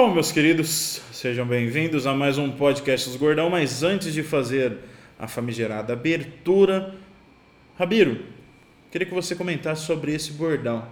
[0.00, 3.50] Bom, meus queridos, sejam bem-vindos a mais um podcast dos Gordão.
[3.50, 4.76] Mas antes de fazer
[5.18, 6.94] a famigerada abertura,
[7.76, 8.22] Rabiro,
[8.92, 10.86] queria que você comentasse sobre esse bordão.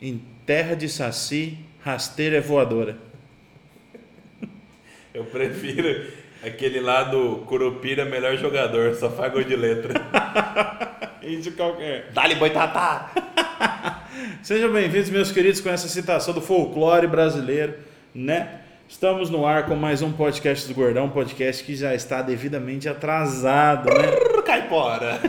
[0.00, 2.96] Em terra de saci, rasteira é voadora.
[5.12, 6.06] Eu prefiro
[6.40, 9.92] aquele lá do Curupira, melhor jogador, só faz gol de letra.
[11.20, 12.12] Isso qualquer.
[12.12, 14.04] Dali, boitatá!
[14.40, 17.74] Sejam bem-vindos, meus queridos, com essa citação do folclore brasileiro,
[18.14, 18.60] né?
[18.88, 23.88] Estamos no ar com mais um podcast do Gordão, podcast que já está devidamente atrasado,
[23.88, 24.42] né?
[24.46, 25.20] Caipora!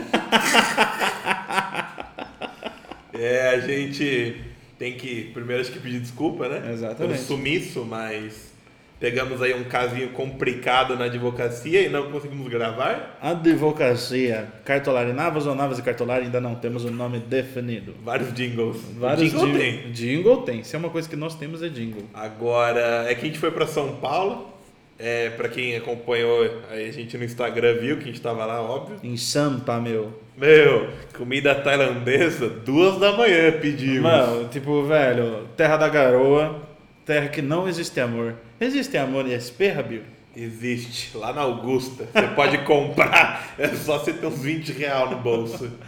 [3.12, 4.40] é, a gente
[4.78, 6.72] tem que, primeiro acho que pedir desculpa, né?
[6.72, 7.16] Exatamente.
[7.16, 8.54] Pelo sumiço, mas
[9.00, 13.18] pegamos aí um casinho complicado na advocacia e não conseguimos gravar.
[13.22, 17.94] Advocacia, Cartolari Navas ou Navas e Cartolari, ainda não temos o nome definido.
[18.04, 18.78] Vários jingles.
[18.98, 19.92] Vários jingle jing- tem.
[19.92, 20.64] Jingle tem.
[20.64, 22.04] Se é uma coisa que nós temos é jingle.
[22.14, 24.54] Agora, é que a gente foi para São Paulo.
[24.98, 28.62] É, para quem acompanhou aí a gente no Instagram viu que a gente tava lá,
[28.62, 28.98] óbvio.
[29.04, 30.22] Em Sampa, meu.
[30.38, 34.04] Meu, comida tailandesa, duas da manhã pedimos.
[34.04, 36.62] Mano, tipo, velho, terra da garoa,
[37.06, 38.36] terra que não existe amor.
[38.60, 40.02] Existe amor em SP, Rabir?
[40.36, 42.08] Existe, lá na Augusta.
[42.14, 45.72] Você pode comprar, é só você ter uns 20 reais no bolso.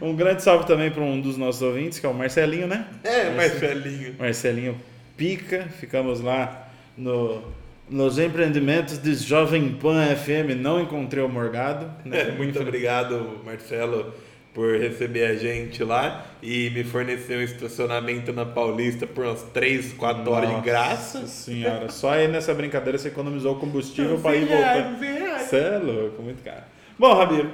[0.00, 2.86] Um grande salve também para um dos nossos ouvintes, que é o Marcelinho, né?
[3.04, 4.14] É, Marcelinho.
[4.18, 4.80] Marcelinho
[5.16, 5.68] Pica.
[5.78, 7.42] Ficamos lá no,
[7.88, 10.56] nos empreendimentos de Jovem Pan FM.
[10.60, 11.90] Não encontrei o Morgado.
[12.04, 12.22] né?
[12.28, 14.12] É, muito obrigado, Marcelo,
[14.54, 19.94] por receber a gente lá e me fornecer um estacionamento na Paulista por umas 3,
[19.94, 21.26] 4 horas de Nossa graça.
[21.26, 24.96] senhora, só aí nessa brincadeira você economizou combustível para ir voltar.
[25.40, 26.62] Você é louco, muito caro.
[26.96, 27.52] Bom, Rabiro,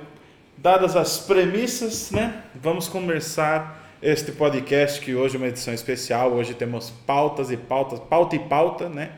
[0.58, 2.42] dadas as premissas, né?
[2.54, 6.32] Vamos começar este podcast que hoje é uma edição especial.
[6.32, 9.12] Hoje temos pautas e pautas, pauta e pauta, né?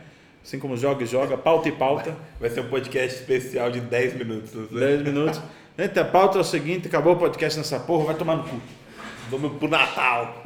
[0.45, 2.17] Assim como joga e joga, pauta e pauta.
[2.39, 4.53] Vai ser um podcast especial de 10 minutos.
[4.71, 4.87] Né?
[4.87, 5.41] 10 minutos.
[5.78, 8.61] Gente, a pauta é o seguinte: acabou o podcast nessa porra, vai tomar no cu.
[9.30, 10.42] Vamos pro Natal.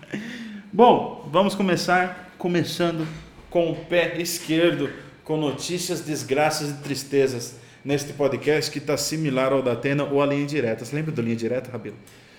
[0.70, 3.08] Bom, vamos começar começando
[3.48, 4.90] com o pé esquerdo,
[5.24, 10.26] com notícias, desgraças e tristezas neste podcast que está similar ao da Atena ou a
[10.26, 10.84] linha direta.
[10.84, 11.96] Você lembra da linha direta, Rabelo?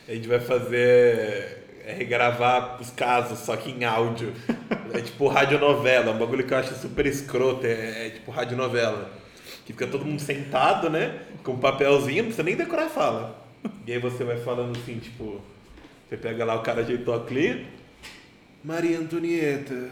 [0.08, 1.66] A gente vai fazer.
[1.84, 4.34] É regravar os casos, só que em áudio.
[4.92, 7.64] É tipo radionovela, um bagulho que eu acho super escroto.
[7.64, 9.19] É, é tipo radionovela.
[9.69, 11.19] Que fica todo mundo sentado, né?
[11.44, 13.46] Com um papelzinho, não precisa nem decorar a fala.
[13.85, 15.40] E aí você vai falando assim, tipo.
[16.09, 17.24] Você pega lá o cara ajeitou a.
[18.63, 19.91] Maria Antonieta,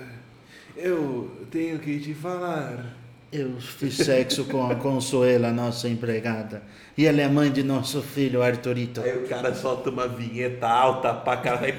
[0.75, 2.97] eu tenho que te falar.
[3.31, 6.63] Eu fiz sexo com a Consuela, nossa empregada,
[6.97, 9.01] e ela é mãe de nosso filho Arthurito.
[9.01, 11.75] Aí o cara solta uma vinheta alta pra cara vai.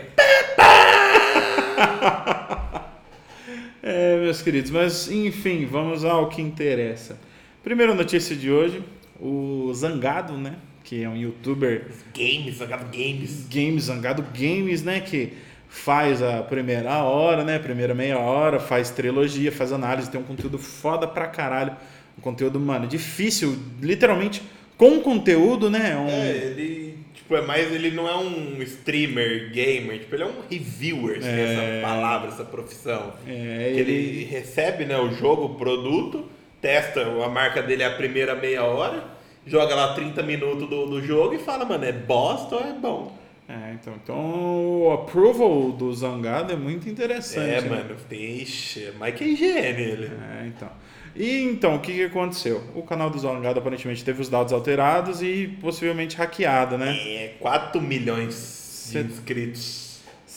[3.83, 7.27] É, meus queridos, mas enfim, vamos ao que interessa.
[7.69, 8.83] Primeira notícia de hoje:
[9.21, 10.55] o Zangado, né?
[10.83, 11.85] Que é um youtuber
[12.17, 13.47] Games, jogado games.
[13.53, 15.01] Games, Zangado Games, né?
[15.01, 15.35] Que
[15.69, 17.59] faz a primeira hora, né?
[17.59, 21.77] Primeira meia hora, faz trilogia, faz análise, tem um conteúdo foda pra caralho.
[22.17, 24.41] Um conteúdo, mano, difícil, literalmente,
[24.79, 25.95] com conteúdo, né?
[25.95, 30.27] Um, É, ele, tipo, é mais, ele não é um streamer, gamer, tipo, ele é
[30.27, 31.53] um reviewer, tem É.
[31.53, 33.13] essa palavra, essa profissão.
[33.27, 36.25] é, Que ele recebe, né, o jogo, o produto,
[36.61, 39.05] testa, a marca dele é a primeira meia hora,
[39.47, 43.17] joga lá 30 minutos do, do jogo e fala, mano, é bosta ou é bom?
[43.49, 47.51] É, então, então o approval do Zangado é muito interessante.
[47.51, 47.69] é, né?
[47.69, 50.07] mano, é mais que higiene ele.
[50.07, 50.69] É, então.
[51.17, 52.63] E então, o que, que aconteceu?
[52.75, 56.95] O canal do Zangado aparentemente teve os dados alterados e possivelmente hackeado, né?
[56.95, 59.88] É, 4 milhões Cê- de inscritos.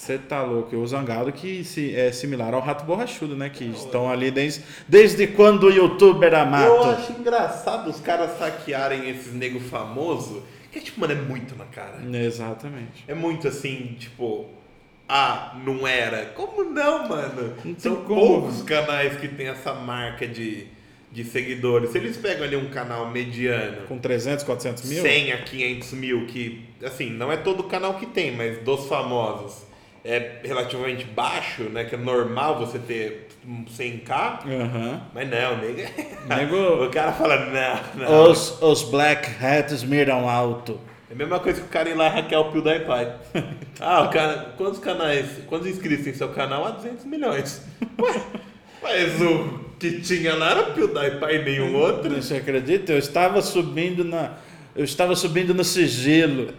[0.01, 0.75] Você tá louco.
[0.75, 3.51] O Zangado que se, é similar ao Rato Borrachudo, né?
[3.51, 6.83] Que estão ali desde, desde quando o youtuber era Eu mato.
[6.85, 10.41] acho engraçado os caras saquearem esses nego famoso,
[10.71, 12.01] que tipo, mano, é muito na cara.
[12.17, 13.03] Exatamente.
[13.07, 14.47] É muito assim, tipo,
[15.07, 16.25] ah, não era.
[16.33, 17.53] Como não, mano?
[17.63, 18.19] Não São como.
[18.19, 20.65] poucos canais que tem essa marca de,
[21.11, 21.91] de seguidores.
[21.91, 25.03] Se eles pegam ali um canal mediano, Com 300, 400 mil?
[25.03, 29.69] 100 a 500 mil, que, assim, não é todo canal que tem, mas dos famosos
[30.03, 31.83] é relativamente baixo, né?
[31.85, 34.11] Que é normal você ter um 100k.
[34.45, 35.01] Aham.
[35.13, 35.81] Mas não, nego.
[36.27, 38.31] Nego- o cara fala, não, não.
[38.31, 40.79] Os, os black hats miram alto.
[41.09, 43.11] É a mesma coisa que o cara ir lá e hackear o PewDiePie.
[43.79, 46.65] ah, o cara, quantos canais, quantos inscritos tem seu canal?
[46.65, 47.65] Ah, 200 milhões.
[47.99, 48.21] Ué,
[48.81, 52.15] mas o que tinha lá era o PewDiePie e nenhum outro.
[52.15, 52.93] Você acredita?
[52.93, 54.37] Eu estava subindo na.
[54.75, 56.53] Eu estava subindo no sigilo.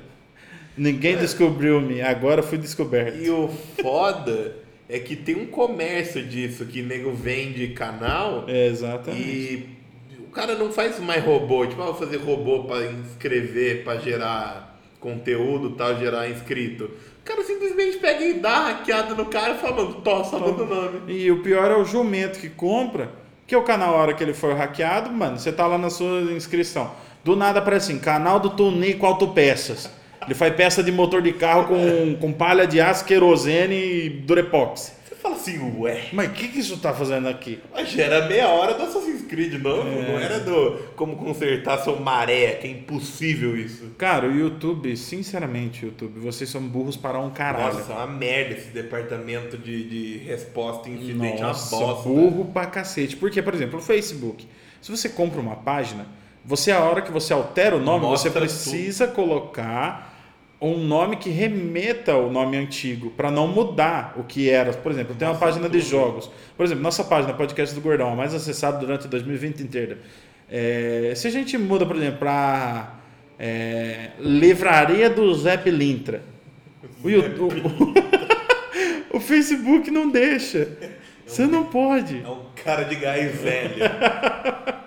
[0.76, 2.00] Ninguém descobriu-me.
[2.00, 3.18] Agora fui descoberto.
[3.18, 3.48] E o
[3.80, 4.56] foda
[4.88, 8.44] é que tem um comércio disso, que nego vende canal.
[8.48, 9.22] É, exatamente.
[9.22, 9.68] E
[10.18, 11.66] o cara não faz mais robô.
[11.66, 16.84] Tipo, ah, vou fazer robô para inscrever, para gerar conteúdo tal, gerar inscrito.
[16.84, 20.66] O cara simplesmente pega e dá hackeada no cara e fala, mano, tossa, muda o
[20.66, 21.12] nome.
[21.12, 23.10] E o pior é o jumento que compra,
[23.46, 25.90] que é o canal, a hora que ele for hackeado, mano, você tá lá na
[25.90, 26.92] sua inscrição.
[27.24, 29.88] Do nada aparece assim, canal do Tonico Autopeças.
[30.26, 35.00] Ele faz peça de motor de carro com, com palha de aço, querosene e durepox.
[35.04, 36.04] Você fala assim, ué.
[36.12, 37.60] Mas o que, que isso tá fazendo aqui?
[37.72, 39.80] Mas era meia hora do Assassin's Creed, não?
[39.86, 40.08] É.
[40.08, 43.90] Não era do como consertar seu maré, que é impossível isso.
[43.98, 47.74] Cara, o YouTube, sinceramente, YouTube, vocês são burros para um caralho.
[47.74, 52.08] Nossa, é uma merda esse departamento de, de resposta incidente, Nossa, uma bosta.
[52.08, 53.16] burro pra cacete.
[53.16, 54.46] Porque, por exemplo, o Facebook,
[54.80, 56.06] se você compra uma página,
[56.44, 59.14] você, a hora que você altera o nome, Mostra você precisa tudo.
[59.16, 60.11] colocar
[60.68, 64.72] um nome que remeta ao nome antigo, para não mudar o que era.
[64.72, 66.30] Por exemplo, tem uma página de jogos.
[66.56, 69.98] Por exemplo, nossa página Podcast do Gordão, a mais acessada durante 2020 inteira.
[70.48, 72.94] É, se a gente muda, por exemplo, para
[73.38, 76.22] é, Livraria do Zé Pilintra,
[77.02, 77.62] o, YouTube,
[79.10, 80.68] o, o, Facebook não deixa.
[81.26, 82.22] Você não pode.
[82.22, 83.82] É um cara de gás velho.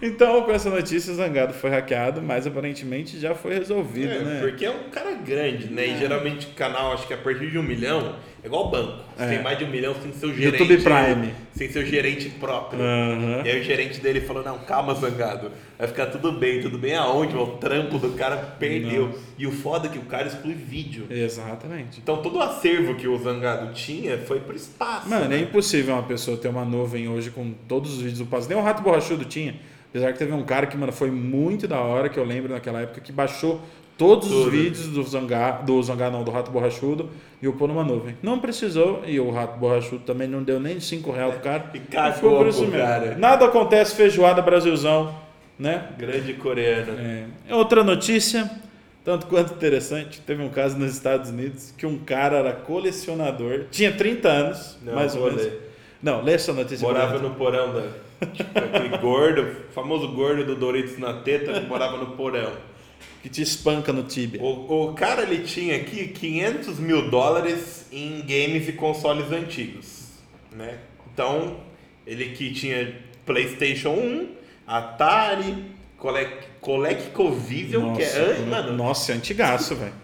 [0.00, 4.40] Então, com essa notícia, o Zangado foi hackeado, mas aparentemente já foi resolvido, é, né?
[4.40, 5.84] Porque é um cara grande, né?
[5.84, 5.88] É.
[5.88, 9.02] E geralmente canal, acho que a partir de um milhão, é igual banco.
[9.16, 9.28] Se é.
[9.28, 10.62] tem mais de um milhão, tem seu gerente.
[10.62, 11.34] YouTube Prime.
[11.52, 12.80] Sem seu gerente próprio.
[12.80, 13.42] Uhum.
[13.44, 15.50] E aí o gerente dele falou: Não, calma, Zangado.
[15.76, 17.36] Vai ficar tudo bem, tudo bem aonde?
[17.36, 19.08] O trampo do cara perdeu.
[19.08, 19.14] Não.
[19.36, 21.06] E o foda é que o cara exclui vídeo.
[21.10, 21.98] Exatamente.
[22.00, 25.08] Então todo o acervo que o Zangado tinha foi pro espaço.
[25.08, 25.38] Mano, né?
[25.38, 28.48] é impossível uma pessoa ter uma nuvem hoje com todos os vídeos do passo.
[28.48, 29.56] Nem o Rato Borrachudo tinha.
[29.96, 32.82] Apesar que teve um cara que, mano, foi muito da hora, que eu lembro naquela
[32.82, 33.62] época, que baixou
[33.96, 34.40] todos Tudo.
[34.44, 37.08] os vídeos do Zangar, do Zangar não, do Rato Borrachudo
[37.40, 38.14] e o pôr numa nuvem.
[38.22, 41.70] Não precisou, e o Rato Borrachudo também não deu nem 5 reais pro cara.
[41.72, 42.76] E cagou por isso mesmo.
[42.76, 43.16] Cara.
[43.16, 45.14] Nada acontece, feijoada Brasilzão,
[45.58, 45.88] né?
[45.96, 46.92] Grande coreano.
[46.98, 47.54] É.
[47.54, 48.50] Outra notícia,
[49.02, 53.92] tanto quanto interessante, teve um caso nos Estados Unidos que um cara era colecionador, tinha
[53.92, 55.42] 30 anos, não, mais ou menos.
[55.42, 55.72] Ler.
[56.02, 56.86] Não, lê essa notícia.
[56.86, 61.96] Morava no porão da Tipo, aquele gordo, famoso gordo do Doritos na teta que morava
[61.98, 62.52] no porão.
[63.22, 64.40] Que te espanca no tibia.
[64.40, 70.06] O, o cara ele tinha aqui 500 mil dólares em games e consoles antigos.
[70.52, 70.78] Né?
[71.12, 71.58] Então,
[72.06, 74.28] ele que tinha PlayStation 1,
[74.66, 75.64] Atari,
[76.60, 78.38] ColecoVision, que é.
[78.48, 79.94] Mano, nossa, é antigaço, velho.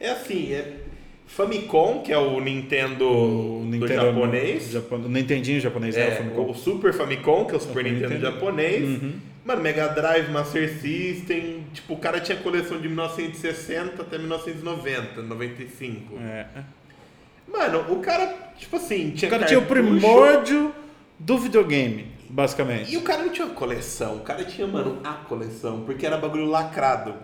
[0.00, 0.83] É assim, é
[1.26, 4.70] Famicom, que é o Nintendo, o Nintendo do japonês.
[4.70, 4.96] Japon...
[4.96, 6.18] O Nintendinho japonês, né?
[6.18, 6.32] é, né?
[6.36, 9.02] O, o, Super Famicom, que é o Super Nintendo, Nintendo, japonês.
[9.02, 9.14] Uhum.
[9.44, 11.66] Mano, Mega Drive, Master System.
[11.72, 16.18] Tipo, o cara tinha coleção de 1960 até 1990, 95.
[16.18, 16.46] É.
[17.46, 19.28] Mano, o cara, tipo assim, tinha.
[19.28, 20.72] O cara tinha o primórdio
[21.18, 22.92] do videogame, basicamente.
[22.92, 26.46] E o cara não tinha coleção, o cara tinha, mano, a coleção, porque era bagulho
[26.46, 27.14] lacrado.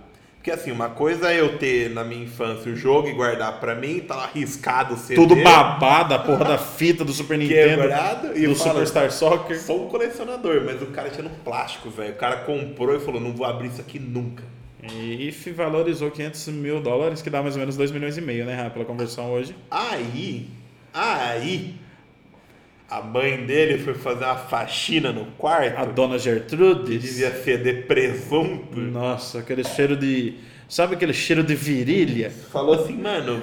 [0.40, 3.74] Porque assim, uma coisa é eu ter na minha infância o jogo e guardar pra
[3.74, 5.14] mim, tá arriscado ser.
[5.14, 7.82] Tudo babado, a porra da fita do Super Nintendo.
[7.82, 9.60] Quebrado, e do Superstar Soccer.
[9.60, 12.14] Sou um colecionador, mas o cara tinha no plástico, velho.
[12.14, 14.42] O cara comprou e falou: não vou abrir isso aqui nunca.
[14.82, 18.70] E valorizou 500 mil dólares, que dá mais ou menos 2 milhões e meio, né,
[18.70, 19.54] pela conversão hoje.
[19.70, 20.48] Aí,
[20.94, 21.74] aí,
[22.90, 25.78] a mãe dele foi fazer uma faxina no quarto.
[25.78, 26.98] A dona Gertrude.
[26.98, 28.80] Devia feder presunto.
[28.80, 30.34] Nossa, aquele cheiro de.
[30.68, 32.30] Sabe aquele cheiro de virilha?
[32.30, 33.40] Falou assim, mano,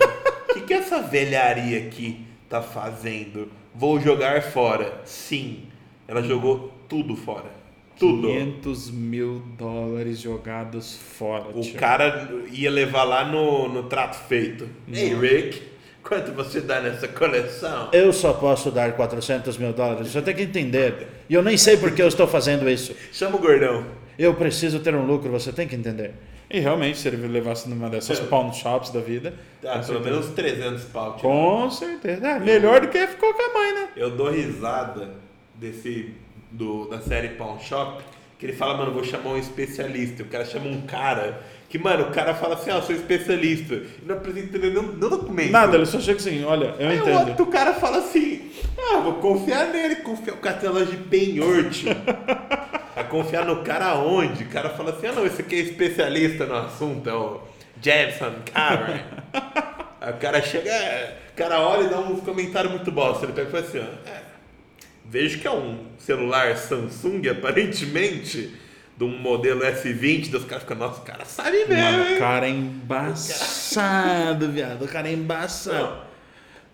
[0.49, 3.49] o que, que essa velharia aqui tá fazendo?
[3.73, 5.01] Vou jogar fora.
[5.05, 5.63] Sim.
[6.07, 7.57] Ela jogou tudo fora.
[7.97, 8.27] Tudo.
[8.27, 11.49] 500 mil dólares jogados fora.
[11.53, 11.75] O tio.
[11.75, 14.69] cara ia levar lá no, no trato feito.
[14.91, 15.76] Ei, Rick.
[16.07, 17.89] Quanto você dá nessa coleção?
[17.91, 20.07] Eu só posso dar 400 mil dólares.
[20.07, 21.05] Você tem que entender.
[21.29, 22.95] E eu nem sei por que eu estou fazendo isso.
[23.11, 23.85] Chama o gordão.
[24.17, 26.13] Eu preciso ter um lucro, você tem que entender.
[26.49, 29.33] E realmente, se ele levasse numa dessas pawn shops da vida.
[29.65, 31.15] Ah, pelo menos 300 pau.
[31.15, 31.27] Tipo.
[31.27, 32.25] Com certeza.
[32.25, 33.89] É, melhor do que ficou com a mãe, né?
[33.97, 35.09] Eu dou risada
[35.55, 36.13] desse.
[36.49, 38.01] Do, da série Pawn Shop.
[38.39, 40.23] Que ele fala, mano, vou chamar um especialista.
[40.23, 43.75] O cara chama um cara que, mano, o cara fala assim, ó, oh, sou especialista.
[43.75, 45.51] E não apresenta nenhum, nenhum documento.
[45.51, 47.15] Nada, ele só chega assim, olha, eu Aí entendo.
[47.15, 51.89] o outro cara fala assim, ah, vou confiar nele, confiar o loja de penhor, tio.
[52.95, 54.43] A confiar no cara onde?
[54.43, 57.41] O cara fala assim, ah não, esse aqui é especialista no assunto, é o
[57.81, 58.99] Jefferson Cameron.
[59.99, 63.25] Aí o cara chega, é, o cara olha e dá uns comentários muito bosta.
[63.25, 64.21] Ele pega e fala assim, ó, é,
[65.05, 68.53] vejo que é um celular Samsung, aparentemente
[68.97, 71.75] de um modelo S20, dos caras ficam, nossa, o cara sabe mesmo.
[71.75, 74.85] Mano, o cara é embaçado, viado.
[74.85, 75.77] O cara é embaçado.
[75.77, 75.97] Não,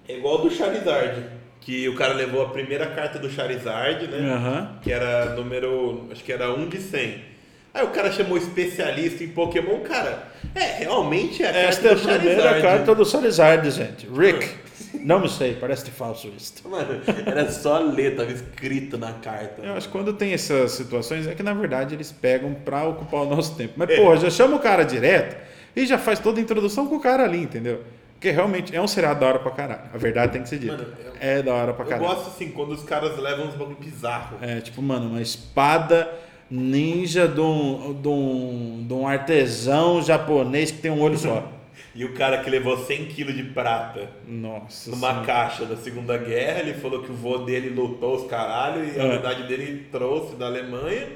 [0.07, 1.23] é igual do Charizard.
[1.61, 4.33] que o cara levou a primeira carta do Charizard, né?
[4.33, 4.79] Aham.
[4.81, 6.07] Que era número.
[6.11, 7.33] Acho que era 1 de 100.
[7.73, 10.27] Aí o cara chamou especialista em Pokémon, cara.
[10.53, 12.61] É, realmente é a carta Esta é a primeira Charizard.
[12.61, 14.07] carta do Charizard, gente.
[14.07, 14.47] Rick.
[14.93, 16.53] Não me sei, parece falso isso.
[16.69, 19.62] Mano, era só ler, tava escrito na carta.
[19.62, 23.21] Eu acho que quando tem essas situações é que na verdade eles pegam pra ocupar
[23.21, 23.73] o nosso tempo.
[23.77, 25.35] Mas, porra, já chama o cara direto
[25.75, 27.81] e já faz toda a introdução com o cara ali, entendeu?
[28.13, 29.89] Porque realmente é um seriado da hora pra caralho.
[29.93, 30.77] A verdade tem que ser dita.
[30.77, 32.07] Mano, eu- é da hora pra Eu caralho.
[32.09, 34.38] gosto assim, quando os caras levam uns bagulho bizarro.
[34.41, 36.09] É, tipo, mano, uma espada
[36.50, 41.51] ninja de um, de um, de um artesão japonês que tem um olho só.
[41.95, 44.89] E o cara que levou 100 kg de prata Nossa.
[44.89, 45.25] numa Senhora.
[45.27, 49.03] caixa da Segunda Guerra, ele falou que o vô dele lutou os caralho e a
[49.03, 49.09] É.
[49.09, 51.07] unidade dele trouxe da Alemanha.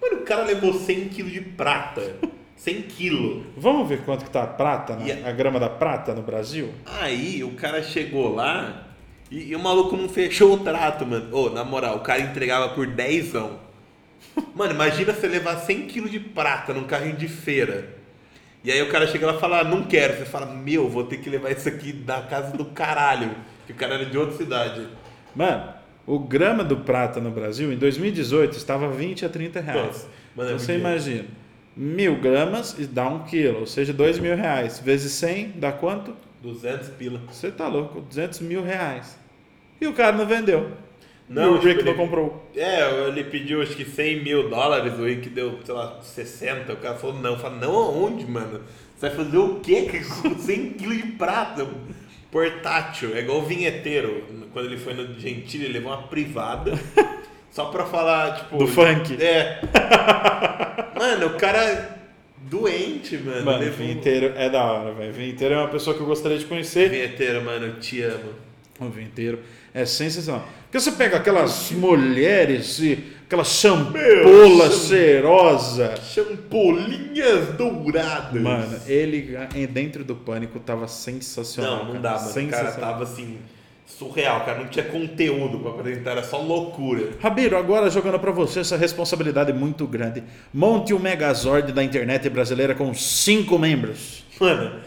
[0.00, 2.16] Mano, o cara levou 100 kg de prata.
[2.56, 3.42] 100 kg.
[3.56, 5.22] Vamos ver quanto que tá a prata, né?
[5.24, 6.70] A- a grama da prata no Brasil?
[6.86, 8.88] Aí o cara chegou lá
[9.30, 11.28] e, e o maluco não fechou o trato, mano.
[11.36, 13.32] Ô, na moral, o cara entregava por 10.
[14.54, 17.97] Mano, imagina você levar 100 kg de prata num carrinho de feira.
[18.64, 20.16] E aí o cara chega lá e fala, ah, não quero.
[20.16, 23.30] Você fala, meu, vou ter que levar isso aqui da casa do caralho.
[23.66, 24.86] Que o cara era de outra cidade.
[25.34, 25.74] Mano,
[26.06, 29.86] o grama do prata no Brasil, em 2018, estava 20 a 30 reais.
[29.86, 31.26] Nossa, mano, é Você imagina,
[31.76, 34.80] mil gramas e dá um quilo, ou seja, dois mil reais.
[34.80, 36.16] Vezes 100, dá quanto?
[36.42, 37.20] 200 pila.
[37.30, 39.18] Você tá louco, 200 mil reais.
[39.80, 40.72] E o cara não vendeu.
[41.28, 42.50] Não, e o tipo, Rick não ele- comprou.
[42.56, 46.72] É, ele pediu acho que 100 mil dólares, o Rick deu, sei lá, 60.
[46.72, 47.38] O cara falou, não.
[47.38, 48.62] Falei, não aonde, mano?
[48.96, 49.88] Você vai fazer o quê
[50.22, 51.66] com 100 quilos de prata?
[52.30, 53.14] Portátil.
[53.14, 54.24] É igual o vinheteiro.
[54.52, 56.72] Quando ele foi no Gentili, ele levou uma privada.
[57.50, 58.58] só pra falar, tipo.
[58.58, 59.16] Do funk.
[59.22, 59.60] É.
[60.98, 61.88] mano, o cara é
[62.38, 63.44] doente, mano.
[63.44, 65.12] Mano, levou- vinheteiro é da hora, velho.
[65.12, 66.88] Vinheteiro é uma pessoa que eu gostaria de conhecer.
[66.90, 68.32] Vinheteiro, mano, eu te amo.
[68.80, 69.38] O vinheteiro
[69.74, 70.46] é sensacional.
[70.64, 75.94] Porque você pega aquelas mulheres e aquela champola cham- cheirosa.
[76.02, 78.40] Champolinhas douradas.
[78.42, 79.36] Mano, ele
[79.70, 81.84] dentro do pânico tava sensacional.
[81.86, 82.28] Não, não dá, mano.
[82.46, 83.38] O cara tava assim,
[83.86, 84.58] surreal, cara.
[84.58, 87.10] Não tinha conteúdo pra apresentar, era só loucura.
[87.20, 90.22] Rabiro, agora jogando pra você essa responsabilidade muito grande.
[90.52, 94.24] Monte o Megazord da internet brasileira com cinco membros.
[94.40, 94.80] Mano,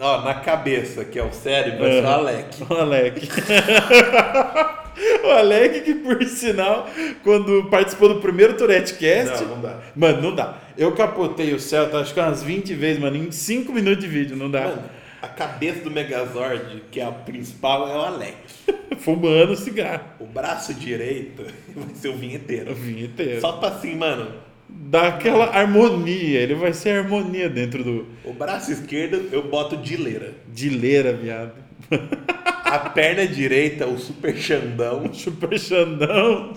[0.00, 2.16] ó, na cabeça, que é o cérebro, é só Aham.
[2.18, 2.62] Alec.
[2.68, 3.28] O Alec.
[5.24, 6.88] o Alec que, por sinal,
[7.22, 9.44] quando participou do primeiro Tourette Cast...
[9.44, 9.78] Não, não dá.
[9.94, 10.58] Mano, não dá.
[10.76, 14.36] Eu capotei o Celta acho que umas 20 vezes, mano, em 5 minutos de vídeo,
[14.36, 14.62] não dá.
[14.62, 14.82] Mano,
[15.22, 18.36] a cabeça do Megazord, que é a principal, é o Alec.
[18.98, 20.02] Fumando cigarro.
[20.18, 22.74] O braço direito vai ser o O vinheteiro.
[22.74, 23.40] vinho inteiro.
[23.40, 24.32] Só pra assim, mano,
[24.72, 28.06] Dá aquela harmonia, ele vai ser harmonia dentro do...
[28.24, 30.34] o braço esquerdo eu boto dileira.
[30.52, 31.52] De leira, viado.
[32.64, 35.10] A perna direita, o super xandão.
[35.14, 36.52] Super Xandão.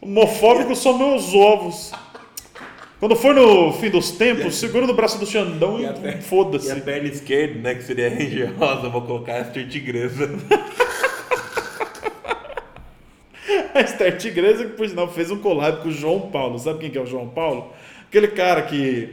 [0.00, 1.92] Homofóbico são meus ovos.
[3.00, 6.10] Quando for no fim dos tempos, segura no braço do Xandão E a e, perna-
[6.10, 6.80] E a foda-se.
[6.80, 8.10] perna esquerda, né, que seria a
[8.86, 10.30] eu vou colocar a Tigresa.
[13.74, 16.58] A Star Tigresa, que por sinal fez um collab com o João Paulo.
[16.58, 17.72] Sabe quem que é o João Paulo?
[18.08, 19.08] Aquele cara que,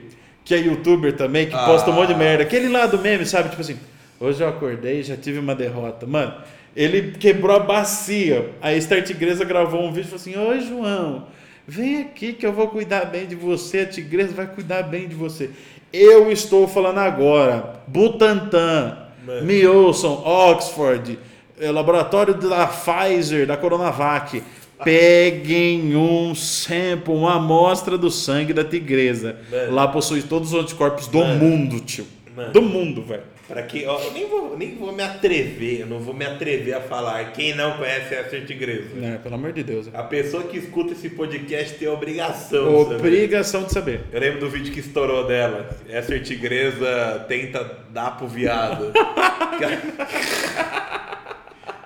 [0.46, 2.18] que é youtuber também, que posta um monte de Ah.
[2.18, 2.44] merda.
[2.44, 3.50] Aquele lá do meme, sabe?
[3.50, 3.78] Tipo assim,
[4.20, 6.06] hoje eu acordei e já tive uma derrota.
[6.06, 6.34] Mano,
[6.76, 8.52] ele quebrou a bacia.
[8.62, 11.28] A Star Tigresa gravou um vídeo e falou assim: Oi, João,
[11.68, 13.80] vem aqui que eu vou cuidar bem de você.
[13.80, 15.50] A Tigresa vai cuidar bem de você.
[15.92, 17.82] Eu estou falando agora.
[17.88, 19.46] Butantan, Mano.
[19.46, 21.20] me ouçam, Oxford,
[21.62, 24.42] eh, laboratório da Pfizer, da Coronavac.
[24.84, 29.38] Peguem um sample, uma amostra do sangue da tigresa.
[29.52, 29.74] Mano.
[29.76, 31.36] Lá possui todos os anticorpos do Mano.
[31.36, 32.06] mundo, tio.
[32.36, 32.52] Mano.
[32.52, 33.24] Do mundo, velho.
[33.48, 36.74] Pra que, ó, eu nem vou, nem vou me atrever, eu não vou me atrever
[36.74, 37.34] a falar.
[37.34, 38.88] Quem não conhece a Esther Tigresa?
[39.04, 39.90] É, pelo amor de Deus.
[39.94, 42.96] A pessoa que escuta esse podcast tem a obrigação de saber.
[42.96, 44.02] Obrigação de saber.
[44.12, 45.70] Eu lembro do vídeo que estourou dela.
[45.90, 48.94] Essa tigresa tenta dar pro viado.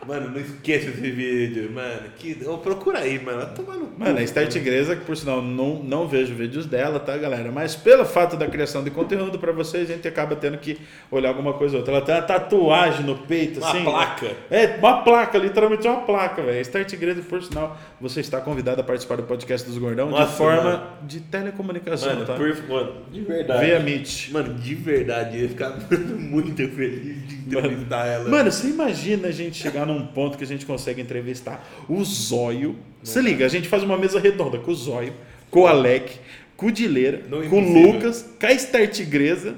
[0.07, 2.01] mano, não esqueça esse vídeo, mano.
[2.17, 3.47] Que, oh, procura aí, mano.
[3.55, 3.65] Cu,
[3.97, 7.51] Mano, a Star Tigresa, que por sinal não, não vejo vídeos dela, tá, galera?
[7.51, 10.77] Mas pelo fato da criação de conteúdo pra vocês, a gente acaba tendo que
[11.09, 11.95] olhar alguma coisa ou outra.
[11.95, 13.83] Ela tem uma tatuagem no peito, Uma assim.
[13.83, 14.31] placa.
[14.51, 16.63] É, uma placa, literalmente uma placa, velho.
[16.65, 20.33] Star Tigresa, por sinal, você está convidado a participar do podcast dos Gordão de Nossa,
[20.33, 20.83] forma mano.
[21.03, 22.33] de telecomunicação, Mano, tá?
[22.33, 23.65] por, mano, de verdade.
[23.65, 24.31] Via Meet.
[24.31, 25.69] Mano, de verdade, eu ia ficar
[26.19, 28.29] muito feliz de entrevistar ela.
[28.29, 32.75] Mano, você imagina a gente chegar num ponto que a gente consegue entrevistar o Zóio.
[33.03, 35.13] Se liga, a gente faz uma mesa redonda com o Zóio,
[35.51, 36.19] com o Alec,
[36.57, 37.91] com o Dileira, Não é com o.
[37.91, 39.55] Lucas, com a Star Tigresa.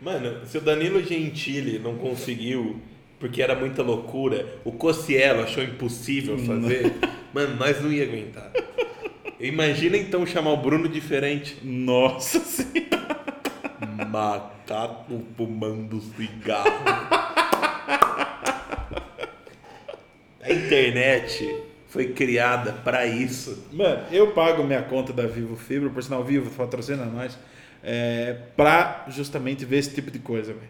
[0.00, 2.80] Mano, se o Danilo Gentili não conseguiu
[3.22, 4.58] porque era muita loucura.
[4.64, 6.92] O Cocielo achou impossível fazer.
[7.32, 8.50] Mano, nós não ia aguentar.
[9.38, 11.56] Imagina então chamar o Bruno diferente.
[11.62, 13.22] Nossa senhora.
[14.10, 16.82] Macaco fumando cigarro.
[20.42, 23.66] A internet foi criada para isso.
[23.72, 27.38] Mano, eu pago minha conta da Vivo Fibra, por sinal Vivo patrocina nós,
[27.82, 30.68] é, pra justamente ver esse tipo de coisa, velho.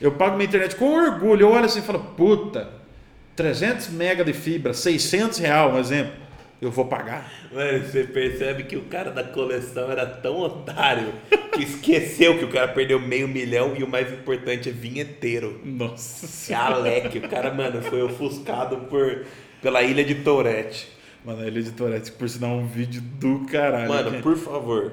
[0.00, 1.42] Eu pago minha internet com orgulho.
[1.42, 2.70] Eu olho assim e falo, puta,
[3.36, 6.12] 300 mega de fibra, 600 real, um exemplo.
[6.62, 7.28] Eu vou pagar.
[7.52, 11.12] Mano, você percebe que o cara da coleção era tão otário
[11.52, 15.60] que esqueceu que o cara perdeu meio milhão e o mais importante é vinheteiro.
[15.64, 19.26] Nossa É Alec, o cara, mano, foi ofuscado por,
[19.60, 20.88] pela ilha de Tourette.
[21.24, 23.88] Mano, a Ilha de Tourette, por sinal, um vídeo do caralho.
[23.88, 24.22] Mano, gente.
[24.22, 24.92] por favor,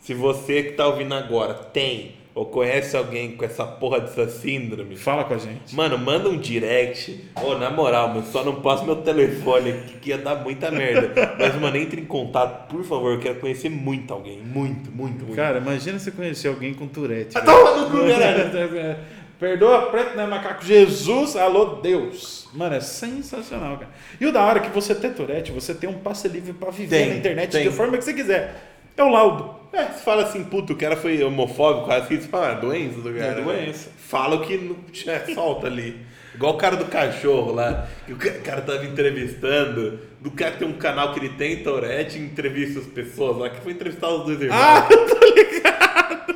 [0.00, 4.94] se você que tá ouvindo agora tem ou conhece alguém com essa porra dessa síndrome,
[4.96, 5.74] Fala com a gente.
[5.74, 7.24] mano, manda um direct.
[7.42, 11.34] Ô, na moral, mano, só não posso meu telefone aqui que ia dar muita merda.
[11.36, 14.38] Mas, mano, entre em contato, por favor, eu quero conhecer muito alguém.
[14.38, 15.34] Muito, muito, muito.
[15.34, 17.36] Cara, imagina você conhecer alguém com Tourette.
[17.36, 18.96] Ah, toma no cu, caralho.
[19.38, 20.64] Perdoa, preto não é macaco.
[20.64, 22.48] Jesus, alô Deus.
[22.52, 23.90] Mano, é sensacional, cara.
[24.20, 26.70] E o da hora é que você ter Tourette, você tem um passe livre pra
[26.72, 27.62] viver Tem, na internet tem.
[27.62, 28.67] de forma que você quiser.
[28.98, 29.54] É o laudo.
[29.72, 33.00] É, você fala assim, puto, o cara foi homofóbico, quase que você fala, ah, doença
[33.00, 33.32] do cara.
[33.32, 33.42] É né?
[33.42, 33.90] doença.
[33.96, 34.76] Fala o que não
[35.12, 36.04] é, solta ali.
[36.34, 40.58] Igual o cara do cachorro lá, que o ca- cara tava entrevistando, do cara que
[40.60, 44.08] tem um canal que ele tem, Tourette, e entrevista as pessoas lá, que foi entrevistar
[44.08, 44.58] os dois irmãos.
[44.60, 46.34] Ah, eu tô ligado.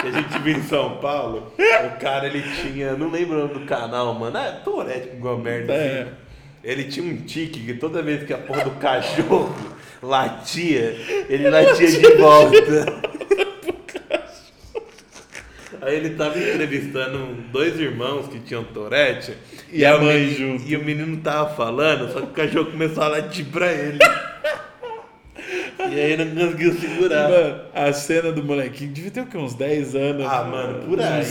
[0.00, 3.54] Que a gente viu em São Paulo, o cara ele tinha, não lembro o nome
[3.54, 6.02] do canal, mano, é Tourette com merda É.
[6.02, 6.10] assim.
[6.62, 9.54] Ele tinha um tique que toda vez que a porra do cachorro
[10.02, 10.96] latia,
[11.28, 13.00] ele latia de volta.
[15.82, 17.18] Aí ele tava entrevistando
[17.50, 19.32] dois irmãos que tinham Tourette.
[19.72, 20.70] E a mãe menino- junto.
[20.70, 23.98] E o menino tava falando, só que o cachorro começou a latir pra ele.
[25.90, 27.28] e aí não conseguiu segurar.
[27.30, 29.38] Mano, a cena do molequinho devia ter o quê?
[29.38, 30.26] Uns 10 anos.
[30.28, 31.22] Ah, mano, por aí.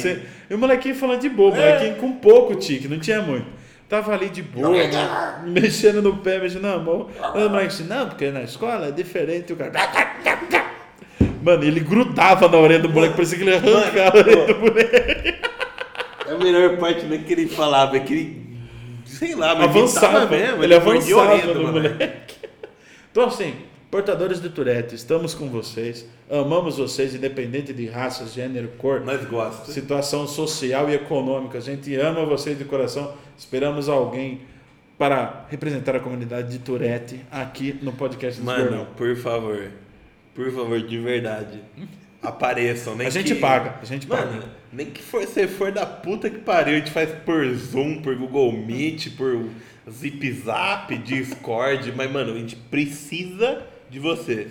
[0.49, 1.73] E o molequinho falando de boa, o É.
[1.73, 3.45] molequinho com pouco tique, não tinha muito.
[3.89, 5.41] Tava ali de boa, é né?
[5.49, 7.09] mexendo no pé, mexendo na mão.
[7.33, 9.51] Aí o moleque disse, não, porque na escola é diferente.
[9.51, 9.71] O cara.
[11.41, 14.59] Mano, ele grudava na orelha do moleque, parecia que ele ia arrancar a orelha do
[14.59, 15.39] moleque.
[16.29, 18.49] A melhor parte não é que ele falava, é que ele.
[19.05, 20.63] Sei lá, mas Avançava mesmo.
[20.63, 21.93] Ele a avançava orelha do no moleque.
[21.95, 22.35] moleque.
[23.11, 23.55] Então, assim,
[23.89, 26.05] portadores de Tourette, estamos com vocês.
[26.29, 29.01] Amamos vocês, independente de raça, gênero, cor.
[29.65, 31.57] Situação social e econômica.
[31.57, 33.13] A gente ama vocês de coração.
[33.37, 34.41] Esperamos alguém
[34.97, 38.87] para representar a comunidade de Tourette aqui no podcast do Mano, Gordão.
[38.95, 39.71] por favor.
[40.35, 41.59] Por favor, de verdade.
[42.21, 44.45] Apareçam, nem A gente que- paga, a gente Mano, paga.
[44.73, 48.13] nem que for, você for da puta que pariu, a gente faz por Zoom, por
[48.17, 49.45] Google Meet, por
[49.89, 54.47] Zip Zap, Discord, mas, mano, a gente precisa de você.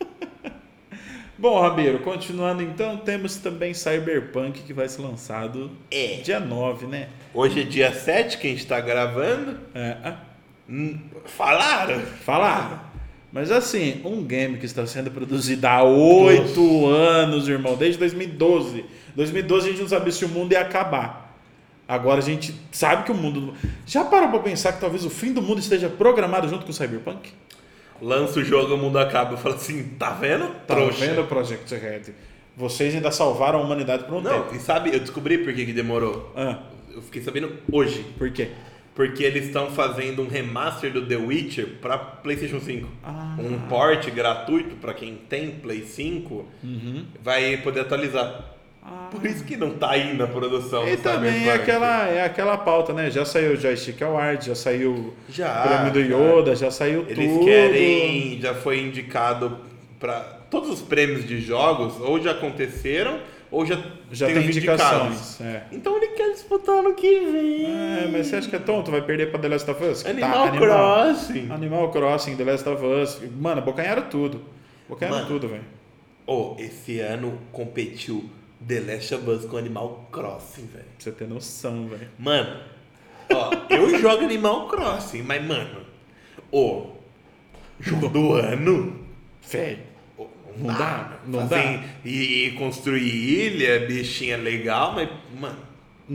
[1.38, 6.20] Bom, Rabeiro, continuando então, temos também Cyberpunk que vai ser lançado É.
[6.22, 7.08] dia 9, né?
[7.34, 9.58] Hoje é dia 7 que a gente tá gravando.
[9.74, 10.16] É, ah,
[10.68, 12.00] Hum, Falaram?
[12.24, 12.92] falar.
[13.32, 18.84] Mas assim, um game que está sendo produzido há oito anos, irmão, desde 2012.
[19.14, 21.36] 2012 a gente não sabia se o mundo ia acabar.
[21.86, 23.54] Agora a gente sabe que o mundo.
[23.86, 26.74] Já parou pra pensar que talvez o fim do mundo esteja programado junto com o
[26.74, 27.30] Cyberpunk?
[28.00, 29.32] Lança o jogo, o mundo acaba.
[29.32, 30.46] Eu falo assim, tá vendo?
[30.66, 31.06] Tá Trouxa.
[31.06, 32.02] vendo, Project Red?
[32.56, 34.54] Vocês ainda salvaram a humanidade por um Não, tempo.
[34.54, 36.32] e sabe, eu descobri por que, que demorou.
[36.36, 36.58] Ah,
[36.94, 38.04] Eu fiquei sabendo hoje.
[38.16, 38.48] por quê?
[38.94, 42.88] Porque eles estão fazendo um remaster do The Witcher para PlayStation 5.
[43.04, 43.36] Ah.
[43.38, 46.46] Um port gratuito para quem tem Play 5
[47.22, 48.55] vai poder atualizar.
[48.88, 49.08] Ah.
[49.10, 52.92] Por isso que não tá aí na produção E também é aquela, é aquela pauta,
[52.92, 53.10] né?
[53.10, 56.00] Já saiu o Joystick Award, já saiu o Já, prêmio do.
[56.00, 57.44] Yoda, já saiu Eles tudo.
[57.44, 59.58] querem, já foi indicado
[59.98, 60.20] para
[60.50, 63.18] todos os prêmios de jogos, ou já aconteceram,
[63.50, 63.76] ou já,
[64.12, 65.40] Já tem, tem indicações.
[65.40, 65.62] É.
[65.72, 67.64] Então ele quer disputar no que vem.
[67.64, 68.90] É, mas você acha que é tonto?
[68.90, 70.02] Vai perder pra The Last of Us?
[70.02, 71.50] Que Animal tá Crossing.
[71.50, 73.20] Animal Crossing, The Last of Us.
[73.40, 74.42] Mano, bocanharam tudo.
[74.88, 75.28] Bocanharam Mano.
[75.28, 75.64] tudo, velho.
[76.26, 78.24] Oh, esse ano competiu
[78.66, 80.84] The Last of Us com Animal Crossing, velho.
[80.84, 82.08] Pra você ter noção, velho.
[82.18, 82.60] Mano,
[83.32, 85.80] ó, eu jogo Animal Crossing, mas, mano,
[86.52, 86.86] ô,
[87.80, 89.00] jogo do ano?
[89.48, 89.80] Velho.
[90.58, 91.84] Não dá, não Fazer- dá.
[92.02, 95.58] E, e construir ilha, bichinha legal, mas, mano,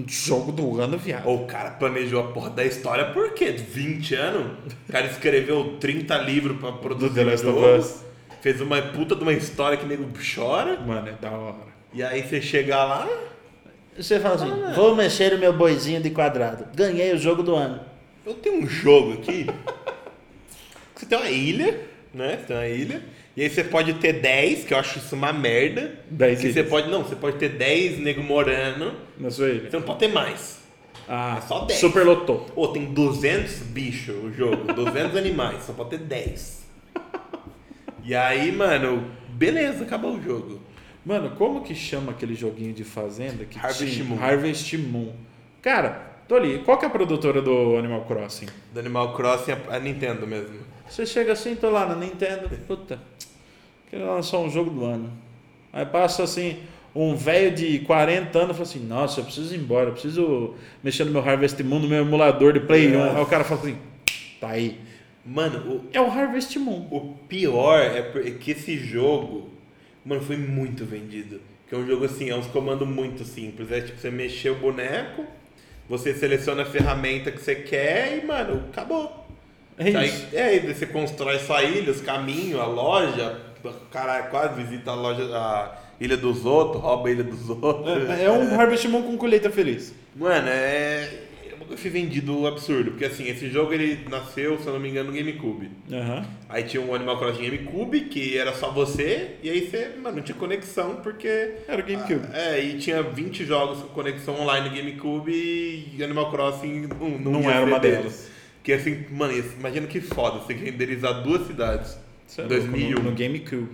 [0.07, 1.29] jogo do ano, viado.
[1.29, 3.51] o cara planejou a porra da história por quê?
[3.51, 4.73] 20 anos?
[4.89, 8.03] O cara escreveu 30 livros pra produzir Do The Last o of Us.
[8.41, 10.79] Fez uma puta de uma história que nego chora.
[10.79, 11.70] Mano, é da hora.
[11.93, 13.07] E aí você chega lá,
[13.97, 16.65] Você fala assim, ah, vou mexer o meu boizinho de quadrado.
[16.73, 17.81] Ganhei o jogo do ano.
[18.25, 19.45] Eu tenho um jogo aqui.
[20.95, 21.79] você tem uma ilha,
[22.13, 22.37] né?
[22.37, 23.03] Você tem uma ilha.
[23.35, 25.99] E aí você pode ter 10, que eu acho isso uma merda.
[26.09, 28.93] 10 que você pode Não, você pode ter 10 nego morando.
[29.17, 29.69] Na sua ilha.
[29.69, 30.59] Você não pode ter mais.
[31.07, 31.79] Ah, é só 10.
[31.79, 32.45] Super lotou.
[32.55, 34.73] Pô, tem 200 bichos o jogo.
[34.73, 35.63] 200 animais.
[35.63, 36.61] Só pode ter 10.
[38.03, 40.61] E aí, mano, beleza, acabou o jogo.
[41.05, 44.05] Mano, como que chama aquele joguinho de fazenda que Harvest tinha?
[44.05, 44.23] Moon.
[44.23, 45.13] Harvest Moon.
[45.61, 46.59] Cara, tô ali.
[46.59, 48.47] Qual que é a produtora do Animal Crossing?
[48.73, 50.59] Do Animal Crossing, a Nintendo mesmo.
[50.87, 52.49] Você chega assim, tô lá na Nintendo.
[52.67, 52.99] Puta,
[53.89, 55.11] queria lançar um jogo do ano.
[55.73, 56.59] Aí passa assim,
[56.93, 61.05] um velho de 40 anos fala assim, nossa, eu preciso ir embora, eu preciso mexer
[61.05, 63.03] no meu Harvest Moon, no meu emulador de Play 1.
[63.15, 63.77] Aí o cara fala assim,
[64.39, 64.79] tá aí.
[65.25, 66.87] Mano, o, é o Harvest Moon.
[66.91, 69.49] O pior é que esse jogo,
[70.05, 71.41] mano, foi muito vendido.
[71.67, 73.71] Que é um jogo assim, é uns comandos muito simples.
[73.71, 75.25] É tipo, você mexer o boneco,
[75.87, 79.25] você seleciona a ferramenta que você quer e, mano, acabou.
[79.77, 79.97] É isso.
[79.97, 84.91] Aí, é, aí você constrói sua ilha, os caminhos, a loja, o cara quase visita
[84.91, 88.09] a loja, a ilha dos outros, rouba a ilha dos outros.
[88.09, 89.93] É, é um Harvest Moon com colheita feliz.
[90.15, 91.30] Mano, é
[91.71, 95.11] eu fui vendido absurdo, porque assim, esse jogo ele nasceu, se eu não me engano,
[95.11, 95.71] no GameCube.
[95.89, 96.25] Uhum.
[96.49, 100.23] Aí tinha um Animal Crossing GameCube, que era só você, e aí você, mano, não
[100.23, 101.53] tinha conexão, porque...
[101.67, 102.27] Era o GameCube.
[102.33, 107.09] Ah, é, e tinha 20 jogos com conexão online no GameCube, e Animal Crossing não,
[107.09, 108.29] não, não era uma delas.
[108.63, 111.97] Que assim, mano, imagina que foda, você renderizar duas cidades.
[112.37, 112.99] Em 2001.
[112.99, 113.69] No, no GameCube.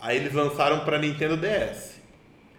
[0.00, 1.97] Aí eles lançaram pra Nintendo DS.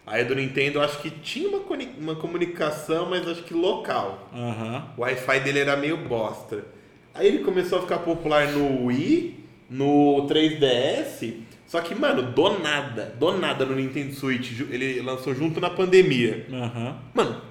[0.09, 1.61] Aí do Nintendo acho que tinha uma,
[1.99, 4.27] uma comunicação, mas acho que local.
[4.33, 4.81] Uhum.
[4.97, 6.65] O Wi-Fi dele era meio bosta.
[7.13, 11.33] Aí ele começou a ficar popular no Wii, no 3DS.
[11.67, 16.47] Só que, mano, do nada, do nada no Nintendo Switch, ele lançou junto na pandemia.
[16.49, 16.95] Uhum.
[17.13, 17.41] Mano,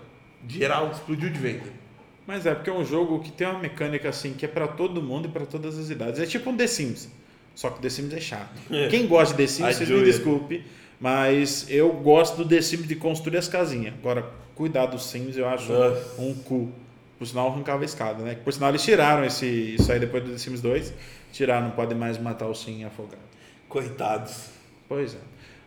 [0.49, 1.79] geral explodiu de venda.
[2.27, 5.01] Mas é porque é um jogo que tem uma mecânica assim que é para todo
[5.01, 6.18] mundo e para todas as idades.
[6.18, 7.09] É tipo um The Sims.
[7.55, 8.61] Só que o The Sims é chato.
[8.68, 8.88] É.
[8.88, 10.64] Quem gosta de The Sims, vocês me desculpe.
[11.00, 13.94] Mas eu gosto do The Sims de construir as casinhas.
[13.94, 16.20] Agora, cuidar dos Sims eu acho Nossa.
[16.20, 16.70] um cu.
[17.18, 18.37] Por sinal, arrancava a escada, né?
[18.44, 20.92] Por sinal, eles tiraram esse, isso aí depois do The Sims 2.
[21.32, 23.22] Tiraram, não pode mais matar o Sim afogado.
[23.68, 24.50] Coitados.
[24.88, 25.18] Pois é.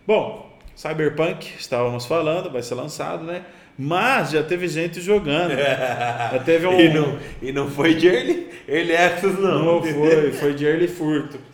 [0.06, 3.44] Bom, Cyberpunk, estávamos falando, vai ser lançado, né?
[3.78, 5.52] Mas já teve gente jogando.
[5.56, 6.80] já teve um...
[6.80, 9.66] e, não, e não foi de early, early access, não.
[9.66, 11.40] Não foi, foi de early furto.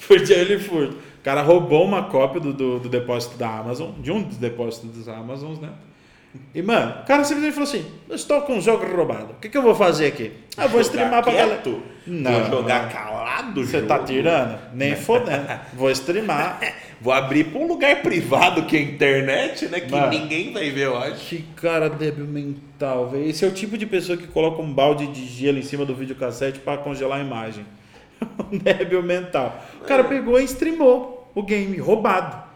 [0.00, 0.96] Foi de early furto.
[1.20, 5.04] O cara roubou uma cópia do, do, do, depósito da Amazon, de um dos depósitos
[5.04, 5.68] da Amazon, né?
[6.54, 9.32] E, mano, o cara simplesmente falou assim: eu estou com um jogo roubado.
[9.32, 10.32] O que, que eu vou fazer aqui?
[10.56, 11.62] Ah, vou streamar pra galera.
[12.06, 12.32] Não.
[12.32, 14.58] Vou jogar calado, Você tá tirando?
[14.72, 15.46] Nem fodendo.
[15.74, 16.60] Vou streamar.
[17.02, 19.80] vou abrir pra um lugar privado que é a internet, né?
[19.80, 21.26] Que mano, ninguém vai ver, eu acho.
[21.26, 23.28] Que cara débil mental, velho.
[23.28, 25.94] Esse é o tipo de pessoa que coloca um balde de gelo em cima do
[25.94, 27.66] videocassete para congelar a imagem.
[28.52, 29.64] um débil mental.
[29.80, 32.50] O cara pegou e streamou o game, roubado.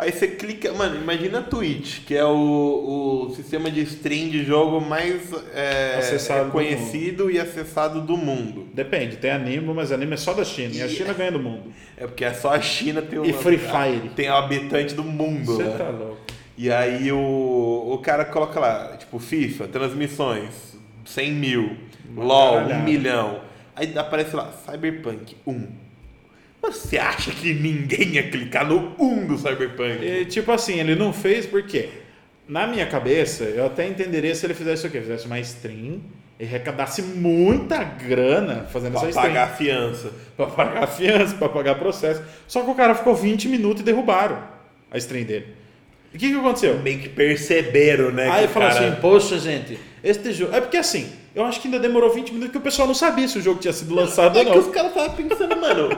[0.00, 4.42] Aí você clica, mano, imagina a Twitch, que é o, o sistema de stream de
[4.42, 8.66] jogo mais é, acessado conhecido e acessado do mundo.
[8.72, 11.64] Depende, tem anime, mas anime é só da China, e a China ganha do mundo.
[11.98, 13.26] É porque é só a China tem o.
[13.26, 14.08] E Free Fire.
[14.16, 15.44] Tem o habitante do mundo.
[15.44, 15.74] Você né?
[15.76, 16.16] tá louco.
[16.56, 21.76] E aí o, o cara coloca lá, tipo, FIFA, transmissões, 100 mil,
[22.08, 22.82] Uma LOL, caralhada.
[22.82, 23.49] 1 milhão.
[23.80, 25.66] Aí aparece lá, Cyberpunk 1.
[26.62, 30.04] Mas você acha que ninguém ia clicar no 1 do Cyberpunk?
[30.04, 31.88] E, tipo assim, ele não fez porque,
[32.46, 35.00] na minha cabeça, eu até entenderia se ele fizesse o quê?
[35.00, 36.02] Fizesse uma stream
[36.38, 39.32] e arrecadasse muita grana fazendo pra essa stream.
[39.32, 40.12] Pra pagar a fiança.
[40.36, 42.22] Pra pagar a fiança, pra pagar processo.
[42.46, 44.42] Só que o cara ficou 20 minutos e derrubaram
[44.90, 45.54] a stream dele.
[46.12, 46.78] E o que, que aconteceu?
[46.80, 48.28] Meio que perceberam, né?
[48.30, 48.88] Aí falou cara...
[48.88, 50.54] assim, poxa gente, este jogo...
[50.54, 53.28] É porque assim, eu acho que ainda demorou 20 minutos que o pessoal não sabia
[53.28, 54.52] se o jogo tinha sido lançado é ou não.
[54.52, 55.88] É que os caras estavam pensando, mano,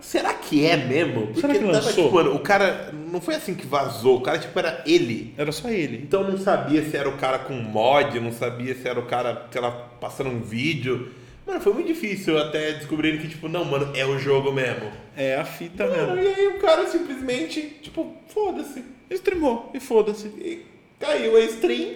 [0.00, 1.26] será que é mesmo?
[1.26, 1.82] Porque será que lançou?
[1.82, 5.34] Tava, tipo, mano, o cara não foi assim que vazou, o cara tipo era ele.
[5.36, 6.00] Era só ele.
[6.02, 9.46] Então não sabia se era o cara com mod, não sabia se era o cara,
[9.50, 11.10] sei lá, passando um vídeo.
[11.48, 14.92] Mano, foi muito difícil até descobrir que, tipo, não, mano, é o jogo mesmo.
[15.16, 16.30] É a fita mano, mesmo.
[16.30, 18.84] E aí o cara simplesmente, tipo, foda-se.
[19.10, 20.26] Streamou e foda-se.
[20.26, 20.66] E
[21.00, 21.94] caiu a stream.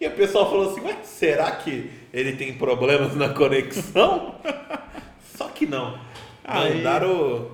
[0.00, 4.36] E o pessoal falou assim, ué, será que ele tem problemas na conexão?
[5.36, 5.98] Só que não.
[6.44, 7.50] Aí, Mandaram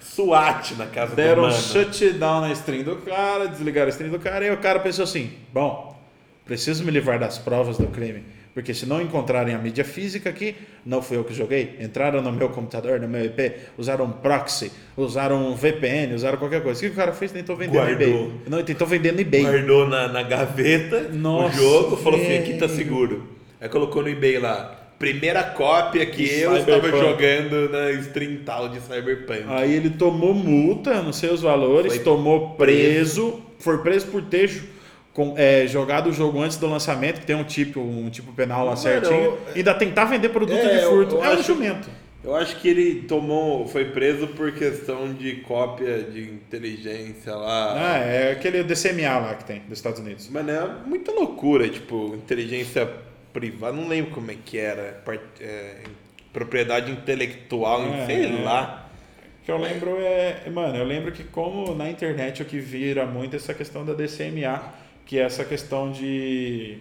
[0.00, 4.10] SWAT na casa deram do Deram um shutdown na stream do cara, desligaram a stream
[4.10, 6.00] do cara, e o cara pensou assim, bom,
[6.46, 10.56] preciso me livrar das provas do crime Porque se não encontrarem a mídia física aqui,
[10.84, 11.76] não fui eu que joguei.
[11.78, 16.60] Entraram no meu computador, no meu IP, usaram um proxy, usaram um VPN, usaram qualquer
[16.60, 16.80] coisa.
[16.80, 17.30] O que o cara fez?
[17.30, 18.08] Tentou vender Guardou.
[18.08, 18.32] no eBay.
[18.48, 19.42] Não, tentou vender no eBay.
[19.42, 23.28] Guardou na, na gaveta Nossa, o jogo, falou assim, aqui tá seguro.
[23.60, 28.80] Aí colocou no eBay lá, primeira cópia que eu estava jogando na stream tal de
[28.80, 29.44] Cyberpunk.
[29.46, 34.22] Aí ele tomou multa, não sei os valores, foi tomou preso, preso, foi preso por
[34.22, 34.50] ter
[35.18, 38.64] com, é, jogado o jogo antes do lançamento, que tem um tipo, um tipo penal
[38.64, 41.16] lá certinho, eu, ainda tentar vender produto é, de furto.
[41.16, 41.90] Eu, eu é um jumento.
[42.22, 47.94] Eu acho que ele tomou, foi preso por questão de cópia de inteligência lá.
[47.94, 50.28] Ah, é aquele DCMA lá que tem, dos Estados Unidos.
[50.30, 52.88] Mas é muita loucura, tipo, inteligência
[53.32, 55.02] privada, não lembro como é que era,
[55.40, 55.78] é,
[56.32, 58.44] propriedade intelectual, é, sei é.
[58.44, 58.88] lá.
[59.44, 63.34] que eu lembro é, mano, eu lembro que como na internet o que vira muito
[63.34, 66.78] essa questão da DCMA, que é essa questão de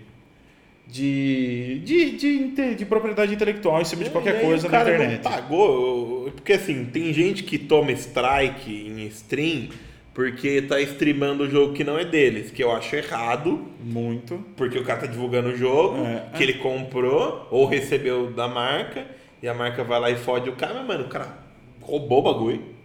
[0.86, 5.24] de, de, de, de, propriedade intelectual em cima de qualquer coisa na internet.
[5.24, 9.70] Não pagou, porque assim, tem gente que toma strike em stream
[10.14, 13.66] porque tá streamando o jogo que não é deles, que eu acho errado.
[13.80, 14.44] Muito.
[14.56, 16.36] Porque o cara tá divulgando o jogo é.
[16.36, 19.06] que ele comprou ou recebeu da marca,
[19.42, 21.38] e a marca vai lá e fode o cara, mas, mano, o cara
[21.82, 22.77] roubou o bagulho.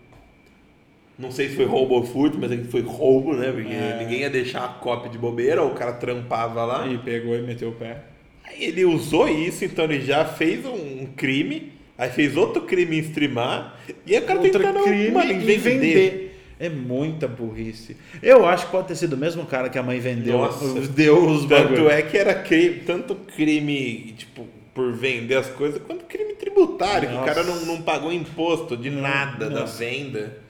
[1.23, 3.53] Não sei se foi roubo ou furto, mas aqui foi roubo, né?
[3.53, 3.99] Porque é.
[4.01, 6.89] ninguém ia deixar a cópia de bobeira, ou o cara trampava lá.
[6.89, 7.99] E pegou e meteu o pé.
[8.45, 13.01] Aí ele usou isso, então ele já fez um crime, aí fez outro crime em
[13.01, 15.59] streamar, e aí o cara outro tentando crime mano, vender.
[15.59, 16.29] vender.
[16.59, 17.97] É muita burrice.
[18.23, 21.25] Eu acho que pode ter sido o mesmo cara que a mãe vendeu, Nossa, deu
[21.25, 21.89] os Tanto bagulho.
[21.89, 27.25] é que era crime, tanto crime, tipo, por vender as coisas, quanto crime tributário, Nossa.
[27.25, 29.63] que o cara não, não pagou imposto de nada Nossa.
[29.63, 30.42] da venda.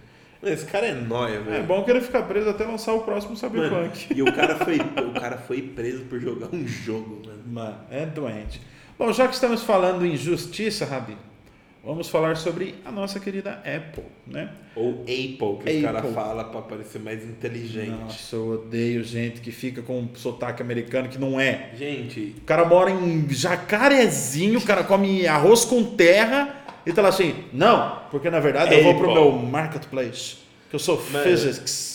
[0.43, 1.57] Esse cara é nóia, velho.
[1.57, 4.09] É bom que ele ficar preso até lançar o próximo Cyberpunk.
[4.15, 7.43] E o cara foi, o cara foi preso por jogar um jogo, mano.
[7.47, 8.61] Mano, é doente.
[8.99, 11.17] Bom, já que estamos falando em justiça, Rabi,
[11.85, 14.51] vamos falar sobre a nossa querida Apple, né?
[14.75, 15.77] Ou Apple, que Apple.
[15.77, 17.91] os caras falam para parecer mais inteligente.
[17.91, 21.71] Nossa, eu odeio gente que fica com um sotaque americano que não é.
[21.77, 22.35] Gente.
[22.39, 27.45] O cara mora em Jacarezinho, o cara come arroz com terra e tá lá assim,
[27.53, 28.79] não, porque na verdade Apple.
[28.79, 30.37] eu vou pro meu marketplace,
[30.69, 31.23] que eu sou Mas...
[31.23, 31.93] physics.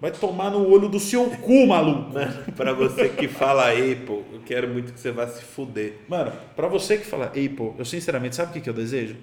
[0.00, 2.10] Vai tomar no olho do seu cu, maluco.
[2.56, 5.98] para você que fala Apple, eu quero muito que você vá se fuder.
[6.08, 9.14] Mano, para você que fala Apple, eu sinceramente, sabe o que, que eu desejo?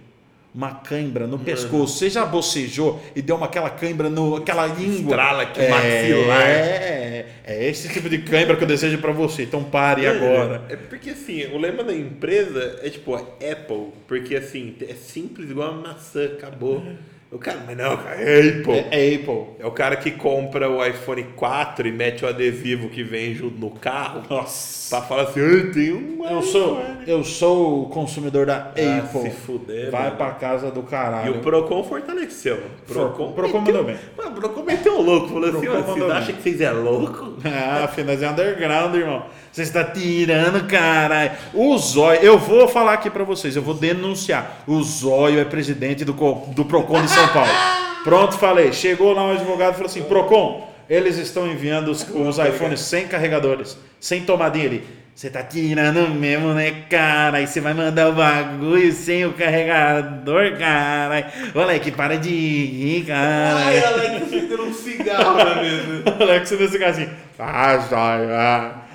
[0.54, 1.46] Uma cãibra no Mano.
[1.46, 1.98] pescoço.
[1.98, 5.12] Você já bocejou e deu uma aquela cãibra no aquela língua.
[5.12, 6.42] Estrala aqui, é, maxilar.
[6.42, 9.44] É, é esse tipo de cãibra que eu desejo para você.
[9.44, 10.64] Então pare é, agora.
[10.70, 15.70] É porque assim, o lema da empresa é tipo Apple, porque assim, é simples igual
[15.70, 16.84] a maçã, acabou.
[17.32, 18.74] O cara, mas não, cara, é Apple.
[18.74, 19.46] É, é, Apple.
[19.60, 23.56] É o cara que compra o iPhone 4 e mete o adesivo que vem junto
[23.60, 24.24] no carro.
[24.28, 24.90] Nossa.
[24.90, 26.28] Pra falar assim, eu tenho um.
[26.28, 29.22] Eu sou, eu sou o consumidor da ah, Apple.
[29.22, 29.92] Se fuder.
[29.92, 30.16] Vai mano.
[30.16, 31.36] pra casa do caralho.
[31.36, 32.64] E o Procon fortaleceu.
[32.88, 33.98] Procon, Procon mandou bem.
[34.18, 35.28] Mano, o Procon meteu o louco.
[35.28, 37.30] Falou assim, vocês acham que vocês é louco?
[37.50, 39.26] Ah, afinal, é underground, irmão.
[39.52, 41.32] Você está tirando, caralho.
[41.54, 44.64] O Zóio, eu vou falar aqui para vocês, eu vou denunciar.
[44.68, 47.52] O Zóio é presidente do, do Procon de São Paulo.
[48.04, 48.72] Pronto, falei.
[48.72, 53.08] Chegou lá um advogado e falou assim: Procon, eles estão enviando os, os iPhones sem
[53.08, 55.00] carregadores, sem tomadinha ali.
[55.20, 57.40] Você tá tirando mesmo, né, cara?
[57.40, 61.30] Aí você vai mandar o bagulho sem o carregador, cara.
[61.54, 63.58] O Alex, para de rir, cara.
[63.58, 66.04] Ai, Alex, você um cigarro, é mesmo?
[66.24, 67.10] Alex, você deu um cigarro assim.
[67.38, 68.89] Ah, já,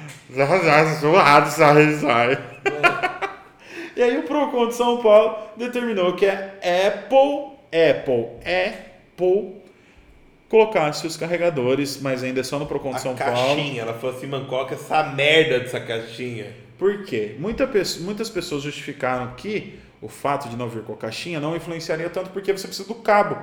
[1.00, 2.38] zoado, sai,
[3.96, 9.62] e aí o Procon de São Paulo determinou que a Apple, Apple, Apple,
[10.48, 13.56] colocasse os carregadores, mas ainda só no Procon de a São caixinha, Paulo.
[13.56, 16.46] caixinha, ela falou assim, mano, coloca essa merda dessa caixinha.
[16.78, 17.36] Por quê?
[17.38, 17.70] Muita,
[18.00, 22.30] muitas pessoas justificaram que o fato de não vir com a caixinha não influenciaria tanto
[22.30, 23.38] porque você precisa do cabo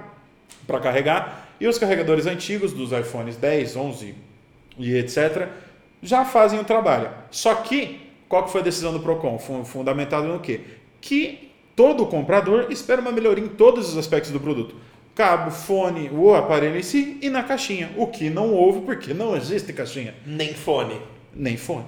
[0.68, 4.16] para carregar e os carregadores antigos dos iPhones 10, 11
[4.78, 5.48] e etc
[6.02, 7.10] já fazem o trabalho.
[7.30, 9.38] Só que, qual que foi a decisão do PROCON?
[9.66, 10.62] Fundamentado no quê?
[11.00, 14.76] Que todo comprador espera uma melhoria em todos os aspectos do produto.
[15.14, 17.92] Cabo, fone, o aparelho em si e na caixinha.
[17.98, 20.16] O que não houve porque não existe caixinha.
[20.26, 21.00] Nem fone.
[21.34, 21.86] Nem fone.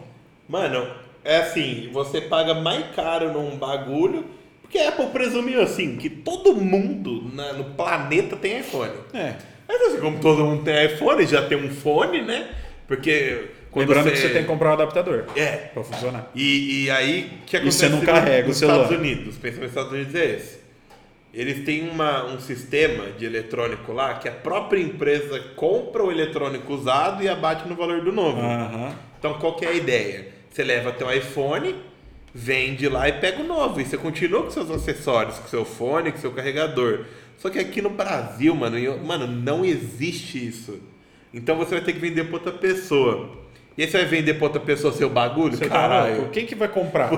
[0.47, 0.87] Mano,
[1.23, 4.25] é assim, você paga mais caro num bagulho,
[4.61, 8.91] porque a Apple presumiu assim, que todo mundo na, no planeta tem iPhone.
[9.13, 9.35] É.
[9.67, 12.49] Mas assim, como todo mundo tem iPhone, já tem um fone, né?
[12.87, 14.11] Porque Lembrando você...
[14.11, 15.25] que você tem que comprar um adaptador.
[15.35, 15.51] É.
[15.73, 16.29] Pra funcionar.
[16.35, 18.83] E, e aí, o que acontece e você não carrega nos o celular.
[18.83, 19.37] Estados Unidos?
[19.37, 20.63] Pensa nos Estados Unidos é esse.
[21.33, 26.71] Eles têm uma, um sistema de eletrônico lá que a própria empresa compra o eletrônico
[26.73, 28.39] usado e abate no valor do novo.
[28.39, 28.93] Uhum.
[29.17, 30.27] Então, qual que é a ideia?
[30.51, 31.75] Você leva teu iPhone
[32.33, 33.79] vende lá e pega o novo.
[33.79, 37.05] E você continua com seus acessórios, com seu fone, com seu carregador.
[37.37, 40.79] Só que aqui no Brasil, mano, eu, mano, não existe isso.
[41.33, 43.42] Então você vai ter que vender para outra pessoa.
[43.77, 45.57] E aí você vai vender para outra pessoa seu bagulho?
[45.57, 46.23] Você tá Caralho.
[46.23, 47.09] Tá Quem que vai comprar?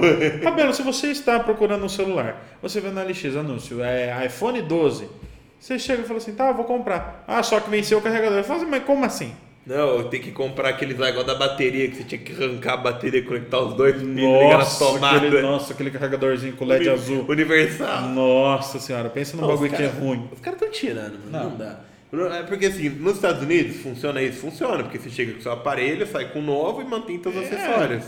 [0.41, 5.09] Fabelo, se você está procurando um celular, você vê na LX anúncio, é iPhone 12.
[5.59, 7.23] Você chega e fala assim, tá, eu vou comprar.
[7.27, 8.43] Ah, só que venceu o carregador.
[8.43, 9.33] Fala assim, mas como assim?
[9.65, 12.77] Não, tem que comprar aqueles lá igual da bateria, que você tinha que arrancar a
[12.77, 15.17] bateria e conectar os dois e ligar na tomada.
[15.17, 17.25] Aquele, nossa, aquele carregadorzinho com LED azul.
[17.27, 18.09] Universal.
[18.09, 20.29] Nossa senhora, pensa num bagulho cara, que é ruim.
[20.31, 21.49] Os caras estão tirando, não.
[21.49, 21.79] não dá.
[22.13, 24.39] É porque assim, nos Estados Unidos funciona isso?
[24.39, 27.51] Funciona, porque você chega com seu aparelho, sai com o novo e mantém todos os
[27.51, 27.55] é.
[27.55, 28.05] acessórios.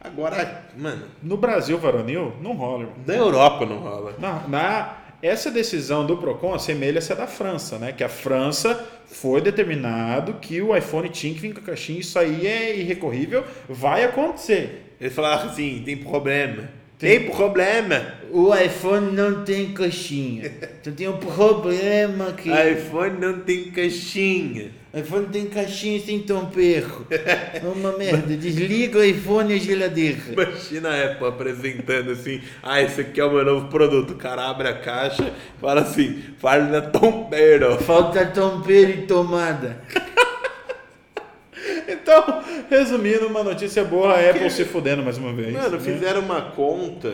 [0.00, 1.06] Agora, mano.
[1.22, 2.82] No Brasil, varonil, não rola.
[2.82, 2.96] Irmão.
[3.06, 4.14] Na Europa não rola.
[4.18, 7.90] Na, na, essa decisão do Procon assemelha-se à da França, né?
[7.90, 12.18] Que a França foi determinado que o iPhone tinha que vir com a caixinha, isso
[12.18, 14.94] aí é irrecorrível, vai acontecer.
[15.00, 16.68] Eles falaram assim, tem problema.
[16.98, 18.14] Tem, tem problema.
[18.36, 20.50] O iPhone não tem caixinha.
[20.80, 22.50] Então tem um problema aqui.
[22.50, 24.72] iPhone não tem caixinha.
[24.92, 27.06] iPhone tem caixinha sem tomperro.
[27.08, 28.36] É uma merda.
[28.36, 30.18] Desliga o iPhone e a geladeira.
[30.32, 34.14] Imagina a Apple apresentando assim: ah, esse aqui é o meu novo produto.
[34.14, 37.78] O cara abre a caixa fala assim: falta tompeiro.
[37.82, 39.80] Falta tompeiro e tomada.
[41.86, 45.52] Então, resumindo, uma notícia boa, a Apple se fudendo mais uma vez.
[45.52, 45.80] Mano, né?
[45.80, 47.12] fizeram uma conta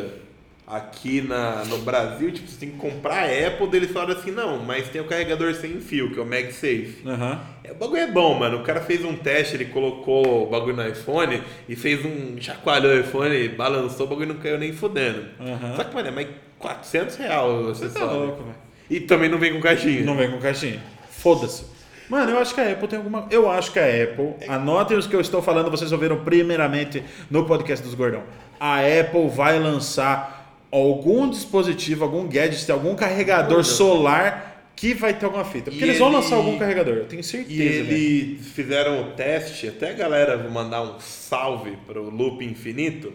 [0.71, 4.59] aqui na, no Brasil, tipo, você tem que comprar a Apple, eles falaram assim, não,
[4.59, 7.03] mas tem o carregador sem fio, que é o MagSafe.
[7.05, 7.39] Uhum.
[7.65, 8.59] É, o bagulho é bom, mano.
[8.59, 12.93] O cara fez um teste, ele colocou o bagulho no iPhone e fez um chacoalhou
[12.93, 15.27] o iPhone, balançou, o bagulho não caiu nem fudendo.
[15.41, 15.77] Uhum.
[15.77, 16.29] Só que, mano, é mais
[16.59, 18.57] 400 reais você tá louco, velho.
[18.89, 20.03] E também não vem com caixinha.
[20.03, 20.81] Não vem com caixinha.
[21.11, 21.65] Foda-se.
[22.09, 23.27] Mano, eu acho que a Apple tem alguma.
[23.31, 24.35] Eu acho que a Apple.
[24.49, 28.25] Anotem os que eu estou falando, vocês ouviram primeiramente no podcast dos Gordão.
[28.59, 30.40] A Apple vai lançar
[30.71, 35.71] algum dispositivo, algum gadget, algum carregador solar que vai ter alguma fita.
[35.71, 37.53] Porque e eles vão lançar algum carregador, eu tenho certeza.
[37.53, 38.45] E eles né?
[38.55, 43.13] fizeram o teste, até a galera vou mandar um salve para o Loop Infinito.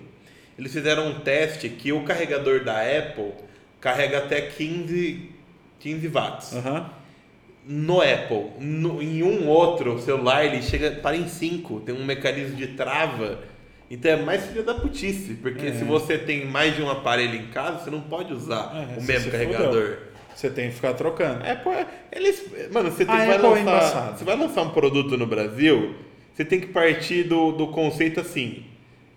[0.57, 3.31] Eles fizeram um teste que o carregador da Apple
[3.81, 5.29] carrega até 15,
[5.79, 6.51] 15 watts.
[6.53, 6.85] Uhum
[7.67, 12.55] no Apple, no, em um outro celular, ele chega para em 5, tem um mecanismo
[12.55, 13.39] de trava.
[13.89, 15.73] Então é mais filha da putice, porque é.
[15.73, 19.03] se você tem mais de um aparelho em casa, você não pode usar é, o
[19.03, 19.73] mesmo carregador.
[19.73, 19.97] Fudeu.
[20.35, 21.45] Você tem que ficar trocando.
[21.45, 21.71] É, pô,
[22.11, 25.95] eles, mano, você tem, vai é lançar, é você vai lançar um produto no Brasil,
[26.33, 28.65] você tem que partir do, do conceito assim.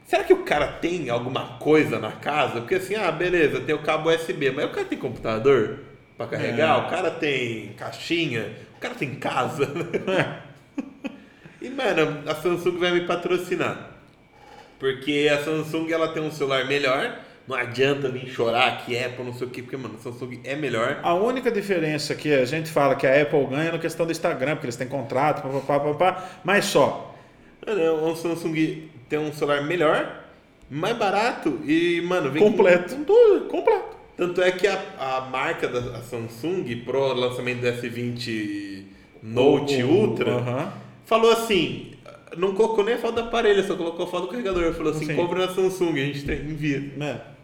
[0.07, 2.61] Será que o cara tem alguma coisa na casa?
[2.61, 5.81] Porque assim, ah, beleza, tem o cabo USB, mas o cara tem computador?
[6.19, 6.87] para carregar, é.
[6.87, 9.67] o cara tem caixinha, o cara tem casa.
[9.67, 10.43] Né?
[11.63, 13.98] e, mano, a Samsung vai me patrocinar.
[14.79, 17.19] Porque a Samsung ela tem um celular melhor.
[17.47, 20.55] Não adianta vir chorar que Apple não sei o que, porque, mano, a Samsung é
[20.55, 21.01] melhor.
[21.03, 24.13] A única diferença que a gente fala que a Apple ganha é na questão do
[24.13, 27.15] Instagram, porque eles têm contrato, papapá, papapá, mas só.
[27.67, 30.25] Mano, o Samsung tem um celular melhor,
[30.71, 32.95] mais barato e, mano, vem completo.
[32.95, 33.97] Com, com tudo, completo.
[34.19, 38.85] Tanto é que a, a marca da Samsung pro lançamento do S20
[39.23, 40.73] Note uh, Ultra uh,
[41.07, 41.93] falou assim:
[42.37, 44.73] não colocou nem a foto do aparelho, só colocou a foto do carregador.
[44.75, 46.93] Falou assim: compra na Samsung, a gente tem, envia.
[47.01, 47.39] É.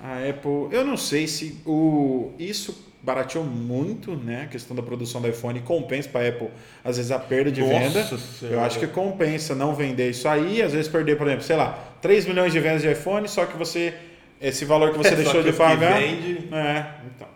[0.00, 4.42] A Apple, eu não sei se o isso barateou muito, né?
[4.42, 6.48] A questão da produção do iPhone compensa para a Apple,
[6.82, 8.04] às vezes a perda de Nossa venda.
[8.04, 8.56] Senhora.
[8.56, 11.78] Eu acho que compensa não vender isso aí, às vezes perder, por exemplo, sei lá,
[12.00, 13.94] 3 milhões de vendas de iPhone, só que você
[14.40, 16.00] esse valor que você é, deixou de pagar.
[16.00, 17.28] Vende, é, então.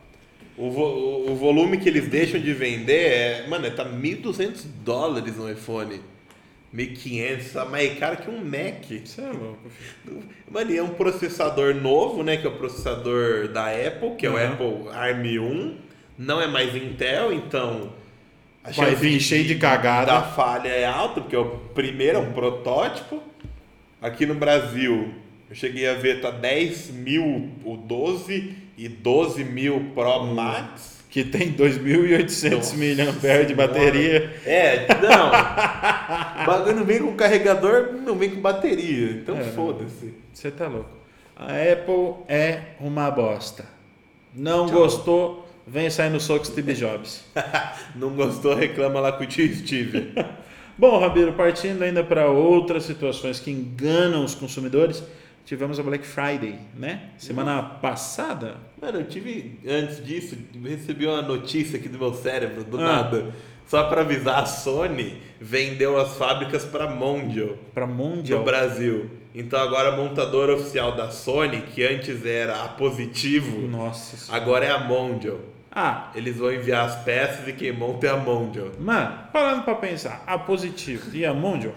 [0.57, 5.51] O, vo, o volume que eles deixam de vender é, mano, tá 1.200 dólares no
[5.51, 6.01] iPhone.
[6.75, 8.91] 1.500, tá mais caro que um Mac.
[8.91, 9.59] Isso é louco.
[10.51, 12.37] Mano, é um processador novo, né?
[12.37, 14.37] Que é o processador da Apple, que é uhum.
[14.37, 15.77] o Apple ARM 1.
[16.19, 17.93] Não é mais Intel, então.
[18.63, 20.13] A Vai vir cheio de cagada.
[20.13, 23.23] Da falha é alta, porque é o primeiro, é um protótipo.
[24.01, 25.15] Aqui no Brasil,
[25.49, 30.35] eu cheguei a ver, tá 10 mil o 12 e 12 mil Pro hum.
[30.35, 30.98] Max.
[31.19, 34.31] Que tem 2.800 mAh de bateria.
[34.47, 36.47] É, não.
[36.47, 39.11] bagulho não vem com carregador, não vem com bateria.
[39.11, 40.15] Então é, foda-se.
[40.33, 40.91] Você tá louco.
[41.35, 43.65] A Apple é uma bosta.
[44.33, 44.79] Não Tchau.
[44.79, 47.25] gostou, vem sair no soco Steve Jobs.
[47.97, 50.15] não gostou, reclama lá com o tio Steve.
[50.79, 55.03] Bom, Rabiro, partindo ainda para outras situações que enganam os consumidores
[55.49, 57.09] tivemos a Black Friday, né?
[57.17, 58.59] Semana passada.
[58.81, 62.83] Mano, eu tive, antes disso, recebi uma notícia aqui do meu cérebro, do ah.
[62.83, 63.35] nada.
[63.67, 67.57] Só para avisar, a Sony vendeu as fábricas para Mondial.
[67.73, 68.41] Para Mondial?
[68.41, 69.11] No Brasil.
[69.35, 74.71] Então agora a montadora oficial da Sony, que antes era a Positivo, Nossa agora é
[74.71, 75.39] a Mondial.
[75.71, 76.11] Ah.
[76.15, 78.69] Eles vão enviar as peças e quem monta é a Mondial.
[78.79, 81.73] Mano, parando para pensar, a Positivo e a Mondial,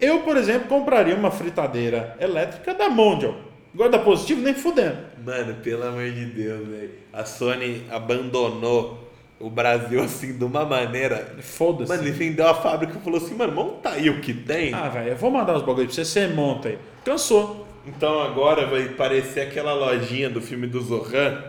[0.00, 3.34] eu, por exemplo, compraria uma fritadeira elétrica da Mondial.
[3.74, 4.98] Agora da Positivo, nem fudendo.
[5.24, 6.90] Mano, pelo amor de Deus, velho.
[7.12, 11.36] A Sony abandonou o Brasil assim de uma maneira.
[11.40, 11.88] Foda-se.
[11.88, 14.72] Mano, ele vendeu a fábrica e falou assim, mano, monta aí o que tem.
[14.74, 16.78] Ah, velho, eu vou mandar os bagulhos pra você, você monta aí.
[17.04, 17.66] Cansou.
[17.86, 21.42] Então agora vai parecer aquela lojinha do filme do Zohan.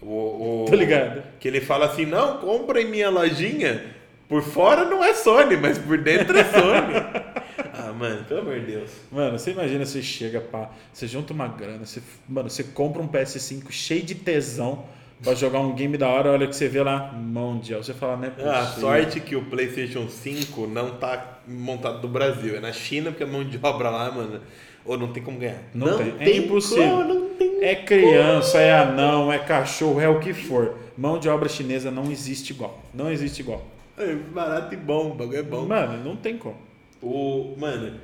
[0.00, 1.22] O, o, Tô ligado.
[1.38, 3.84] Que ele fala assim, não, compra em minha lojinha.
[4.30, 6.94] Por fora não é Sony, mas por dentro é Sony.
[7.74, 8.90] ah, mano, pelo amor de Deus.
[9.10, 13.08] Mano, você imagina você chega, pá, você junta uma grana, você, mano, você compra um
[13.08, 14.84] PS5 cheio de tesão
[15.20, 17.82] pra jogar um game da hora, olha que você vê lá, mundial.
[17.82, 18.32] Você fala, né?
[18.38, 22.54] Ah, sorte que o PlayStation 5 não tá montado no Brasil.
[22.54, 24.40] É na China, porque a mão de obra lá, mano.
[24.84, 25.58] Ou não tem como ganhar.
[25.74, 26.12] Não, não tem.
[26.12, 26.28] tem.
[26.28, 26.88] É impossível.
[26.88, 28.62] Como, não tem é criança, como.
[28.62, 30.76] é anão, é cachorro, é o que for.
[30.96, 32.80] Mão de obra chinesa não existe igual.
[32.94, 33.66] Não existe igual.
[34.02, 35.66] É barato e bom, o bagulho é bom.
[35.66, 36.56] Mano, não tem como.
[37.02, 37.98] O, mano,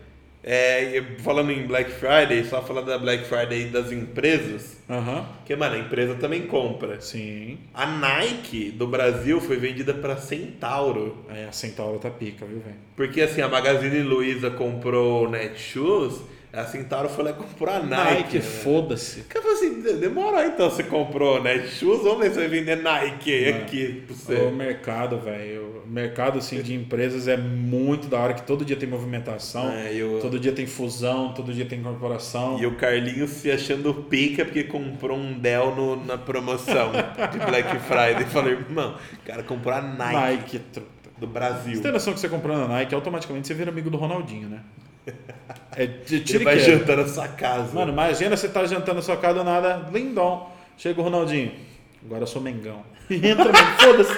[0.49, 4.81] é, falando em Black Friday, só falando da Black Friday das empresas.
[4.89, 5.25] Uhum.
[5.45, 7.01] Que, mano, a empresa também compra.
[7.01, 7.59] Sim.
[7.75, 11.17] A Nike do Brasil foi vendida para Centauro.
[11.29, 12.77] É, a Centauro tá pica, viu, velho?
[12.95, 16.21] Porque assim, a Magazine Luiza comprou o Netshoes
[16.57, 18.15] a Centauro foi lá comprou a Nike.
[18.15, 18.43] Nike, né?
[18.43, 19.21] foda-se.
[19.23, 24.05] Cara, assim, demorou então, você comprou Netshoes, vamos ver se vai vender Nike Mano, aqui
[24.07, 24.35] pra você.
[24.37, 28.77] O mercado, velho, o mercado assim, de empresas é muito da hora, que todo dia
[28.77, 30.19] tem movimentação, é, eu...
[30.21, 32.59] todo dia tem fusão, todo dia tem corporação.
[32.59, 37.79] E o Carlinhos se achando pica porque comprou um Dell no, na promoção de Black
[37.81, 38.25] Friday.
[38.25, 40.15] Falei, irmão, o cara comprou a Nike.
[40.15, 40.61] Nike.
[41.19, 41.77] Do Brasil.
[41.77, 44.61] Você tem noção que você comprando a Nike, automaticamente você vira amigo do Ronaldinho, né?
[45.77, 47.75] É de Ele vai jantar na sua casa.
[47.75, 50.47] Mano, imagina você tá jantando na sua casa do nada, lindão.
[50.77, 51.53] Chega o Ronaldinho.
[52.05, 52.83] Agora eu sou Mengão.
[53.11, 54.13] Entra, mano, foda-se.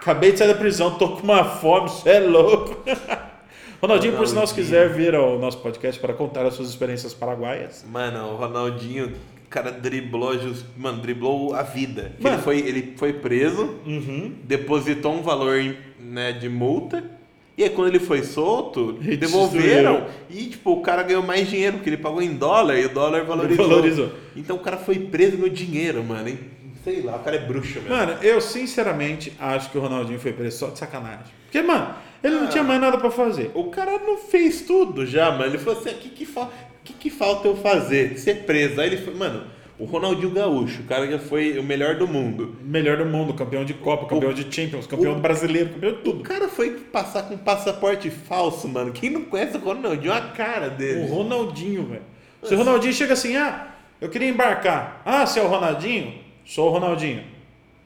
[0.00, 2.76] Acabei de sair da prisão, tô com uma fome, você é louco.
[3.80, 7.84] Ronaldinho, por sinal, se quiser vir ao nosso podcast para contar as suas experiências paraguaias.
[7.88, 9.12] Mano, o Ronaldinho,
[9.46, 12.12] o cara driblou, just, mano, driblou a vida.
[12.18, 14.34] Ele, foi, ele foi preso, uhum.
[14.44, 17.17] depositou um valor né, de multa
[17.58, 21.90] e aí quando ele foi solto, devolveram e tipo, o cara ganhou mais dinheiro, porque
[21.90, 23.68] ele pagou em dólar e o dólar valorizou.
[23.68, 24.12] valorizou.
[24.36, 26.28] Então o cara foi preso no dinheiro, mano.
[26.28, 26.38] E,
[26.84, 27.88] sei lá, o cara é bruxo mesmo.
[27.88, 31.26] Mano, eu sinceramente acho que o Ronaldinho foi preso só de sacanagem.
[31.46, 33.50] Porque, mano, ele não tinha mais nada para fazer.
[33.54, 35.46] O cara não fez tudo já, mano.
[35.46, 36.48] Ele falou assim: o que, que, fa
[36.84, 38.16] que, que falta eu fazer?
[38.20, 38.80] Ser preso.
[38.80, 39.44] Aí ele foi, mano,
[39.78, 42.56] o Ronaldinho Gaúcho, o cara já foi o melhor do mundo.
[42.62, 45.98] Melhor do mundo, campeão de Copa, campeão o, de Champions, campeão o, brasileiro, campeão de
[45.98, 46.20] tudo.
[46.20, 48.90] O cara foi passar com passaporte falso, mano.
[48.90, 51.02] Quem não conhece o Ronaldinho, a cara dele.
[51.02, 52.02] O Ronaldinho, velho.
[52.42, 53.68] Se o Ronaldinho chega assim, ah,
[54.00, 55.00] eu queria embarcar.
[55.04, 56.14] Ah, você é o Ronaldinho?
[56.44, 57.22] Sou o Ronaldinho.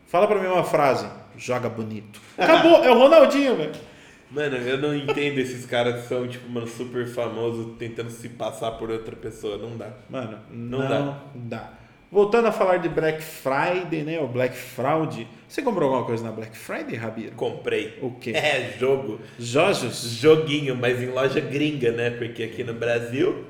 [0.06, 1.06] Fala pra mim uma frase.
[1.36, 2.20] Joga bonito.
[2.38, 3.72] Acabou, é o Ronaldinho, velho.
[4.30, 8.72] Mano, eu não entendo esses caras que são, tipo, mano, super famosos tentando se passar
[8.72, 9.58] por outra pessoa.
[9.58, 9.90] Não dá.
[10.08, 11.18] Mano, não, não dá.
[11.34, 11.81] dá.
[12.12, 14.20] Voltando a falar de Black Friday, né?
[14.20, 15.26] O Black Fraud.
[15.48, 17.34] Você comprou alguma coisa na Black Friday, Rabiro?
[17.36, 17.98] Comprei.
[18.02, 18.32] O quê?
[18.36, 19.18] É, jogo.
[19.38, 20.10] Jojos?
[20.20, 22.10] Joguinho, mas em loja gringa, né?
[22.10, 23.46] Porque aqui no Brasil.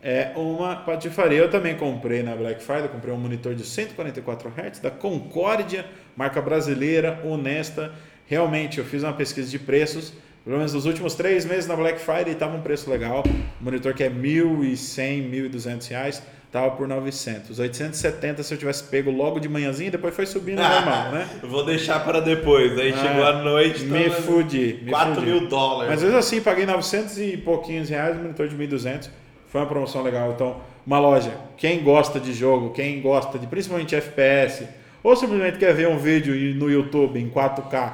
[0.00, 1.38] É uma patifaria.
[1.38, 2.88] Eu também comprei na Black Friday.
[2.88, 5.84] Comprei um monitor de 144 Hz da Concórdia,
[6.16, 7.92] marca brasileira, honesta.
[8.26, 10.12] Realmente, eu fiz uma pesquisa de preços.
[10.44, 13.22] Pelo menos nos últimos três meses na Black Friday estava um preço legal.
[13.60, 16.22] monitor que é R$ 1.100, 1.200 reais
[16.52, 17.58] Tava por 900.
[17.58, 21.26] 870 se eu tivesse pego logo de manhãzinha, depois foi subindo normal, né?
[21.42, 22.78] Vou deixar para depois.
[22.78, 23.84] Aí ah, chegou a noite.
[23.84, 24.80] Me fudi.
[24.82, 25.26] Me 4 fudi.
[25.26, 25.90] mil dólares.
[25.90, 29.08] Mas mesmo assim, paguei 900 e pouquinhos reais, monitor de 1.200.
[29.48, 30.30] Foi uma promoção legal.
[30.32, 31.32] Então, uma loja.
[31.56, 34.68] Quem gosta de jogo, quem gosta de principalmente FPS,
[35.02, 37.92] ou simplesmente quer ver um vídeo no YouTube em 4K,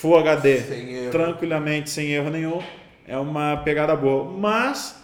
[0.00, 2.62] Full HD, sem tranquilamente, sem erro nenhum,
[3.06, 4.24] é uma pegada boa.
[4.24, 5.02] Mas,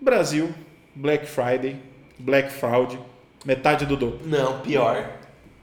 [0.00, 0.52] Brasil,
[0.94, 1.76] Black Friday
[2.18, 2.98] Black Fraud,
[3.44, 4.20] metade do dobro.
[4.24, 5.10] Não, pior.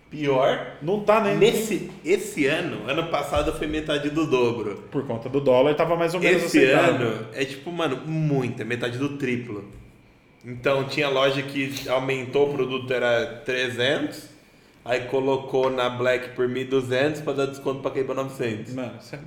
[0.10, 0.78] Pior.
[0.82, 1.36] Não tá nem.
[1.38, 4.84] Nesse, esse ano, ano passado foi metade do dobro.
[4.92, 8.66] Por conta do dólar, tava mais ou menos Esse ano é tipo, mano, muito, é
[8.66, 9.66] metade do triplo.
[10.46, 14.30] Então tinha loja que aumentou o produto, era 300,
[14.86, 18.74] aí colocou na Black por 1.200 para dar desconto para cair para 900.
[18.74, 19.20] Mano, é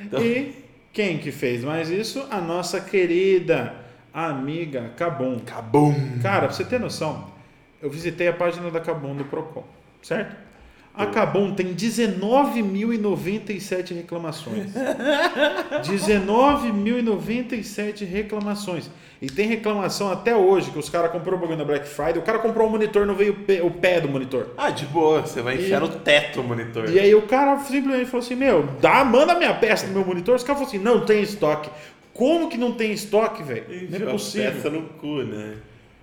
[0.00, 0.22] então...
[0.22, 0.54] E
[0.92, 2.26] quem que fez mais isso?
[2.30, 3.74] A nossa querida
[4.12, 5.38] amiga Cabum.
[5.40, 5.94] Cabum.
[6.22, 7.30] Cara, pra você ter noção,
[7.80, 9.64] eu visitei a página da Cabum do Procon,
[10.02, 10.49] certo?
[10.92, 14.72] A Cabum tem 19.097 reclamações.
[15.82, 18.90] 19.097 reclamações.
[19.22, 22.22] E tem reclamação até hoje que os caras comprou o bagulho na Black Friday, o
[22.22, 24.54] cara comprou o monitor, não veio o pé, o pé do monitor.
[24.56, 26.88] Ah, de boa, você vai enfiar e, no teto o monitor.
[26.88, 30.36] E aí o cara simplesmente falou assim: Meu, dá, manda minha peça no meu monitor.
[30.36, 31.68] Os caras falaram assim: Não tem estoque.
[32.14, 33.66] Como que não tem estoque, velho?
[33.90, 34.52] Não é possível.
[34.52, 35.56] Peça no cu, né?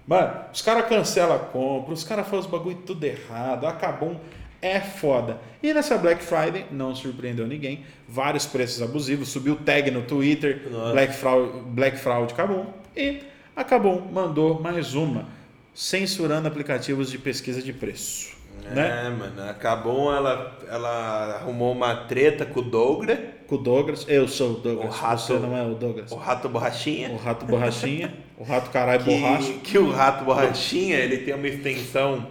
[0.07, 4.15] Mano, os caras cancelam a compra, os caras fazem os bagulho tudo errado, acabou
[4.61, 5.39] é foda.
[5.61, 11.13] E nessa Black Friday, não surpreendeu ninguém, vários preços abusivos, subiu tag no Twitter, Black
[11.13, 12.73] Fraud, Black Fraud acabou.
[12.95, 13.21] E
[13.55, 15.25] acabou, mandou mais uma,
[15.73, 18.37] censurando aplicativos de pesquisa de preço.
[18.71, 19.09] É, né?
[19.17, 23.19] mano, acabou, ela, ela arrumou uma treta com o Douglas.
[23.47, 26.11] Com o Douglas, eu sou o Douglas, o rato, você não é o Douglas.
[26.11, 27.11] O rato borrachinha.
[27.11, 29.53] O rato borrachinha, o rato caralho borracha.
[29.63, 32.27] Que o rato borrachinha, ele tem uma extensão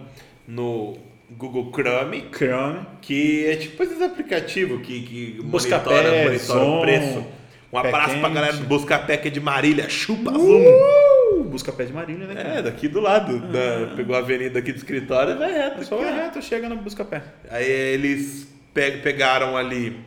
[0.47, 0.95] no
[1.37, 2.25] Google Chrome.
[2.31, 2.79] Chrome.
[3.01, 7.25] Que é tipo esses aplicativos que, que Busca monitora, pé, monitora o preço.
[7.71, 8.19] Um abraço quente.
[8.21, 9.87] pra galera do Buscapé que é de Marília.
[9.87, 11.43] Chupa, uh!
[11.43, 12.35] Buscapé de Marília, né?
[12.35, 12.49] Cara?
[12.49, 13.41] É, daqui do lado.
[13.43, 13.51] Ah.
[13.51, 15.85] Da, pegou a avenida aqui do escritório e vai reto.
[15.85, 17.21] Só vai reto, chega no Buscapé.
[17.51, 19.97] Aí eles pegaram ali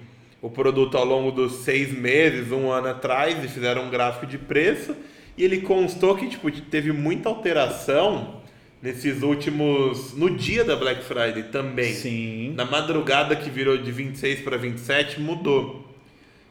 [0.43, 4.39] o produto ao longo dos seis meses, um ano atrás, e fizeram um gráfico de
[4.39, 4.97] preço.
[5.37, 8.40] E ele constou que tipo, teve muita alteração
[8.83, 10.15] nesses últimos.
[10.15, 11.93] No dia da Black Friday também.
[11.95, 12.53] Sim.
[12.55, 15.89] Na madrugada que virou de 26 para 27, mudou.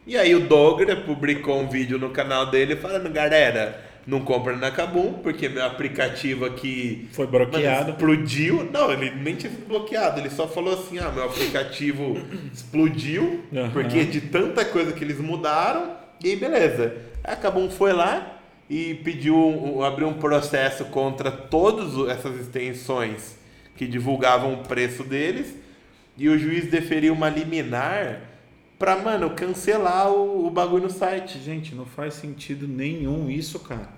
[0.06, 4.72] E aí o Dogra publicou um vídeo no canal dele falando, galera, não compra na
[4.72, 7.92] Kabum, porque meu aplicativo aqui foi bloqueado.
[7.92, 8.68] Explodiu.
[8.72, 12.18] Não, ele nem tinha sido bloqueado, ele só falou assim: "Ah, meu aplicativo
[12.52, 13.70] explodiu, uhum.
[13.72, 15.96] porque de tanta coisa que eles mudaram".
[16.24, 16.96] E aí beleza.
[17.24, 18.39] A Kabum foi lá,
[18.70, 23.38] e pediu abriu um processo contra todas essas extensões
[23.76, 25.56] que divulgavam o preço deles
[26.16, 28.22] e o juiz deferiu uma liminar
[28.78, 31.40] para mano cancelar o, o bagulho no site.
[31.40, 33.90] Gente, não faz sentido nenhum isso, cara.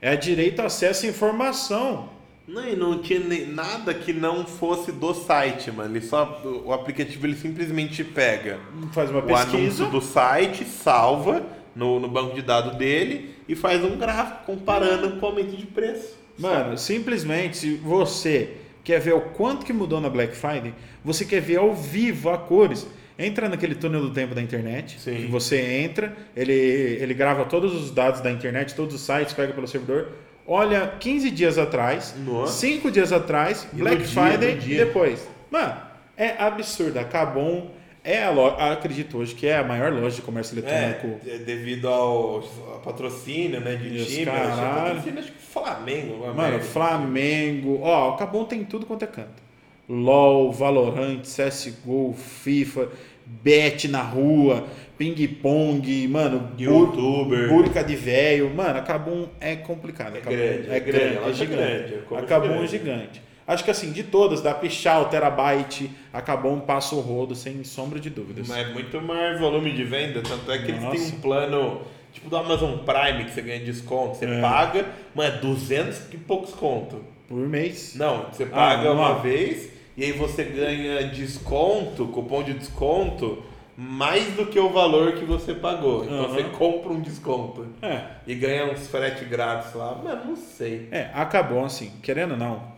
[0.00, 2.10] É direito a acesso à informação.
[2.46, 5.96] Não, e não tinha nem, nada que não fosse do site, mano.
[5.96, 8.60] Ele só, o aplicativo ele simplesmente pega
[8.92, 9.56] faz uma pesquisa.
[9.56, 11.42] o anúncio do site, salva
[11.74, 15.66] no, no banco de dados dele e faz um gráfico comparando com o aumento de
[15.66, 16.16] preço.
[16.38, 21.40] Mano, simplesmente se você quer ver o quanto que mudou na Black Friday, você quer
[21.40, 22.86] ver ao vivo a cores.
[23.16, 25.14] Entra naquele túnel do tempo da internet, Sim.
[25.14, 29.52] que você entra, ele, ele grava todos os dados da internet, todos os sites, pega
[29.52, 30.08] pelo servidor,
[30.44, 32.52] olha 15 dias atrás, Nossa.
[32.54, 35.28] 5 dias atrás, e Black Friday e depois.
[35.48, 35.76] Mano,
[36.16, 36.98] é absurdo.
[36.98, 37.70] Acabou
[38.04, 41.26] é a loja, acredito hoje que é a maior loja de comércio eletrônico.
[41.26, 42.42] É, devido ao,
[42.84, 44.26] patrocínio, né, de Isso, time.
[44.26, 44.98] Caralho.
[44.98, 46.18] Acho, acho que Flamengo.
[46.18, 46.60] Mano, merda.
[46.60, 47.80] Flamengo.
[47.82, 49.42] Ó, o Cabum tem tudo quanto é canto.
[49.88, 52.88] LOL, Valorant, CSGO, FIFA,
[53.26, 54.66] bet na rua,
[54.98, 58.50] ping-pong, mano, youtuber, búrica de velho.
[58.54, 60.16] Mano, a Cabum é complicado.
[60.16, 61.56] É, grande, é, é grande, é, gigante.
[61.56, 63.22] Grande, a Cabum é gigante.
[63.46, 68.08] Acho que assim, de todas, da Pichal, Terabyte, acabou um passo rodo, sem sombra de
[68.08, 68.48] dúvidas.
[68.48, 70.96] Mas é muito mais volume de venda, tanto é que Nossa.
[70.96, 71.82] eles têm um plano,
[72.12, 74.16] tipo do Amazon Prime, que você ganha desconto.
[74.16, 74.40] Você é.
[74.40, 77.04] paga, mas é 200 e poucos conto.
[77.28, 77.94] Por mês?
[77.96, 83.42] Não, você paga ah, uma vez e aí você ganha desconto, cupom de desconto,
[83.76, 86.04] mais do que o valor que você pagou.
[86.04, 86.28] Então uhum.
[86.28, 87.66] você compra um desconto.
[87.82, 88.04] É.
[88.26, 90.00] E ganha uns frete grátis lá.
[90.02, 90.88] Mas não sei.
[90.90, 92.73] É, acabou assim, querendo ou não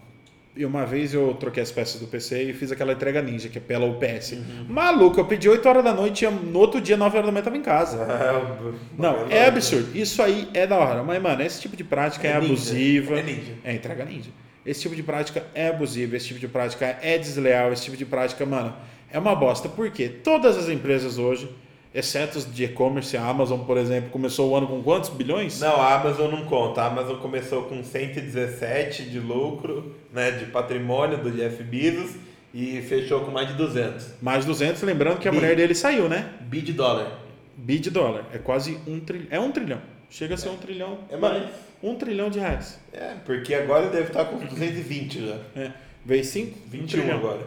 [0.56, 3.58] e uma vez eu troquei as peças do PC e fiz aquela entrega ninja, que
[3.58, 4.32] é pela UPS.
[4.32, 4.66] Uhum.
[4.68, 7.44] Maluco, eu pedi 8 horas da noite e no outro dia, 9 horas da manhã,
[7.44, 8.06] tava em casa.
[8.16, 9.96] É, não, é absurdo.
[9.96, 11.02] Isso aí é da hora.
[11.02, 13.18] Mas, mano, esse tipo de prática é, é abusiva.
[13.18, 13.52] É ninja.
[13.62, 14.30] É entrega ninja.
[14.64, 18.04] Esse tipo de prática é abusiva, esse tipo de prática é desleal, esse tipo de
[18.04, 18.74] prática, mano,
[19.12, 19.68] é uma bosta.
[19.68, 20.08] Por quê?
[20.08, 21.48] Todas as empresas hoje
[21.96, 25.58] exceto de e-commerce, a Amazon, por exemplo, começou o ano com quantos bilhões?
[25.60, 26.82] Não, a Amazon não conta.
[26.82, 32.16] A Amazon começou com 117 de lucro, né, de patrimônio do Jeff Bezos
[32.52, 34.14] e fechou com mais de 200.
[34.20, 36.34] Mais de 200, lembrando que a mulher dele saiu, né?
[36.42, 37.18] Bi de dólar.
[37.56, 38.26] Bi de dólar.
[38.30, 39.28] É quase um trilhão.
[39.30, 39.80] É um trilhão.
[40.10, 40.50] Chega a ser é.
[40.50, 40.98] um trilhão.
[41.08, 41.48] É mais.
[41.82, 42.78] Um trilhão de reais.
[42.92, 45.38] É, porque agora deve estar com 220 já.
[45.56, 45.70] É.
[46.04, 46.58] Veio 5?
[46.68, 47.40] 21 um agora.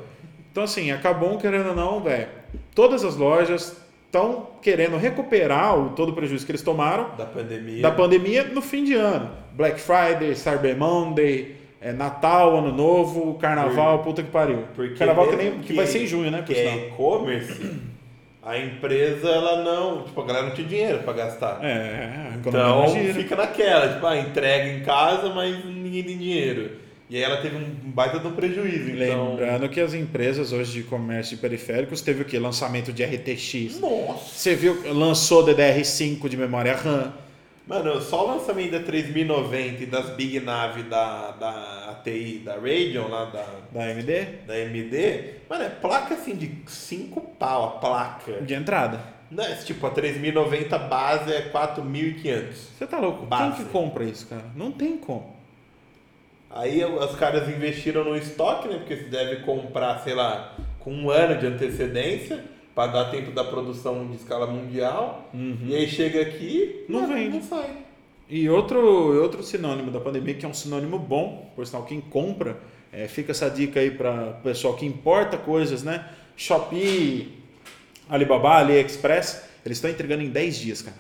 [0.52, 2.28] Então, assim, acabou querendo ou não, velho.
[2.74, 3.78] Todas as lojas
[4.10, 7.82] estão querendo recuperar o, todo o prejuízo que eles tomaram da pandemia.
[7.82, 9.30] da pandemia no fim de ano.
[9.54, 14.64] Black Friday, Cyber Monday, é, Natal, Ano Novo, Carnaval, Por, puta que pariu.
[14.76, 16.44] Porque Carnaval que, nem, que vai ser em junho, né?
[16.46, 17.72] Que é e-commerce,
[18.42, 20.04] a empresa, ela não...
[20.04, 21.64] Tipo, a galera não tinha dinheiro para gastar.
[21.64, 23.94] É, Então, fica naquela.
[23.94, 26.79] Tipo, ah, entrega em casa, mas ninguém tem dinheiro.
[27.10, 28.92] E aí ela teve um baita do prejuízo.
[28.92, 29.32] Então...
[29.32, 32.38] Lembrando que as empresas hoje de comércio de periféricos teve o que?
[32.38, 33.80] Lançamento de RTX.
[33.80, 34.30] Nossa!
[34.36, 37.12] Você viu, lançou DDR5 de memória RAM.
[37.66, 43.08] Mano, só o lançamento da 3090 e das Big Nav da, da ATI, da Radeon,
[43.08, 43.46] lá da...
[43.72, 44.26] Da AMD?
[44.48, 45.34] Da AMD.
[45.50, 48.42] Mano, é placa assim de 5 pau a placa.
[48.42, 49.00] De entrada.
[49.30, 52.54] Não, é, tipo, a 3090 base é 4.500.
[52.78, 53.26] Você tá louco?
[53.28, 53.58] Base.
[53.58, 54.46] Quem que compra isso, cara?
[54.56, 55.39] Não tem como.
[56.50, 58.78] Aí os caras investiram no estoque, né?
[58.78, 62.44] Porque você deve comprar, sei lá, com um ano de antecedência
[62.74, 65.30] para dar tempo da produção de escala mundial.
[65.34, 65.58] Uhum.
[65.68, 67.38] E aí chega aqui, não vende.
[67.38, 67.70] Não sai.
[68.28, 68.80] E outro,
[69.22, 72.58] outro sinônimo da pandemia, que é um sinônimo bom, por sinal, quem compra,
[72.92, 76.08] é, fica essa dica aí para o pessoal que importa coisas, né?
[76.36, 77.32] Shopee,
[78.10, 80.98] Alibaba, AliExpress, eles estão entregando em 10 dias, cara.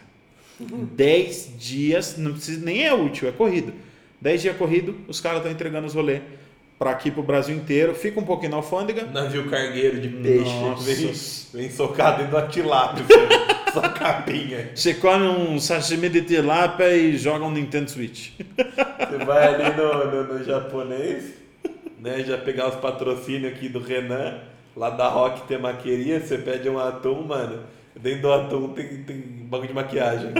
[0.60, 0.86] Uhum.
[0.91, 3.74] 10 dias, não precisa, nem é útil, é corrido
[4.22, 6.22] 10 dias corrido, os caras estão entregando os rolês
[6.78, 7.93] para aqui para o Brasil inteiro.
[7.93, 9.05] Fica um pouquinho na alfândega.
[9.05, 11.51] Navio cargueiro de peixe.
[11.51, 13.03] Vem, vem socado dentro da tilápia.
[13.74, 14.72] só capinha.
[14.74, 18.32] Você come um sashimi de tilápia e joga um Nintendo Switch.
[18.38, 21.34] Você vai ali no, no, no, japonês,
[21.99, 22.24] né?
[22.24, 24.39] Já pegar os patrocínios aqui do Renan,
[24.76, 27.63] lá da Rock Temaqueria, você pede um atum, mano.
[27.95, 30.32] Dentro do atum tem, tem banco de maquiagem.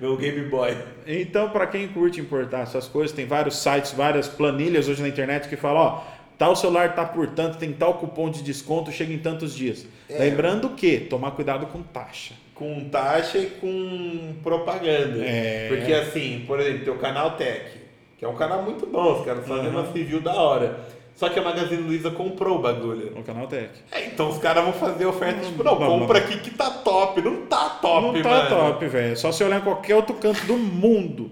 [0.00, 0.76] Meu Game Boy.
[1.06, 5.48] Então, para quem curte importar essas coisas, tem vários sites, várias planilhas hoje na internet
[5.48, 6.04] que falam, ó,
[6.38, 9.86] tal celular tá por tanto, tem tal cupom de desconto, chega em tantos dias.
[10.08, 10.18] É.
[10.18, 12.34] Lembrando que tomar cuidado com taxa.
[12.54, 15.22] Com taxa e com propaganda.
[15.22, 15.68] É.
[15.68, 17.70] Porque assim, por exemplo, tem o canal Tech,
[18.16, 19.80] que é um canal muito bom, os caras fazem uhum.
[19.80, 20.80] uma review da hora.
[21.20, 23.12] Só que a Magazine Luiza comprou o bagulho.
[23.14, 23.68] O canal Tech.
[23.92, 27.20] É, então os caras vão fazer oferta, tipo, não, não compra aqui que tá top.
[27.20, 28.48] Não tá top, Não tá mano.
[28.48, 29.14] top, velho.
[29.18, 31.30] Só se olhar em qualquer outro canto do mundo.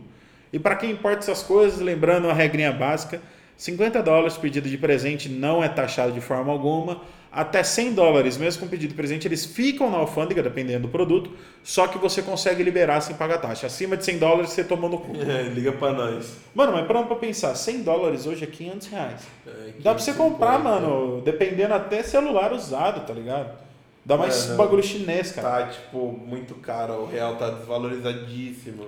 [0.53, 3.23] E para quem importa essas coisas, lembrando a regrinha básica,
[3.57, 7.01] 50 dólares pedido de presente não é taxado de forma alguma
[7.31, 11.31] até 100 dólares, mesmo com pedido presente, eles ficam na alfândega, dependendo do produto,
[11.63, 13.67] só que você consegue liberar sem pagar taxa.
[13.67, 15.13] Acima de 100 dólares, você toma no cu.
[15.29, 16.37] É, liga pra nós.
[16.55, 19.27] Mano, mas parando pra pensar, 100 dólares hoje é 500 reais.
[19.47, 23.59] É, Dá pra você comprar, mano, dependendo até celular usado, tá ligado?
[24.05, 25.49] Dá mais é, bagulho chinês, cara.
[25.49, 28.87] Tá, tipo, muito caro, o real tá desvalorizadíssimo.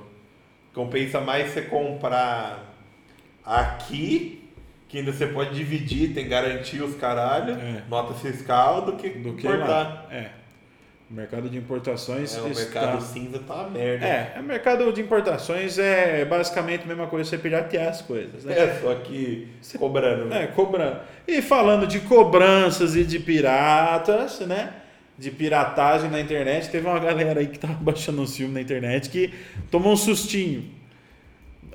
[0.73, 2.75] Compensa mais você comprar
[3.45, 4.40] aqui
[4.91, 7.83] que ainda você pode dividir, tem garantia os caralho, é.
[7.89, 9.67] nota fiscal, do que, do que importar.
[9.67, 10.07] Lá.
[10.11, 10.31] É.
[11.09, 12.37] O mercado de importações.
[12.37, 12.81] É, o está...
[12.81, 14.05] mercado cinza tá uma merda.
[14.05, 18.45] É, o mercado de importações é basicamente a mesma coisa, você piratear as coisas.
[18.45, 18.59] Né?
[18.59, 19.79] É, só que você...
[19.79, 20.25] cobrando.
[20.25, 20.45] Né?
[20.45, 20.99] É, cobrando.
[21.27, 24.73] E falando de cobranças e de piratas, né?
[25.17, 29.09] De piratagem na internet, teve uma galera aí que tava baixando um filme na internet
[29.09, 29.33] que
[29.71, 30.80] tomou um sustinho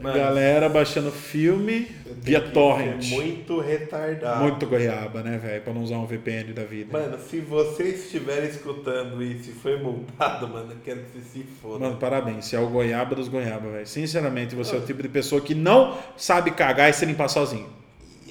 [0.05, 1.87] Mano, galera baixando filme
[2.17, 3.09] via torrent.
[3.09, 4.43] Muito retardado.
[4.43, 5.61] Muito goiaba, né, velho?
[5.63, 6.97] Pra não usar um VPN da vida.
[6.97, 11.43] Mano, se vocês estiverem escutando isso e foi multado, mano, eu quero que você se
[11.61, 11.79] foda.
[11.79, 12.45] Mano, parabéns.
[12.45, 13.87] Você é o goiaba dos goiaba, velho.
[13.87, 17.67] Sinceramente, você é o tipo de pessoa que não sabe cagar e se limpar sozinho.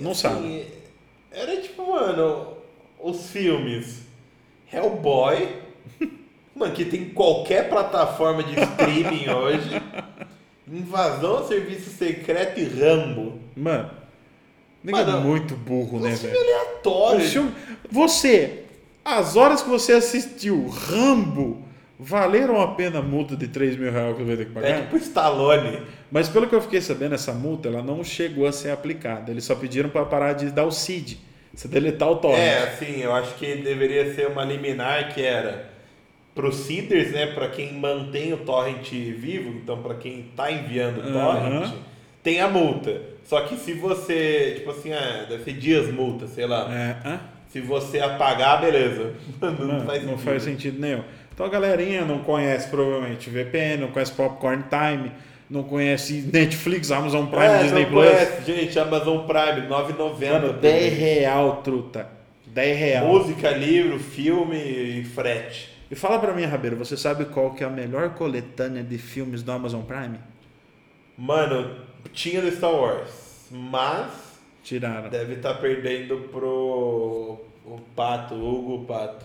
[0.00, 0.66] Não assim, sabe.
[1.32, 2.54] Era tipo, mano,
[3.00, 4.02] os filmes
[4.72, 5.48] Hellboy,
[6.54, 9.82] mano, que tem qualquer plataforma de streaming hoje.
[10.70, 13.38] Invasão, Serviço Secreto e Rambo.
[13.56, 13.90] Mano,
[14.82, 16.36] Mano é muito burro, né, velho?
[16.36, 17.52] aleatório.
[17.90, 18.64] Você,
[19.04, 21.62] as horas que você assistiu Rambo,
[21.98, 24.68] valeram a pena a multa de 3 mil reais que você vai ter que pagar?
[24.68, 25.82] É tipo Stallone.
[26.10, 29.30] Mas pelo que eu fiquei sabendo, essa multa ela não chegou a ser aplicada.
[29.30, 31.18] Eles só pediram para parar de dar o CID.
[31.54, 32.38] Você deletar o torrent.
[32.38, 35.73] É, assim, eu acho que deveria ser uma liminar que era
[36.34, 40.98] para os seeders, né, para quem mantém o torrent vivo, então para quem está enviando
[40.98, 41.78] o torrent, uhum.
[42.22, 43.00] tem a multa.
[43.24, 46.68] Só que se você, tipo assim, ah, deve ser dias multa, sei lá.
[46.72, 47.18] É.
[47.48, 49.12] Se você apagar, beleza.
[49.40, 51.04] Não, não, faz, não faz sentido nenhum.
[51.32, 55.10] Então a galerinha não conhece provavelmente VPN, não conhece Popcorn Time,
[55.48, 58.08] não conhece Netflix, Amazon Prime, é, Disney não Plus.
[58.08, 60.52] Conhece, gente, Amazon Prime, 9,90.
[60.54, 62.08] 10 real, truta.
[62.46, 63.06] 10 real.
[63.06, 65.73] Música, livro, filme e frete.
[65.94, 69.44] E fala para mim, Rabeiro, você sabe qual que é a melhor coletânea de filmes
[69.44, 70.18] do Amazon Prime?
[71.16, 71.82] Mano,
[72.12, 74.10] tinha do Star Wars, mas
[74.64, 75.08] tiraram.
[75.08, 79.24] Deve estar tá perdendo pro o Pato, Hugo Pato.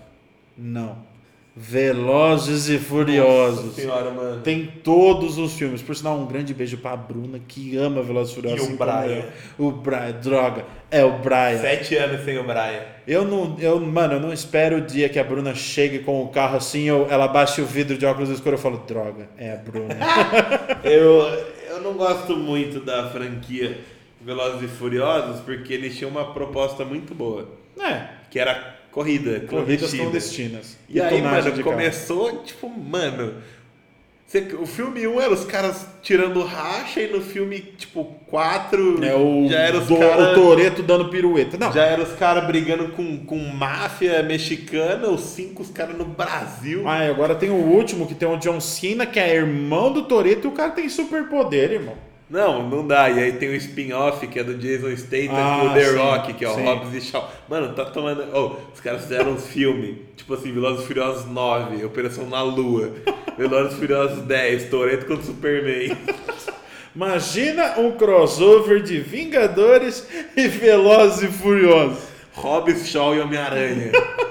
[0.56, 1.09] Não.
[1.62, 3.66] Velozes e Furiosos.
[3.66, 4.42] Nossa senhora, mano.
[4.42, 5.82] Tem todos os filmes.
[5.82, 8.60] Por sinal, um grande beijo pra Bruna, que ama Velozes e Furiosos.
[8.60, 9.26] E o assim Brian.
[9.58, 10.66] O Brian, droga.
[10.90, 11.58] É o Brian.
[11.58, 12.82] Sete anos sem o Brian.
[13.06, 16.30] Eu não, eu, mano, eu não espero o dia que a Bruna chegue com o
[16.30, 19.52] carro assim, eu, ela baixe o vidro de óculos escuros e eu falo, droga, é
[19.52, 19.98] a Bruna.
[20.86, 21.24] eu,
[21.72, 23.78] eu não gosto muito da franquia
[24.22, 27.50] Velozes e Furiosos porque eles tinham uma proposta muito boa.
[27.78, 28.08] É.
[28.32, 30.78] Que era corrida, Corridas clandestinas.
[30.90, 32.44] E, e aí, mano, começou, carro.
[32.44, 33.36] tipo, mano.
[34.62, 39.16] O filme 1 um era os caras tirando racha e no filme, tipo, 4 é
[39.16, 41.58] o, já era os do, cara, o Toreto dando pirueta.
[41.58, 41.74] Não.
[41.74, 46.88] Já era os caras brigando com, com máfia mexicana, os 5 os caras no Brasil.
[46.88, 50.04] Ah, e agora tem o último que tem o John Cena, que é irmão do
[50.04, 51.96] Toreto e o cara tem superpoder, irmão.
[52.30, 53.10] Não, não dá.
[53.10, 55.96] E aí tem o spin-off que é do Jason Statham ah, com o The sim,
[55.98, 56.64] Rock, que é o sim.
[56.64, 57.32] Hobbs e Shaw.
[57.50, 58.24] Mano, tá tomando.
[58.34, 62.92] Oh, os caras fizeram uns filmes, tipo assim, Velozes Furiosos 9, Operação na Lua,
[63.36, 65.98] Velozes Furiosos 10, Toreto contra Superman.
[66.96, 72.10] Imagina um crossover de Vingadores e Velozes e Furiosos.
[72.34, 73.92] Hobbs, Shaw e Homem-Aranha.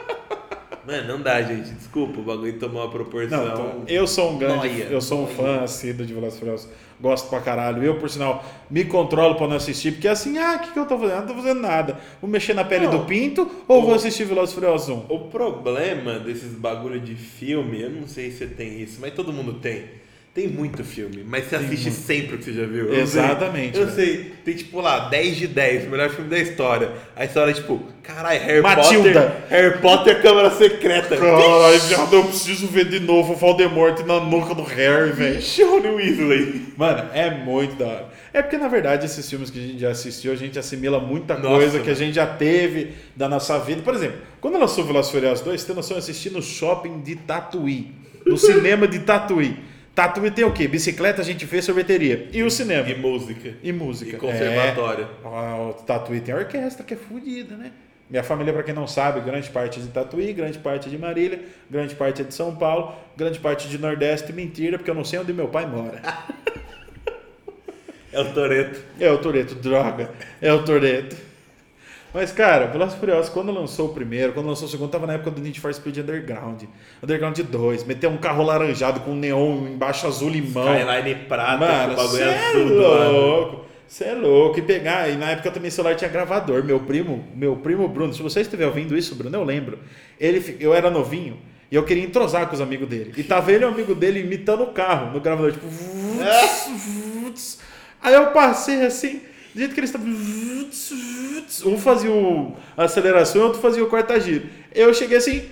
[0.86, 1.70] Mano, não dá, gente.
[1.70, 3.44] Desculpa, o bagulho tomou uma proporção.
[3.44, 4.68] Não, eu sou um grande.
[4.68, 6.68] Noia, eu sou um fã assíduo de Velozes Furiosos.
[7.00, 7.82] Gosto pra caralho.
[7.82, 10.78] Eu, por sinal, me controlo pra não assistir, porque é assim, ah, o que, que
[10.78, 11.14] eu tô fazendo?
[11.14, 11.98] Eu não tô fazendo nada.
[12.20, 15.06] Vou mexer na pele não, do pinto ou o, vou assistir Velozes Furiosos 1?
[15.08, 19.32] O problema desses bagulho de filme, eu não sei se você tem isso, mas todo
[19.32, 19.97] mundo tem
[20.38, 22.00] tem muito filme, mas você tem assiste muito.
[22.00, 22.94] sempre o que você já viu.
[22.94, 23.74] Eu Exatamente.
[23.74, 26.92] Sei, eu sei, tem tipo lá, 10 de 10, melhor filme da história.
[27.16, 29.20] A história é tipo, caralho, Harry Matilda.
[29.20, 29.48] Potter.
[29.48, 31.16] Harry Potter Câmara Secreta.
[31.16, 35.40] Caralho, viado, eu preciso ver de novo o Voldemort na nuca do Harry, velho.
[35.68, 36.66] Rony Weasley.
[36.76, 38.08] Mano, é muito da hora.
[38.32, 41.34] É porque, na verdade, esses filmes que a gente já assistiu, a gente assimila muita
[41.34, 43.82] nossa, coisa que a gente já teve da nossa vida.
[43.82, 47.16] Por exemplo, quando lançou Velozes Furiosos 2, você tem noção, eu assisti no shopping de
[47.16, 47.90] Tatuí.
[48.24, 49.56] No cinema de Tatuí.
[49.98, 50.68] Tatuí tem o quê?
[50.68, 52.28] Bicicleta, a gente fez sorveteria.
[52.32, 52.88] E o cinema.
[52.88, 53.54] E música.
[53.60, 54.14] E música.
[54.14, 55.08] E conservatório.
[55.24, 57.72] É, o Tatuí tem orquestra, que é fodida, né?
[58.08, 60.96] Minha família, para quem não sabe, grande parte é de Tatuí, grande parte é de
[60.96, 64.32] Marília, grande parte é de São Paulo, grande parte de Nordeste.
[64.32, 66.00] Mentira, porque eu não sei onde meu pai mora.
[68.10, 68.80] É o Toreto.
[68.98, 70.10] É o Toreto, droga.
[70.40, 71.14] É o Toreto.
[72.18, 75.30] Mas, cara, Velozes Furiosos, quando lançou o primeiro, quando lançou o segundo, tava na época
[75.30, 76.64] do Need for Speed Underground.
[77.00, 80.66] Underground 2, meteu um carro laranjado com neon embaixo azul limão.
[80.76, 83.64] Skyline prata, Mano, você é louco.
[83.86, 84.58] Você é louco.
[84.58, 86.64] E pegar, e na época também celular tinha gravador.
[86.64, 89.78] Meu primo, meu primo Bruno, se você estiver ouvindo isso, Bruno, eu lembro.
[90.18, 91.38] Ele, eu era novinho
[91.70, 93.14] e eu queria entrosar com os amigos dele.
[93.16, 95.68] E tava ele e o amigo dele imitando o carro no gravador, tipo.
[98.02, 99.20] Aí eu passei assim,
[99.54, 100.08] do jeito que eles estavam.
[101.72, 102.10] Um fazia
[102.76, 104.46] a aceleração e outro fazia o quarta giro.
[104.74, 105.44] Eu cheguei assim.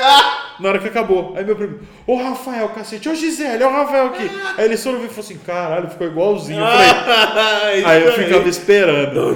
[0.00, 0.56] Ah!
[0.60, 1.34] Na hora que acabou.
[1.36, 4.28] Aí meu primo, ô Rafael, cacete, ô Gisele, ô Rafael aqui.
[4.56, 6.60] Aí ele só ouviu e falou assim: caralho, ficou igualzinho.
[6.60, 9.32] Eu falei, aí eu ficava esperando.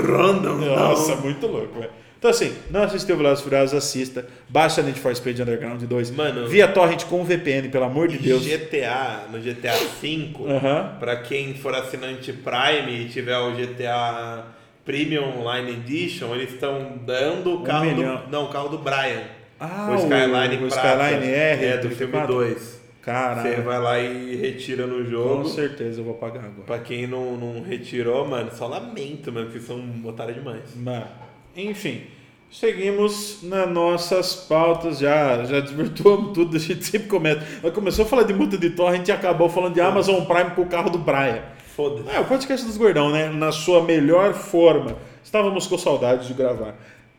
[0.76, 2.01] Nossa, muito louco, velho.
[2.22, 4.24] Então, assim, não assistiu Velozes Furiosos, assista.
[4.48, 6.12] Baixa Need for Speed Underground 2.
[6.12, 8.46] Mano, via torrent com VPN, pelo amor de Deus.
[8.46, 10.98] GTA, no GTA V, uh -huh.
[11.00, 14.44] pra quem for assinante Prime e tiver o GTA
[14.84, 18.30] Premium Online Edition, eles estão dando o carro um do.
[18.30, 19.24] Não, o carro do Brian.
[19.58, 21.64] Ah, o Skyline, o, o Skyline R.
[21.64, 22.82] É, do filme 2.
[23.02, 23.50] Caralho.
[23.50, 25.42] Você vai lá e retira no jogo.
[25.42, 26.62] Com certeza eu vou pagar agora.
[26.66, 30.62] Pra quem não, não retirou, mano, só lamento, mano, que são otários demais.
[30.76, 31.21] Mano.
[31.57, 32.03] Enfim,
[32.50, 37.46] seguimos nas nossas pautas, já, já desvirtuamos tudo, a gente sempre comenta.
[37.62, 40.62] Nós começou a falar de multa de torrent e acabou falando de Amazon Prime com
[40.62, 41.42] o carro do Brian.
[41.74, 42.14] Foda-se.
[42.14, 43.28] É, o podcast dos gordão, né?
[43.30, 44.96] Na sua melhor forma.
[45.24, 46.74] Estávamos com saudades de gravar.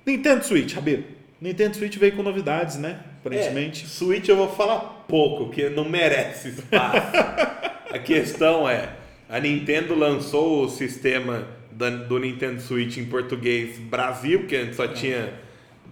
[0.05, 1.03] Nintendo Switch, Rabiro.
[1.41, 2.99] Nintendo Switch veio com novidades, né?
[3.19, 3.85] Aparentemente.
[3.85, 6.97] É, Switch eu vou falar pouco, que não merece espaço.
[7.91, 8.89] a questão é,
[9.27, 11.47] a Nintendo lançou o sistema
[12.07, 15.33] do Nintendo Switch em português Brasil, que antes só tinha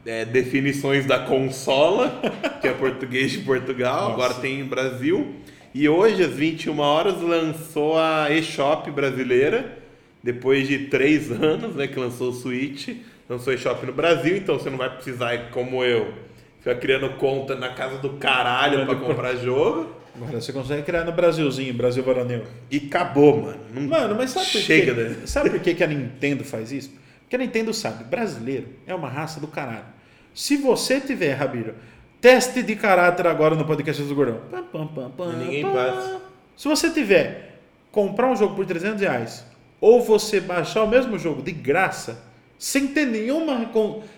[0.05, 2.21] é, definições da consola,
[2.61, 4.13] que é português de Portugal, Nossa.
[4.13, 5.35] agora tem em Brasil.
[5.73, 9.77] E hoje, às 21 horas, lançou a eShop brasileira,
[10.21, 12.89] depois de três anos né, que lançou o Switch,
[13.29, 16.13] lançou a eShop no Brasil, então você não vai precisar, como eu,
[16.59, 20.00] ficar criando conta na casa do caralho para comprar jogo.
[20.15, 22.43] Agora você consegue criar no Brasilzinho, Brasil Varonil.
[22.69, 23.59] E acabou, mano.
[23.73, 24.93] Não mano, mas sabe por Chega?
[24.93, 25.15] Né?
[25.25, 26.91] Sabe por que, que a Nintendo faz isso?
[27.21, 29.85] Porque a Nintendo sabe, brasileiro é uma raça do caralho.
[30.33, 31.75] Se você tiver, Rabiro,
[32.19, 34.41] teste de caráter agora no podcast do Gordão.
[34.51, 36.21] Pam, pam, pam, Ninguém passa.
[36.57, 37.59] Se você tiver
[37.91, 39.45] comprar um jogo por 300 reais
[39.79, 42.21] ou você baixar o mesmo jogo de graça,
[42.57, 43.69] sem ter nenhuma,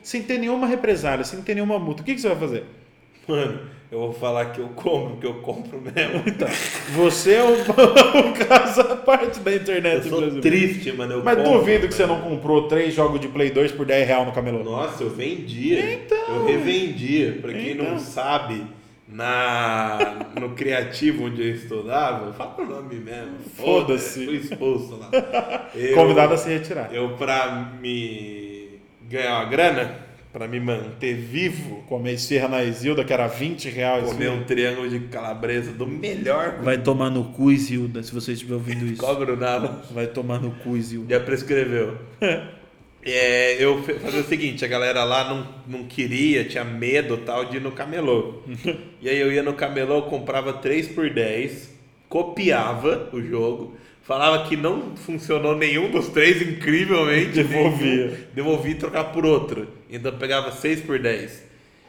[0.01, 2.65] sem ter nenhuma represália, sem ter nenhuma multa, o que, que você vai fazer?
[3.27, 3.61] Mano,
[3.93, 6.23] eu vou falar que eu compro, que eu compro mesmo.
[6.25, 6.47] Então,
[6.95, 7.53] você é um,
[8.27, 10.41] um caso à parte da internet eu sou brasileira.
[10.41, 11.13] triste, mano.
[11.13, 14.07] Eu Mas compro, duvido que você não comprou três jogos de Play 2 por 10
[14.07, 14.63] real no camelô.
[14.63, 15.93] Nossa, eu vendia.
[15.93, 17.37] Então, eu revendia.
[17.39, 17.91] Pra quem então.
[17.91, 18.65] não sabe,
[19.07, 23.37] na, no criativo onde eu estudava, fala o nome mesmo.
[23.55, 24.25] Foda-se.
[24.25, 25.11] Fui expulso lá.
[25.75, 26.89] Eu, Convidado a se retirar.
[26.91, 29.99] Eu, pra me ganhar uma grana,
[30.34, 31.84] pra me manter vivo.
[31.88, 34.05] Comer esfirra na Isilda, que era 20 reais.
[34.05, 36.59] Comer um triângulo de calabresa do melhor.
[36.63, 38.97] Vai tomar no cu, Isilda, se você estiver ouvindo isso.
[38.97, 39.84] Cobro nada.
[39.91, 41.13] Vai tomar no cu, Isilda.
[41.13, 41.97] Já prescreveu.
[43.05, 47.57] É, eu fazia o seguinte, a galera lá não, não queria, tinha medo tal de
[47.57, 48.36] ir no camelô.
[49.01, 51.69] e aí eu ia no camelô, comprava 3 por 10,
[52.07, 57.31] copiava o jogo, falava que não funcionou nenhum dos três, incrivelmente.
[57.43, 58.05] Devolvia.
[58.05, 59.67] Nenhum, devolvia e trocava por outro.
[59.89, 61.43] Então pegava 6 por 10.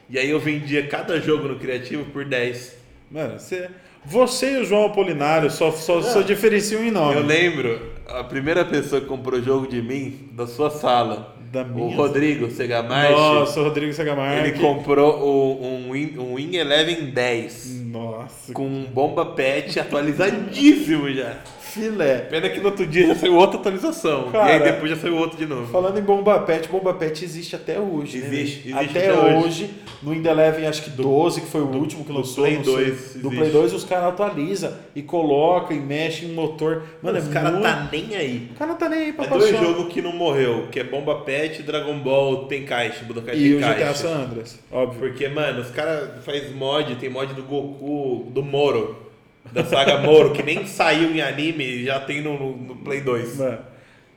[0.09, 2.75] E aí eu vendia cada jogo no criativo por 10.
[3.11, 3.69] Mano, você,
[4.03, 7.15] você e o João Apolinário só, só, só diferenciam em nome.
[7.15, 11.85] Eu lembro, a primeira pessoa que comprou jogo de mim, da sua sala, da minha.
[11.85, 13.11] o Rodrigo Segamarchi.
[13.13, 14.49] Nossa, o Rodrigo Segamarchi.
[14.49, 17.85] Ele comprou o, um, Win, um Win Eleven 10.
[17.85, 18.53] Nossa.
[18.53, 21.37] Com um bomba pet atualizadíssimo já.
[21.75, 22.17] Filé.
[22.19, 24.31] Pena que no outro dia já saiu outra atualização.
[24.31, 25.71] Cara, e aí depois já saiu outro de novo.
[25.71, 28.17] Falando em Bomba Pet, Bomba Pet existe até hoje.
[28.17, 28.81] Existe, né?
[28.81, 29.45] existe até, até hoje.
[29.45, 29.69] hoje.
[30.01, 32.43] No Inda Eleven, acho que 12, que foi o último que do lançou.
[32.43, 32.73] Play não sei.
[32.73, 33.29] 2 Do.
[33.29, 36.83] Play 2, os caras atualizam e coloca e mexe em motor.
[37.01, 37.63] Mano, os é caras muito...
[37.63, 38.49] tá nem aí.
[38.51, 39.39] O cara tá nem aí pra É passar.
[39.39, 43.55] dois jogos que não morreu, que é Bomba Pet, Dragon Ball, tem caixa, Budokai E
[43.55, 43.93] o tem GTA caixa.
[43.95, 44.99] San Andreas, óbvio.
[44.99, 49.04] Porque, mano, os caras fazem mod, tem mod do Goku, do Moro,
[49.55, 53.37] da saga Moro, que nem saiu em anime e já tem no, no- Play 2.
[53.37, 53.57] Mano,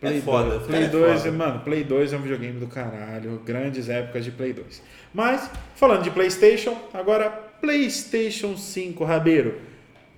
[0.01, 1.33] Play É foda, 2, os Play caras é 2, foda.
[1.33, 4.83] mano, Play 2 é um videogame do caralho, grandes épocas de Play 2.
[5.15, 9.61] Mas, falando de PlayStation, agora PlayStation 5, Rabeiro.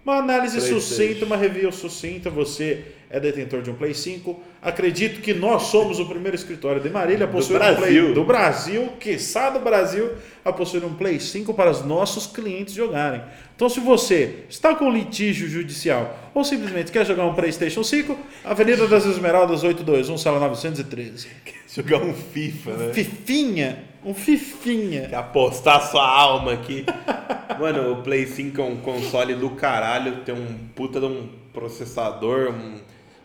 [0.04, 2.30] Uma análise sucinta, uma review sucinta.
[2.30, 4.40] Você é detentor de um Play 5.
[4.62, 7.82] Acredito que nós somos o primeiro escritório de Marília a Do possuir um Brasil.
[8.04, 10.12] Play do Brasil, quiçá do Brasil,
[10.44, 13.20] a possuir um Play 5 para os nossos clientes jogarem.
[13.56, 18.86] Então, se você está com litígio judicial ou simplesmente quer jogar um PlayStation 5, Avenida
[18.86, 21.28] das Esmeraldas 821, sala 913.
[21.74, 22.92] Jogar um FIFA, né?
[22.92, 25.08] Fifinha, um Fifinha.
[25.08, 26.84] Quer apostar sua alma aqui.
[27.58, 32.50] Mano, o Play 5 é um console do caralho, tem um puta de um processador,
[32.52, 32.80] um-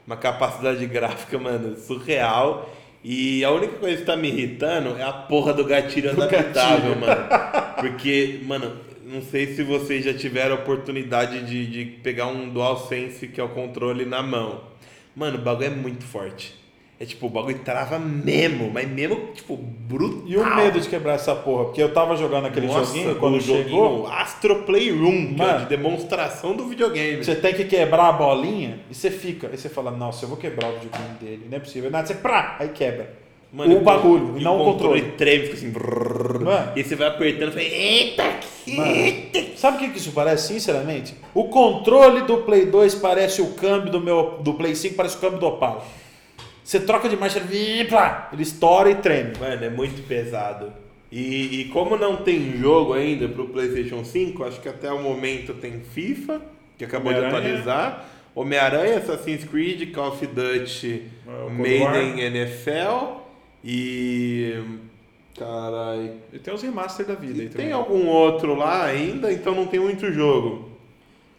[0.05, 2.69] uma capacidade gráfica, mano, surreal.
[3.03, 6.99] E a única coisa que tá me irritando é a porra do gatilho adaptável, gatilho.
[6.99, 7.27] mano.
[7.79, 13.27] Porque, mano, não sei se vocês já tiveram a oportunidade de, de pegar um DualSense,
[13.27, 14.61] que é o controle, na mão.
[15.15, 16.55] Mano, o bagulho é muito forte.
[16.97, 20.23] É tipo, o bagulho trava mesmo, mas mesmo, tipo, brutal.
[20.25, 23.41] E o medo de quebrar essa porra, porque eu tava jogando aquele Nossa, joguinho quando
[23.41, 24.07] chegou.
[24.07, 25.59] Astro Playroom, que é Mano.
[25.59, 27.21] de demonstração do videogame.
[27.21, 29.49] Você tem que quebrar a bolinha e você fica.
[29.49, 31.91] Aí você fala, nossa, eu vou quebrar o videogame dele, não é possível.
[31.91, 33.13] Nada, você prá, aí quebra.
[33.53, 35.01] o bagulho, e não o controle.
[35.17, 35.71] treme, fica assim.
[35.71, 36.45] brrr.
[36.45, 36.71] Mano.
[36.77, 38.23] E você vai apertando e fala, eita,
[38.63, 41.13] que Mano, sabe o que que isso parece, sinceramente?
[41.33, 45.19] O controle do Play 2 parece o câmbio do meu do Play 5, parece o
[45.19, 45.83] câmbio do Opala.
[46.65, 47.87] Você troca de marcha, ele,
[48.33, 49.33] ele estoura e treme.
[49.39, 50.73] Mano, é muito pesado.
[51.11, 55.53] E, e como não tem jogo ainda pro PlayStation 5, acho que até o momento
[55.53, 56.41] tem FIFA,
[56.75, 61.03] que acabou de atualizar, Homem-Aranha, Assassin's Creed, Call of Duty,
[61.45, 63.19] o Maiden NFL
[63.63, 64.55] e.
[65.37, 66.13] Carai.
[66.33, 67.67] E tem os remaster da vida aí E também.
[67.67, 70.71] tem algum outro lá ainda, então não tem muito jogo.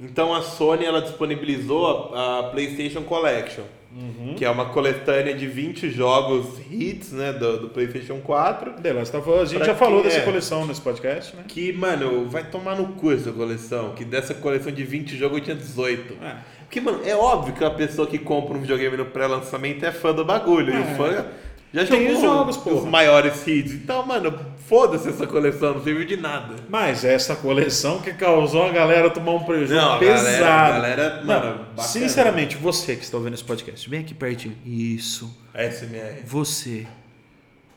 [0.01, 3.65] Então a Sony ela disponibilizou a, a PlayStation Collection,
[3.99, 4.35] Uhum.
[4.37, 8.73] que é uma coletânea de 20 jogos hits né, do, do PlayStation 4.
[8.83, 10.21] The Last of Us, a gente Pra já falou dessa é?
[10.23, 11.45] coleção nesse podcast, né?
[11.49, 13.95] Que, mano, vai tomar no cu essa coleção.
[13.95, 16.15] Que dessa coleção de 20 jogos eu tinha 18.
[16.23, 16.37] É.
[16.67, 20.13] Porque, mano, é óbvio que a pessoa que compra um videogame no pré-lançamento é fã
[20.13, 20.75] do bagulho.
[20.75, 20.81] E É.
[20.81, 21.27] o fã
[21.73, 22.91] já Tem os jogos, os porra.
[22.91, 23.73] maiores hits.
[23.73, 26.55] Então, mano, foda-se essa coleção, não serviu de nada.
[26.69, 30.25] Mas essa coleção que causou a galera tomar um prejuízo Não, pesado.
[30.25, 34.57] galera- a galera, mano, sinceramente, você que está ouvindo esse podcast, vem aqui pertinho.
[34.65, 35.37] Isso.
[35.55, 36.23] SMR.
[36.25, 36.87] Você.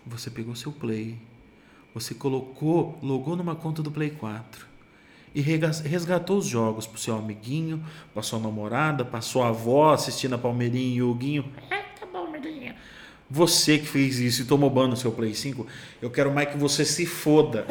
[0.05, 1.17] Você pegou seu Play.
[1.93, 4.67] Você colocou, logou numa conta do Play 4.
[5.35, 7.83] E resgatou os jogos pro seu amiguinho,
[8.13, 11.45] pra sua namorada, pra sua avó assistindo a Palmeirinha e o Huguinho.
[11.69, 12.75] Ah, tá bom, Palmeirinha.
[13.31, 15.65] Você que fez isso e tomou ban no seu Play 5,
[16.01, 17.63] eu quero mais que você se foda.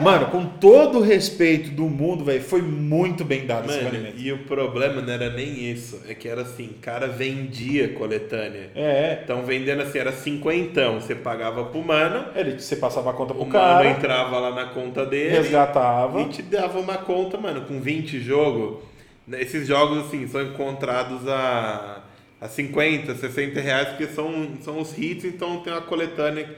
[0.00, 4.16] Mano, com todo o respeito do mundo, velho, foi muito bem dado esse Mano, banimento.
[4.20, 6.00] e o problema não era nem isso.
[6.08, 8.70] É que era assim, cara vendia coletânea.
[8.76, 11.00] É, Então vendendo assim, era cinquentão.
[11.00, 14.54] Você pagava pro mano, ele, você passava a conta pro o mano cara, entrava lá
[14.54, 16.20] na conta dele resgatava.
[16.20, 18.84] e te dava uma conta, mano, com 20 jogos.
[19.32, 22.01] Esses jogos, assim, são encontrados a,
[22.42, 26.50] a 50, 60 reais, porque são, são os hits, então tem uma coletânea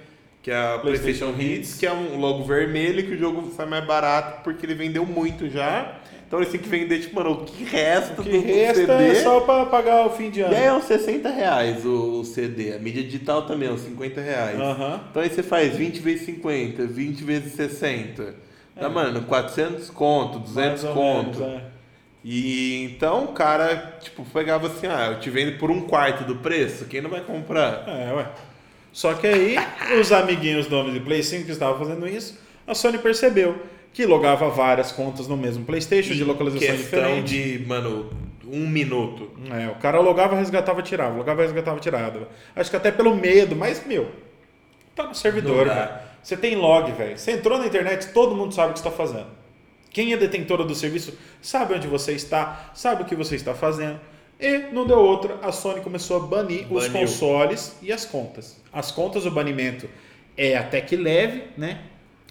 [0.43, 3.53] que é a PlayStation, PlayStation Hits, Hits, que é um logo vermelho que o jogo
[3.55, 5.99] sai mais barato porque ele vendeu muito já.
[6.27, 9.09] Então eles têm que vender, tipo, mano, o que resta o que do resta CD.
[9.11, 10.55] é só pra pagar o fim de ano.
[10.55, 12.75] E aí é uns 60 reais o, o CD.
[12.75, 14.59] A mídia digital também é uns 50 reais.
[14.59, 15.01] Uhum.
[15.11, 18.35] Então aí você faz 20 vezes 50, 20 vezes 60.
[18.75, 18.89] Tá, é.
[18.89, 21.41] mano, 400 conto, 200 conto.
[21.41, 21.74] Menos, é.
[22.25, 26.37] E então o cara, tipo, pegava assim, ah, eu te vendo por um quarto do
[26.37, 27.85] preço, quem não vai comprar?
[27.87, 28.27] É, ué.
[28.91, 29.57] Só que aí,
[30.01, 33.61] os amiguinhos do homem de Play 5 que estavam fazendo isso, a Sony percebeu
[33.93, 37.59] que logava várias contas no mesmo PlayStation, e de localização diferente.
[37.59, 38.11] de, mano,
[38.47, 39.31] um minuto.
[39.51, 42.29] É, o cara logava, resgatava, tirava, logava, resgatava, tirava.
[42.57, 44.11] Acho que até pelo medo, mas, meu,
[44.97, 45.91] tá no servidor, velho.
[46.23, 47.19] Você tem log, velho.
[47.19, 49.27] Você entrou na internet, todo mundo sabe o que está fazendo.
[49.95, 54.01] Quem é detentora do serviço sabe onde você está, sabe o que você está fazendo.
[54.41, 56.77] E não deu outra, a Sony começou a banir Baniu.
[56.77, 58.61] os consoles e as contas.
[58.73, 59.89] As contas, o banimento
[60.37, 61.79] é até que leve, né?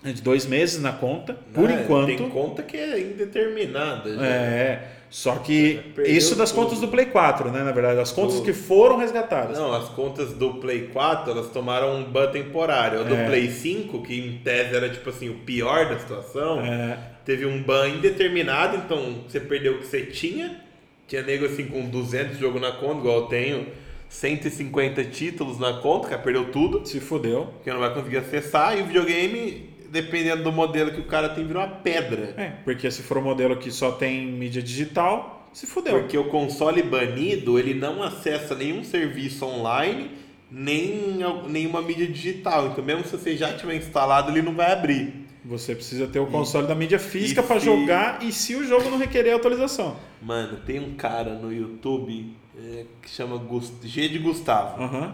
[0.04, 2.08] É de dois meses na conta, por é, enquanto.
[2.08, 4.14] Tem conta que é indeterminada.
[4.14, 4.26] Já.
[4.26, 4.88] É.
[5.14, 6.64] Só que isso das tudo.
[6.64, 7.62] contas do Play 4, né?
[7.62, 9.56] Na verdade, as contas que foram resgatadas.
[9.56, 13.02] Não, as contas do Play 4, elas tomaram um ban temporário.
[13.02, 13.28] A do é.
[13.28, 16.98] Play 5, que em tese era tipo assim, o pior da situação, é.
[17.24, 20.60] teve um ban indeterminado, então você perdeu o que você tinha.
[21.08, 23.68] Tinha nego assim com 200 jogos na conta, igual eu tenho.
[24.10, 26.88] 150 títulos na conta, que perdeu tudo.
[26.88, 27.54] Se fodeu.
[27.64, 28.76] Que não vai conseguir acessar.
[28.76, 32.34] E o videogame dependendo do modelo que o cara tem, virou uma pedra.
[32.36, 36.00] É, porque se for um modelo que só tem mídia digital, se fudeu.
[36.00, 40.10] Porque o console banido, ele não acessa nenhum serviço online,
[40.50, 42.70] nem nenhuma mídia digital.
[42.70, 45.14] Então, mesmo se você já tiver instalado, ele não vai abrir.
[45.46, 47.66] Você precisa ter o console e, da mídia física para se...
[47.66, 49.96] jogar e se o jogo não requerer atualização.
[50.22, 53.74] Mano, tem um cara no YouTube é, que chama Gust...
[53.84, 54.82] G de Gustavo.
[54.82, 55.14] Uhum.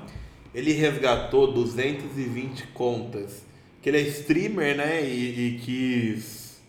[0.54, 3.49] Ele resgatou 220 contas
[3.82, 5.04] que ele é streamer, né?
[5.04, 6.62] E, e, quis.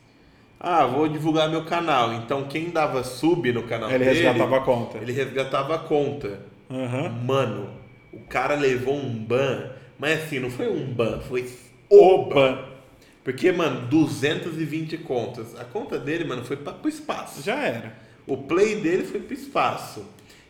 [0.58, 2.12] Ah, vou divulgar meu canal.
[2.12, 4.10] Então quem dava sub no canal ele dele.
[4.10, 4.98] Ele resgatava a conta.
[4.98, 6.40] Ele resgatava a conta.
[6.68, 7.08] Uhum.
[7.24, 7.70] Mano,
[8.12, 9.70] o cara levou um ban.
[9.98, 11.48] Mas assim, não foi um ban, foi
[11.88, 12.70] o ban.
[13.22, 15.58] Porque, mano, 220 contas.
[15.58, 17.42] A conta dele, mano, foi para pro espaço.
[17.42, 17.94] Já era.
[18.26, 20.04] O play dele foi pro espaço.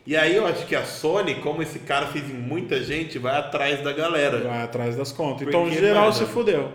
[0.05, 3.37] E aí eu acho que a Sony, como esse cara fez em muita gente, vai
[3.37, 4.39] atrás da galera.
[4.39, 5.47] Vai atrás das contas.
[5.47, 6.71] Então, Porque, geral, mano, se fudeu.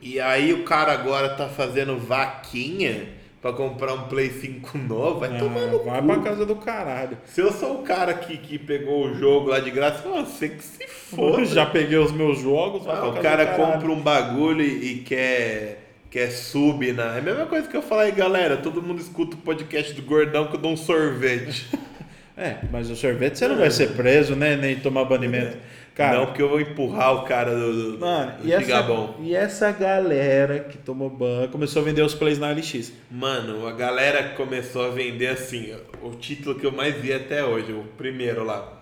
[0.00, 3.08] E aí o cara agora tá fazendo vaquinha
[3.40, 6.06] pra comprar um Play 5 novo, vai ah, tomar no Vai cu.
[6.06, 7.16] pra casa do caralho.
[7.24, 10.62] Se eu sou o cara que, que pegou o jogo lá de graça, você que
[10.62, 11.44] se for.
[11.46, 15.84] Já peguei os meus jogos, vai ah, O cara compra um bagulho e, e quer
[16.10, 17.16] quer sub na.
[17.16, 18.56] É a mesma coisa que eu falar aí, galera.
[18.56, 21.68] Todo mundo escuta o podcast do Gordão que eu dou um sorvete.
[22.38, 24.54] É, mas o sorvete você não vai ser preso, né?
[24.54, 25.58] Nem tomar banimento.
[25.92, 28.86] Cara, não, porque eu vou empurrar o cara do, do, mano, do e essa,
[29.20, 32.92] e essa galera que tomou ban começou a vender os plays na LX.
[33.10, 37.72] Mano, a galera começou a vender assim, o título que eu mais vi até hoje,
[37.72, 38.80] o primeiro lá.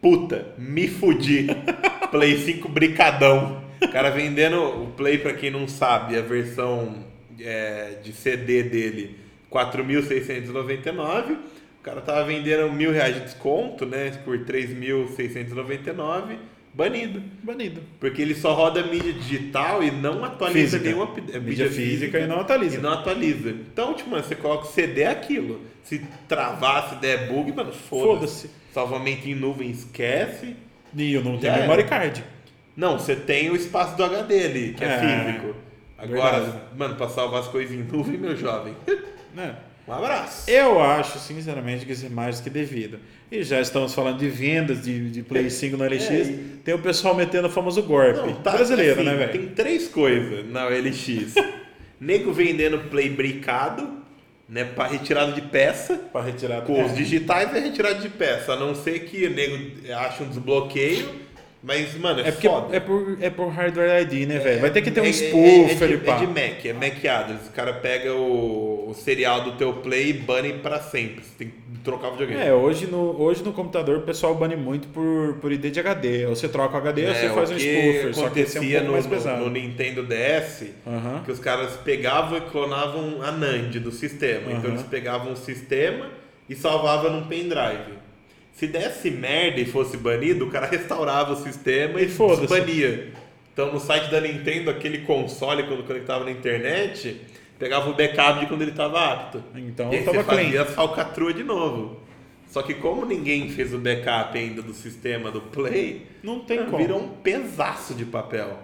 [0.00, 1.48] Puta, me fudi.
[2.10, 3.62] Play 5 bricadão.
[3.82, 7.04] O cara vendendo o Play, pra quem não sabe, a versão
[7.38, 9.18] é, de CD dele,
[9.52, 11.36] 4.699
[11.86, 14.10] cara tava vendendo mil reais de desconto, né?
[14.24, 16.36] Por 3.699,
[16.74, 17.22] banido.
[17.44, 17.80] Banido.
[18.00, 20.84] Porque ele só roda mídia digital e não atualiza física.
[20.84, 22.78] nenhuma mídia, mídia física, física, e não atualiza.
[22.78, 23.50] E não atualiza.
[23.50, 25.60] Então, tipo, mano, você coloca o CD é aquilo.
[25.84, 28.48] Se travar, se der bug, mano, foda-se.
[28.48, 30.56] Foda Salvamento em nuvem, esquece.
[30.92, 32.24] E eu não tenho memory card.
[32.76, 35.54] Não, você tem o espaço do HD ali, que é, é físico.
[35.96, 36.62] Agora, verdade.
[36.76, 38.74] mano, pra salvar as coisas em nuvem, meu jovem.
[39.38, 39.65] É.
[39.86, 40.50] Um abraço.
[40.50, 42.98] Eu acho, sinceramente, que isso é mais do que devido.
[43.30, 46.06] E já estamos falando de vendas de, de Play 5 no LX.
[46.16, 48.18] É, tem o pessoal metendo o famoso golpe.
[48.18, 49.32] Não, tá, brasileiro, assim, né, velho?
[49.32, 51.34] Tem três coisas na LX.
[52.00, 53.88] Nego vendendo Play bricado,
[54.48, 55.94] né, para retirada de peça.
[56.12, 56.62] Para retirada.
[56.62, 59.56] Com os digitais é retirada de peça, a não ser que o nego
[59.94, 61.25] ache um desbloqueio
[61.66, 62.76] mas, mano, é, é porque foda.
[62.76, 64.60] É por, é por hardware ID, né, velho?
[64.60, 67.40] Vai ter que ter um spoofer, é, é, é, de, é de Mac, é Mac.
[67.48, 71.24] O cara pega o, o serial do teu Play e bane pra sempre.
[71.24, 72.40] Você tem que trocar o videogame.
[72.40, 76.26] É, hoje no, hoje no computador o pessoal bane muito por, por ID de HD.
[76.26, 78.14] Ou você troca o HD ou você faz um spoofer.
[78.14, 79.38] Só que esse é um pouco no, mais pesado.
[79.40, 81.24] No, no Nintendo DS, uhum.
[81.24, 84.52] que os caras pegavam e clonavam a NAND do sistema.
[84.52, 84.58] Uhum.
[84.58, 86.10] Então eles pegavam o sistema
[86.48, 88.05] e salvavam num pendrive.
[88.56, 93.12] Se desse merda e fosse banido, o cara restaurava o sistema e, e bania.
[93.52, 97.20] Então no site da Nintendo, aquele console, quando conectava na internet,
[97.58, 99.44] pegava o backup de quando ele estava apto.
[99.54, 102.00] Então e aí você fazia a falcatrua de novo.
[102.48, 106.78] Só que como ninguém fez o backup ainda do sistema do Play, não tem como.
[106.78, 108.58] Virou um pedaço de papel.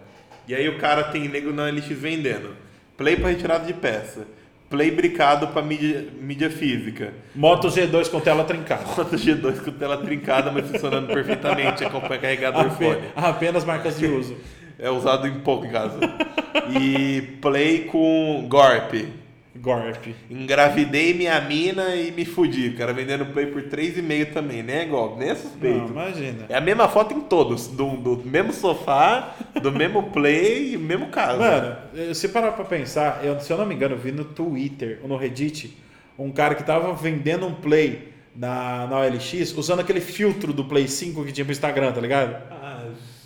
[0.49, 2.57] E aí o cara tem nego na LX vendendo.
[2.97, 4.27] Play para retirada de peça.
[4.73, 7.13] Play bricado para mídia, mídia física.
[7.35, 8.87] Moto G2 com tela trincada.
[8.87, 11.85] Moto G2 com tela trincada, mas funcionando perfeitamente.
[11.85, 13.03] Acompanha carregador Ape, fone.
[13.15, 14.35] Apenas marcas de uso.
[14.79, 16.01] É usado em pouco em casa.
[16.71, 18.95] E Play com Gorp.
[19.57, 20.07] Gorp.
[20.31, 22.69] Engravidei minha mina e me fudi.
[22.69, 24.63] O cara vendendo Play por 3,5 também.
[24.63, 25.79] Nem é golpe, nem é suspeito.
[25.79, 26.47] Não, imagina.
[26.49, 27.69] É a mesma foto em todos.
[27.69, 31.39] Do, do mesmo sofá, do mesmo Play e mesmo caso.
[31.39, 31.77] Mano,
[32.15, 35.09] se parar pra pensar, eu, se eu não me engano, eu vi no Twitter ou
[35.09, 35.77] no Reddit
[36.19, 40.89] um cara que tava vendendo um Play na, na OLX usando aquele filtro do Play
[40.89, 42.37] 5 que tinha pro Instagram, tá ligado?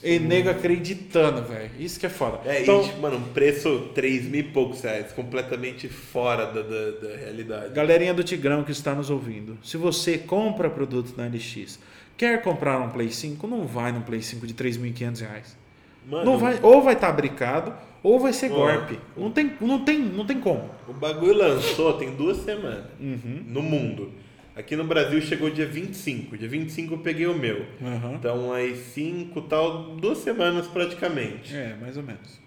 [0.08, 1.70] E nego acreditando, velho.
[1.78, 2.40] Isso que é foda.
[2.48, 6.90] É, então, e, mano, um preço 3 mil e poucos reais, completamente fora da, da,
[7.08, 7.72] da realidade.
[7.74, 11.78] galerinha do Tigrão que está nos ouvindo, se você compra produto na LX,
[12.16, 15.56] quer comprar um Play 5, não vai num Play 5 de 3.500 reais.
[16.08, 18.96] Mano, Não vai, ou vai estar bricado, ou vai ser golpe.
[19.16, 20.70] Não tem, não tem, não tem como.
[20.88, 23.42] o bagulho lançou tem duas semanas Uhum.
[23.48, 24.12] no mundo.
[24.56, 26.38] Aqui no Brasil chegou dia 25.
[26.38, 27.66] Dia 25 eu peguei o meu.
[27.82, 28.14] Aham.
[28.14, 31.54] Então aí 5 tal, duas semanas praticamente.
[31.54, 32.40] É, mais ou menos.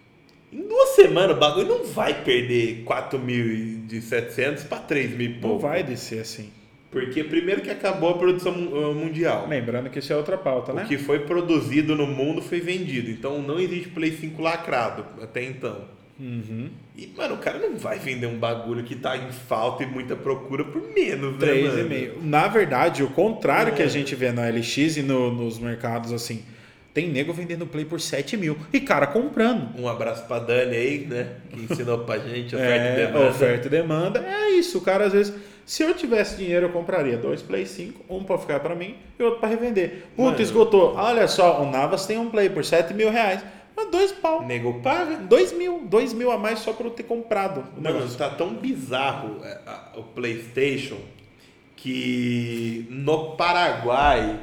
[0.51, 5.61] Em duas semanas o bagulho não vai perder 4.700 para 3 mil e pouco.
[5.61, 6.49] Não vai descer assim.
[6.89, 9.47] Porque primeiro que acabou a produção uh, mundial.
[9.47, 10.85] Lembrando que isso é outra pauta, né?
[10.85, 13.11] O que foi produzido no mundo foi vendido.
[13.11, 15.98] Então não existe Play 5 lacrado até então.
[16.19, 16.69] Uhum.
[16.97, 20.15] E, mano, o cara não vai vender um bagulho que tá em falta e muita
[20.15, 21.89] procura por menos, né, mano?
[21.89, 22.11] 3,5.
[22.21, 23.89] Na verdade, o contrário que a É.
[23.89, 26.43] gente vê na LX e no- nos mercados assim,
[26.93, 29.79] tem nego vendendo Play por 7 mil e cara comprando.
[29.79, 31.27] Um abraço pra Dani aí, né?
[31.51, 33.29] Que ensinou pra gente oferta e É, demanda.
[33.29, 34.19] oferta e demanda.
[34.19, 35.33] É isso, o cara às vezes.
[35.65, 39.23] Se eu tivesse dinheiro, eu compraria dois Play 5, um pra ficar pra mim e
[39.23, 40.05] outro pra revender.
[40.15, 40.41] Puta, Mano.
[40.41, 40.95] esgotou.
[40.95, 43.39] Olha só, o Navas tem um Play por 7 mil reais.
[43.79, 44.43] Mas dois pau.
[44.45, 45.15] Nego paga.
[45.17, 45.81] Dois mil.
[45.85, 47.63] Dois mil a mais só pra eu ter comprado.
[47.77, 49.57] Mano, tá tão bizarro é,
[49.97, 50.97] o PlayStation
[51.77, 54.37] que no Paraguai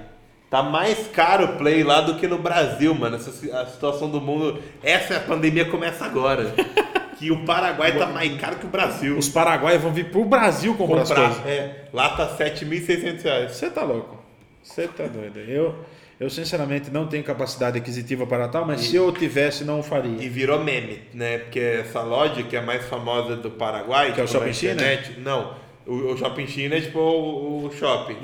[0.49, 3.16] tá mais caro o Play lá do que no Brasil, mano.
[3.16, 3.30] Essa
[3.61, 4.59] a situação do mundo.
[4.82, 6.55] Essa é a pandemia começa agora.
[7.18, 9.18] que o Paraguai tá mais caro que o Brasil.
[9.18, 11.28] Os paraguaios vão vir pro Brasil comprar, as Comprar.
[11.28, 11.47] coisas.
[11.47, 13.53] É, lá tá 7.600 reais.
[13.53, 14.16] Você tá louco.
[14.62, 15.39] Você tá doido.
[15.41, 15.74] Eu,
[16.19, 20.23] eu sinceramente não tenho capacidade aquisitiva para tal, mas se eu tivesse, não faria.
[20.23, 21.39] E virou meme, né?
[21.39, 24.53] Porque essa loja que é a mais famosa do Paraguai, Que é o tipo, Shopping
[24.55, 24.83] China?
[25.19, 25.55] Não,
[25.87, 28.17] o, o Shopping China é tipo o, o shopping.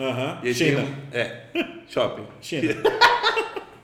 [0.43, 0.80] E aí China.
[0.80, 1.40] um- é,
[1.88, 2.24] shopping.
[2.40, 2.74] China.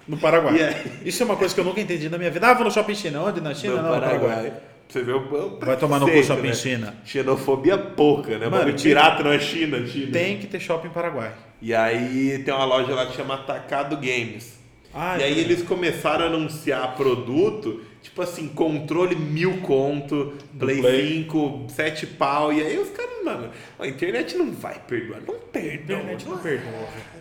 [0.06, 0.56] No Paraguai.
[0.56, 0.74] E aí?
[1.04, 2.46] Isso é uma coisa que eu nunca entendi na minha vida.
[2.48, 3.24] Ah, vou no shopping China.
[3.24, 3.42] Onde?
[3.42, 3.74] Na China?
[3.76, 4.52] no não, no Paraguai.
[4.88, 6.54] Você vê o, o Vai tomar no cu shopping né?
[6.54, 6.96] China.
[7.04, 8.48] Xenofobia pouca, né?
[8.48, 10.12] Mano, Mano, pirata não é China, China.
[10.12, 11.32] Tem que ter shopping Paraguai.
[11.60, 14.58] E aí tem uma loja lá que chama Atacado Games.
[14.94, 15.40] Ah, e aí é.
[15.42, 21.22] eles começaram a anunciar produto, tipo assim, controle mil conto, Play, Play.
[21.24, 22.52] 5, 7 pau.
[22.52, 25.20] E aí os caras, mano, a internet não vai perdoar.
[25.26, 25.98] Não perdoa.
[25.98, 27.17] Internet não perdoa, velho.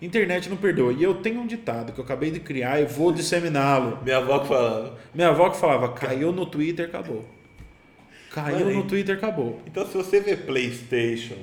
[0.00, 0.92] Internet não perdoa.
[0.92, 3.98] E eu tenho um ditado que eu acabei de criar e vou disseminá-lo.
[4.02, 4.98] Minha avó que falava.
[5.14, 7.24] Minha avó que falava, caiu no Twitter, acabou.
[8.32, 8.84] Caiu Mano, no?
[8.84, 9.60] Twitter, acabou.
[9.66, 11.34] Então, se você vê PlayStation,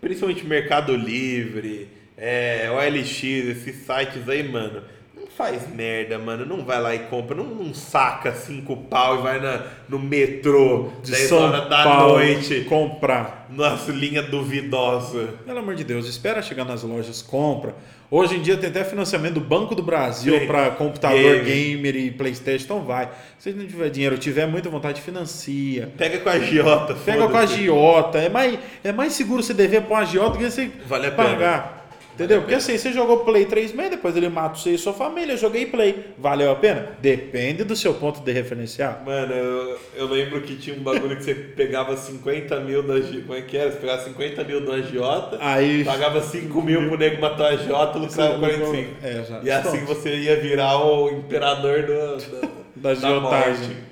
[0.00, 4.82] principalmente Mercado Livre, é, OLX, esses sites aí, mano,
[5.16, 6.46] não faz merda, mano.
[6.46, 10.92] Não vai lá e compra, não, não saca cinco pau e vai na, no metrô
[11.02, 12.64] De 10 São horas da Paulo, noite.
[12.68, 13.48] comprar.
[13.50, 15.34] Nossa, linha duvidosa.
[15.44, 17.74] Pelo amor de Deus, espera chegar nas lojas, compra.
[18.10, 21.74] Hoje em dia tem até financiamento do Banco do Brasil para computador Game.
[21.76, 23.10] gamer e Playstation, então vai.
[23.38, 25.92] Se não tiver dinheiro, tiver muita vontade, financia.
[25.96, 28.18] Pega com a Giota, Pega com a agiota.
[28.18, 31.10] É mais, é mais seguro você dever pra uma agiota do que você Vale a
[31.10, 31.77] pena.
[32.18, 32.40] Entendeu?
[32.40, 35.38] Porque assim, você jogou Play três meses, depois ele mata você e sua família, eu
[35.38, 36.06] joguei Play.
[36.18, 36.96] Valeu a pena?
[37.00, 39.02] Depende do seu ponto de referencial.
[39.06, 42.94] Mano, eu, eu lembro que tinha um bagulho que você pegava 50 mil da.
[43.00, 43.70] Como é que era?
[43.70, 45.38] Você pegava 50 mil da Giota.
[45.40, 45.84] Aí.
[45.84, 48.96] Pagava 5 mil pro nego matar a Jota, lucrava 45.
[49.00, 49.40] É, já.
[49.44, 53.68] E assim você ia virar o imperador do, da da agiotagem.
[53.68, 53.88] morte.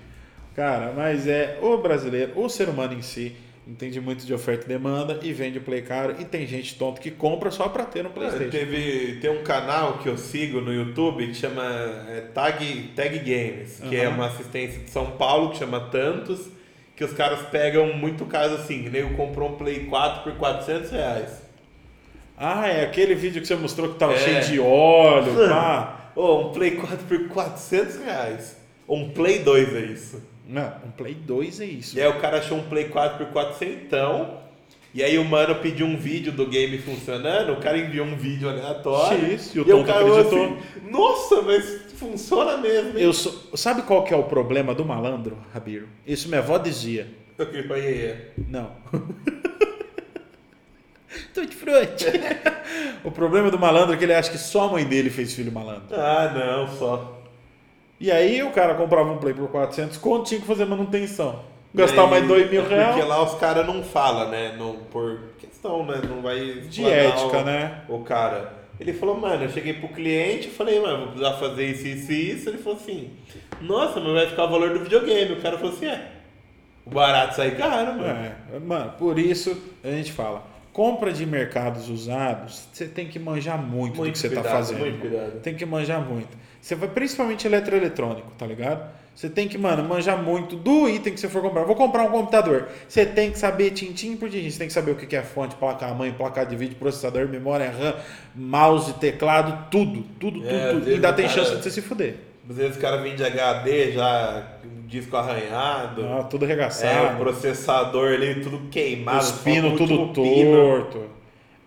[0.57, 3.37] Cara, mas é o brasileiro, o ser humano em si,
[3.67, 6.15] entende muito de oferta e demanda e vende o Play caro.
[6.21, 8.51] E tem gente tonta que compra só pra ter no PlayStation.
[8.51, 11.65] Teve, tem um canal que eu sigo no YouTube que chama
[12.09, 14.15] é, Tag, Tag Games, que é Aham.
[14.15, 16.49] uma assistência de São Paulo, que chama Tantos,
[16.95, 20.91] que os caras pegam muito caso assim, o nego comprou um Play 4 por 400
[20.93, 21.43] reais.
[22.39, 24.19] Ah, é aquele vídeo que você mostrou que tava É.
[24.19, 26.11] cheio de óleo, pá.
[26.15, 28.57] Ô, um Play 4 por 400 reais.
[28.89, 30.23] Um Play 2 é isso.
[30.47, 31.99] Não, um Play 2 é isso.
[31.99, 34.47] E aí o cara achou um Play 4 por 400
[34.97, 38.49] e aí o mano pediu um vídeo do game funcionando, o cara enviou um vídeo
[38.49, 39.33] aleatório.
[39.33, 40.45] X, e o aí tonto falou acreditou.
[40.45, 42.99] assim, nossa, mas funciona mesmo.
[42.99, 43.05] Hein?
[43.05, 45.87] Eu sou, sabe qual que é o problema do malandro, Rabiro?
[46.07, 47.09] Isso minha avó dizia.
[48.49, 48.71] Não.
[51.35, 52.07] Tutti frutti.
[53.05, 55.53] o problema do malandro é que ele acha que só a mãe dele fez filho
[55.53, 55.95] malandro.
[55.95, 57.16] Ah, não, só.
[57.99, 61.41] E aí o cara comprava um Play por 400 conto, tinha que fazer manutenção.
[61.75, 62.95] Gastar aí, mais 2 mil reais.
[62.95, 64.55] Porque lá os caras não falam, né?
[64.57, 66.01] Não, por questão, né?
[66.09, 66.39] Não vai.
[66.69, 67.83] De ética, o, né?
[67.89, 68.53] O cara.
[68.79, 72.13] Ele falou, mano, eu cheguei pro cliente e falei, mano, vou precisar fazer isso, isso
[72.13, 72.49] e isso.
[72.49, 73.11] Ele falou assim,
[73.61, 75.33] nossa, mas vai ficar o valor do videogame.
[75.33, 76.13] O cara falou assim, é.
[76.85, 78.33] O barato sai caro, mano.
[78.55, 83.57] É, mano, por isso a gente fala compra de mercados usados, você tem que manjar
[83.57, 84.81] muito, muito do que você está fazendo.
[84.81, 85.41] Muito cuidado.
[85.41, 86.37] Tem que manjar muito.
[86.61, 88.87] Você vai principalmente eletroeletrônico, tá ligado?
[89.15, 91.65] Você tem que, mano, manjar muito do item que você for comprar.
[91.65, 92.69] Vou comprar um computador.
[92.87, 94.51] Você tem que saber tintim por tintim.
[94.51, 97.95] Você tem que saber o que é fonte, placa-mãe, placa de vídeo, processador, memória RAM,
[98.35, 100.03] mouse, teclado, tudo.
[100.21, 100.91] Tudo, é, tudo, tudo.
[100.91, 102.17] E ainda tem cara, chance de você se fuder.
[102.49, 104.47] Às vezes o cara vem de HD já,
[104.87, 106.07] disco arranhado.
[106.07, 107.07] Ah, tudo arregaçado.
[107.07, 109.19] É, o processador ali tudo queimado.
[109.19, 110.99] Os pinos tudo torto.
[110.99, 111.11] Pino.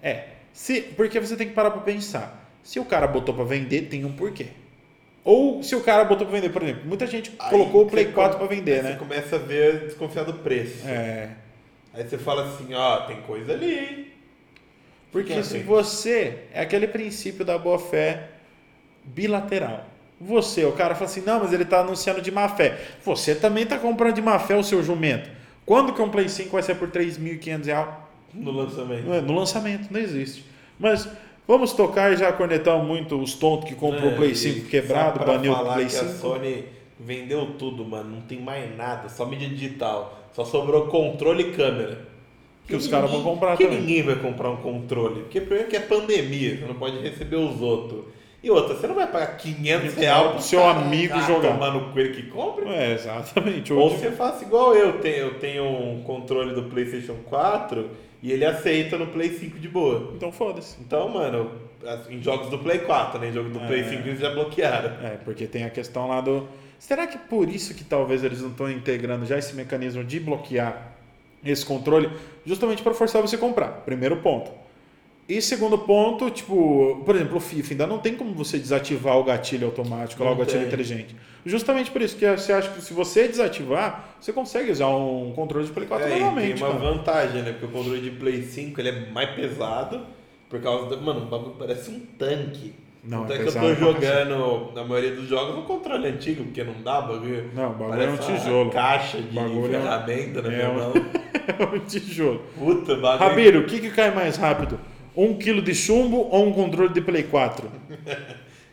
[0.02, 2.40] É, se, porque você tem que parar para pensar.
[2.64, 4.48] Se o cara botou para vender, tem um porquê.
[5.24, 8.06] Ou se o cara botou para vender, por exemplo, muita gente aí colocou o Play
[8.06, 8.94] 4 para vender, né?
[8.94, 10.88] Você começa a ver desconfiar do preço.
[10.88, 11.30] É.
[11.94, 14.08] Aí você fala assim, ó, tem coisa ali, hein?
[15.12, 18.30] Porque se você é aquele princípio da boa fé
[19.04, 19.89] bilateral.
[20.22, 22.78] Você, o cara fala assim, não, mas ele está anunciando de má fé.
[23.06, 25.30] Você também está comprando de má fé o seu jumento.
[25.66, 27.88] Quando que um Play 5 vai ser por 3.500 reais?
[28.34, 29.04] No lançamento.
[29.06, 30.44] no lançamento, não existe.
[30.78, 31.08] Mas
[31.48, 35.54] vamos tocar já cornetamos muito os tontos que comprou o é, Play 5 quebrado, baniu
[35.54, 36.06] o Play 5.
[36.06, 36.66] a Sony
[37.00, 38.16] vendeu tudo, mano.
[38.16, 40.20] Não tem mais nada, só mídia digital.
[40.34, 42.08] Só sobrou controle e câmera.
[42.66, 43.80] Que, que os caras vão comprar que também.
[43.82, 45.22] ninguém vai comprar um controle.
[45.22, 48.04] Porque primeiro que é pandemia, você não pode receber os outros.
[48.42, 51.54] E outra, você não vai pagar 500 reais pro seu amigo cara, jogar.
[51.54, 52.70] Tomar no coelho que compra?
[52.70, 53.74] É, exatamente.
[53.74, 55.18] Ou você faça igual eu tenho.
[55.18, 57.90] Eu tenho um controle do PlayStation 4
[58.22, 60.14] e ele aceita no Play 5 de boa.
[60.16, 60.78] Então foda-se.
[60.80, 61.52] Então, mano,
[62.10, 63.30] em jogos do Play 4, né?
[63.30, 65.06] Em jogo do é, Play 5 eles já bloquearam.
[65.06, 66.48] É, porque tem a questão lá do.
[66.78, 70.94] Será que por isso que talvez eles não estão integrando já esse mecanismo de bloquear
[71.44, 72.10] esse controle,
[72.46, 73.68] justamente para forçar você a comprar?
[73.86, 74.52] Primeiro ponto.
[75.30, 79.24] E segundo ponto, tipo, por exemplo, o FIFA ainda não tem como você desativar o
[79.24, 81.16] gatilho automático, lá, o gatilho inteligente.
[81.46, 85.68] Justamente por isso que você acha que se você desativar, você consegue usar um controle
[85.68, 86.56] de Play 4 é, normalmente.
[86.56, 86.94] Tem uma cara.
[86.96, 87.52] vantagem, né?
[87.52, 90.02] Porque o controle de Play 5 ele é mais pesado,
[90.50, 91.00] por causa do.
[91.00, 92.74] Mano, o bagulho parece um tanque.
[93.04, 96.64] Não, Até é que eu tô jogando, na maioria dos jogos, no controle antigo, porque
[96.64, 97.52] não dá bagulho.
[97.54, 98.72] Não, o bagulho é um tijolo.
[98.72, 100.94] caixa de bagulho é ferramenta é, na minha mão.
[101.48, 102.42] é um tijolo.
[102.58, 103.30] Puta, bagulho.
[103.30, 104.80] Rabiro, o que, que cai mais rápido?
[105.20, 107.70] Um quilo de chumbo ou um controle de Play 4?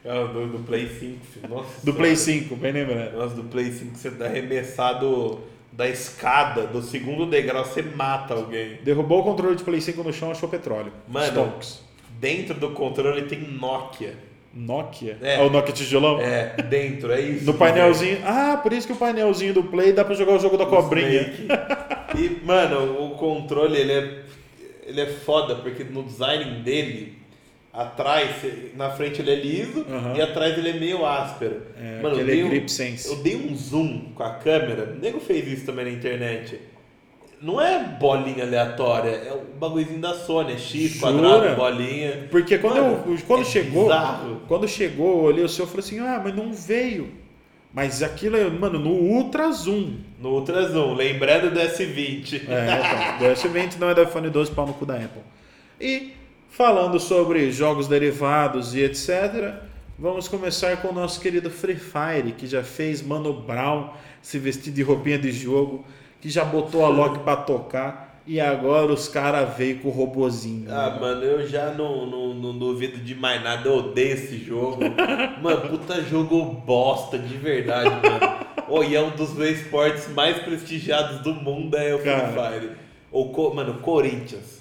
[0.05, 3.17] É, do, do Play 5, Nossa Do Play 5, bem lembrado.
[3.17, 5.41] Nossa, do Play 5 você dá arremessado
[5.73, 8.79] da escada, do segundo degrau, você mata alguém.
[8.85, 10.93] Derrubou o controle de Play 5 no chão, achou petróleo.
[11.09, 11.83] Mano, Stonks.
[12.21, 14.15] dentro do controle tem Nokia.
[14.55, 15.19] Nokia?
[15.21, 16.21] É, é o Nokia tijolão?
[16.21, 17.45] É, dentro, é isso.
[17.45, 18.21] No painelzinho.
[18.25, 21.33] Ah, por isso que o painelzinho do Play dá pra jogar o jogo da cobrinha.
[22.17, 24.23] E, mano, o controle, ele é
[24.87, 27.19] ele é foda, porque no design dele,
[27.73, 28.31] atrás,
[28.75, 30.17] na frente ele é liso uhum.
[30.17, 31.63] e atrás ele é meio áspero.
[31.79, 35.47] É, Mano, eu dei, um, eu dei um zoom com a câmera, o nego fez
[35.47, 36.61] isso também na internet.
[37.43, 41.13] Não é bolinha aleatória, é o bagulhozinho da Sony, é X, Jura?
[41.13, 42.29] quadrado, bolinha.
[42.31, 44.43] Porque quando, Mano, eu, quando é chegou, bizarro.
[44.49, 47.26] quando chegou, eu olhei o seu e falei assim, ah, mas não veio.
[47.77, 49.99] Mas aquilo é, mano, no Ultra Zoom.
[50.19, 52.49] No Ultra Zoom, lembrando do S20.
[52.49, 55.21] É, então, do S20 não é do iPhone 12, pau no cu da Apple.
[55.79, 56.15] E
[56.49, 59.57] falando sobre jogos derivados e etc.,
[59.99, 63.91] vamos começar com o nosso querido Free Fire, que já fez Mano Brown
[64.23, 65.85] se vestir de roupinha de jogo,
[66.19, 68.16] que já botou a Loki pra tocar.
[68.27, 70.67] E agora os caras veio com o robozinho.
[70.69, 71.01] Ah, né?
[71.01, 73.69] mano, eu já não, não, não duvido de mais nada.
[73.69, 74.81] Eu odeio esse jogo.
[75.41, 78.47] mano, puta jogo bosta, de verdade, mano.
[78.69, 82.71] Oh, e é um dos meus esportes mais prestigiados do mundo, é o Free Fire.
[83.13, 84.61] O, mano, Corinthians.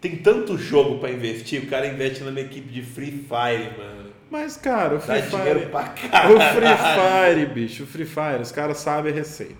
[0.00, 4.10] Tem tanto jogo para investir, o cara investe na minha equipe de Free Fire, mano.
[4.28, 5.66] Mas, cara, o Free Dá Fire.
[5.66, 6.36] Pra caralho.
[6.36, 9.54] O Free Fire, bicho, o Free Fire, os caras sabem a receita.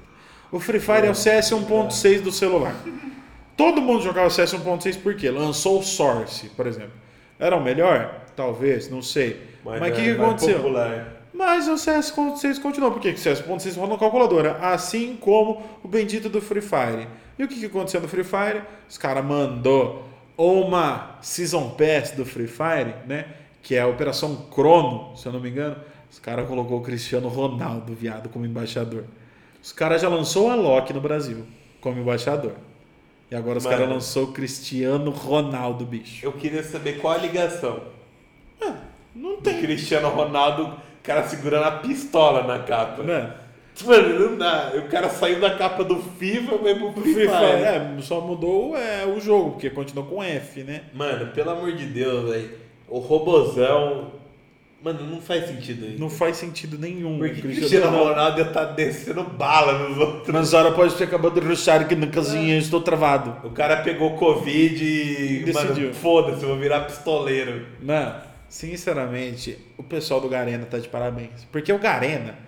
[0.51, 2.75] O Free Fire é o CS 1.6 do celular.
[3.57, 6.93] Todo mundo jogava CS 1.6 porque lançou o Source, por exemplo.
[7.39, 8.27] Era o melhor?
[8.37, 9.41] Talvez, não sei.
[9.65, 10.57] Mas o que, que aconteceu?
[10.57, 11.17] Popular.
[11.33, 12.93] Mas o CS 1.6 continuou.
[12.93, 13.13] Por quê?
[13.13, 14.59] Porque o CS 1.6 roda na calculadora.
[14.61, 17.09] Assim como o bendito do Free Fire.
[17.39, 18.63] E o que, que aconteceu no Free Fire?
[18.89, 20.07] Os caras mandou
[20.37, 23.27] uma Season Pass do Free Fire, né?
[23.63, 25.77] Que é a Operação Crono, se eu não me engano.
[26.11, 29.05] Os caras colocou o Cristiano Ronaldo, viado, como embaixador.
[29.63, 31.45] Os caras já lançou o Alok no Brasil
[31.81, 32.55] como embaixador.
[33.31, 36.25] E agora os caras lançou o Cristiano Ronaldo, bicho.
[36.25, 37.81] Eu queria saber qual a ligação.
[38.61, 38.77] Ah,
[39.15, 39.55] não tem.
[39.55, 43.03] Do Cristiano Ronaldo, o cara segurando a pistola na capa.
[43.03, 43.47] Não.
[43.85, 44.73] Mano, não dá.
[44.77, 47.45] O cara saiu da capa do FIFA mesmo pro FIFA.
[47.45, 50.85] É, só mudou é, o jogo, porque continuou com F, né?
[50.95, 52.51] Mano, pelo amor de Deus, velho.
[52.89, 54.13] O robozão
[54.83, 55.99] Mano, não faz sentido isso.
[55.99, 57.19] Não faz sentido nenhum.
[57.19, 60.29] Porque o Cristiano Ronaldo ia estar tá descendo bala nos outros.
[60.29, 62.59] Mas a hora pode ter acabado de ruxar aqui na casinha, é.
[62.59, 63.37] estou travado.
[63.47, 65.45] O cara pegou Covid e.
[65.45, 65.89] Decidiu.
[65.89, 67.67] Mano, foda-se, eu vou virar pistoleiro.
[67.81, 68.15] Não,
[68.49, 71.47] sinceramente, o pessoal do Garena tá de parabéns.
[71.51, 72.39] Porque o Garena,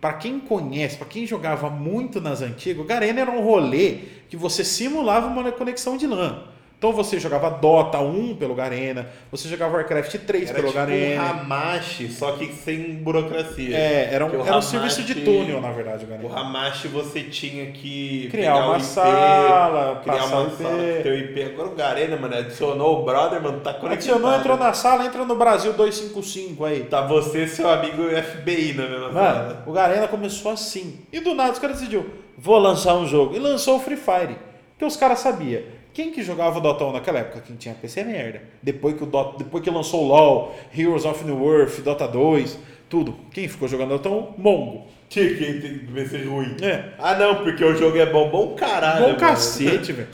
[0.00, 3.98] para quem conhece, para quem jogava muito nas antigas, o Garena era um rolê
[4.28, 6.53] que você simulava uma conexão de LAN.
[6.84, 11.22] Então você jogava Dota 1 pelo Garena, você jogava Warcraft 3 era pelo tipo Garena.
[11.22, 13.74] Um Hamashi, só que sem burocracia.
[13.74, 16.28] É, era um, era um serviço de túnel, na verdade, o Garena.
[16.28, 20.62] O Hamashi você tinha que criar uma IP, sala, criar uma IP.
[20.62, 21.42] sala, ter o IP.
[21.42, 23.94] Agora o Garena, mano, adicionou o brother, mano, tá conectado.
[23.94, 26.82] Adicionou, entrou na sala, entra no Brasil 255 aí.
[26.82, 29.64] Tá você e seu amigo FBI na mesma mano, sala.
[29.66, 30.98] O Garena começou assim.
[31.10, 32.04] E do nada os caras decidiu,
[32.36, 33.34] vou lançar um jogo.
[33.34, 34.36] E lançou o Free Fire.
[34.76, 35.62] Que os caras sabiam
[35.94, 37.40] quem que jogava Dota 1 naquela época?
[37.46, 38.42] Quem tinha PC é merda.
[38.60, 42.58] Depois que, o Dota, depois que lançou o LoL, Heroes of New Earth, Dota 2,
[42.90, 43.14] tudo.
[43.30, 44.34] Quem ficou jogando Dota 1?
[44.36, 44.86] Mongo.
[45.08, 46.56] Que quem tem PC ruim.
[46.60, 46.94] É.
[46.98, 48.28] Ah não, porque o jogo é bom.
[48.28, 49.12] Bom caralho.
[49.12, 50.08] Bom cacete, velho.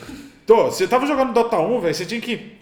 [0.45, 2.53] Então, você tava jogando Dota 1, velho, você tinha que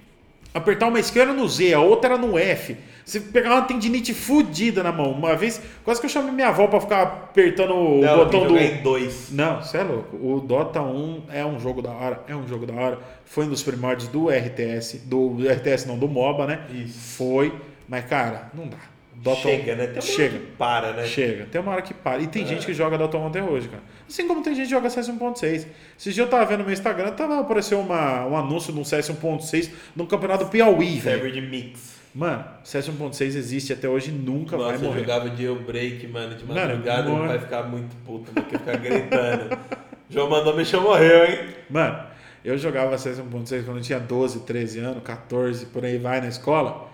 [0.55, 2.77] apertar uma esquerda no Z, a outra era no F.
[3.09, 5.13] Você pegava uma tendinite fodida na mão.
[5.13, 8.59] Uma vez, quase que eu chamei minha avó pra ficar apertando o não, botão do.
[8.59, 9.31] Em dois.
[9.33, 10.15] Não, você é louco.
[10.15, 12.23] O Dota 1 é um jogo da hora.
[12.29, 12.99] É um jogo da hora.
[13.25, 15.07] Foi um dos primórdios do RTS.
[15.07, 16.61] Do, do RTS não, do MOBA, né?
[16.71, 17.17] Isso.
[17.17, 17.51] Foi.
[17.89, 18.77] Mas, cara, não dá.
[19.15, 19.87] Dota chega, 1, né?
[19.87, 20.35] Tem uma chega.
[20.35, 21.07] hora que para, né?
[21.07, 21.47] Chega.
[21.47, 22.23] Tem uma hora que para.
[22.23, 22.47] E tem é.
[22.47, 23.83] gente que joga Dota 1 até hoje, cara.
[24.07, 25.45] Assim como tem gente que joga CS 1.6.
[25.45, 25.67] Esses
[26.03, 29.09] dias eu tava vendo no meu Instagram, tava aparecendo uma, um anúncio de um CS
[29.09, 31.17] 1.6 no campeonato Piauí, velho.
[31.23, 31.98] Server de mix.
[32.15, 35.01] Mano, CS 1.6 existe até hoje nunca Nossa, vai morrer.
[35.01, 39.59] eu jogava jailbreak, mano, de madrugada, mano, vai ficar muito puto, mano, que ficar gritando.
[40.11, 41.39] João mandou me chamou morreu, hein?
[41.69, 41.99] Mano,
[42.45, 46.29] eu jogava CS 1.6 quando eu tinha 12, 13 anos, 14, por aí vai na
[46.29, 46.89] escola.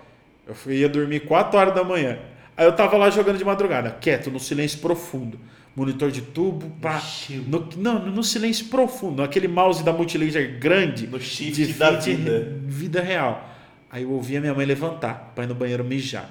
[0.47, 2.19] Eu ia dormir 4 horas da manhã.
[2.57, 5.39] Aí eu tava lá jogando de madrugada, quieto, no silêncio profundo.
[5.77, 7.03] Monitor de tubo, pá.
[7.49, 9.23] No, não, no silêncio profundo.
[9.23, 11.07] Aquele mouse da Multilaser grande.
[11.07, 12.53] No shift da vida.
[12.65, 13.54] Vida real.
[13.95, 16.29] Aí eu ouvia minha mãe levantar para ir no banheiro mijar.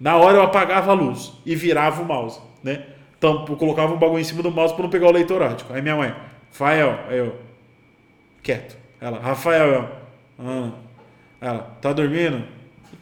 [0.00, 2.86] Na hora eu apagava a luz e virava o mouse, né?
[3.16, 5.72] Então eu colocava um bagulho em cima do mouse para não pegar o leitor ótico.
[5.72, 6.12] Aí minha mãe,
[6.50, 7.36] Rafael, aí eu,
[8.42, 8.76] quieto.
[9.00, 9.88] Ela, Rafael, eu,
[10.40, 10.70] ah.
[11.40, 12.42] Ela, tá dormindo?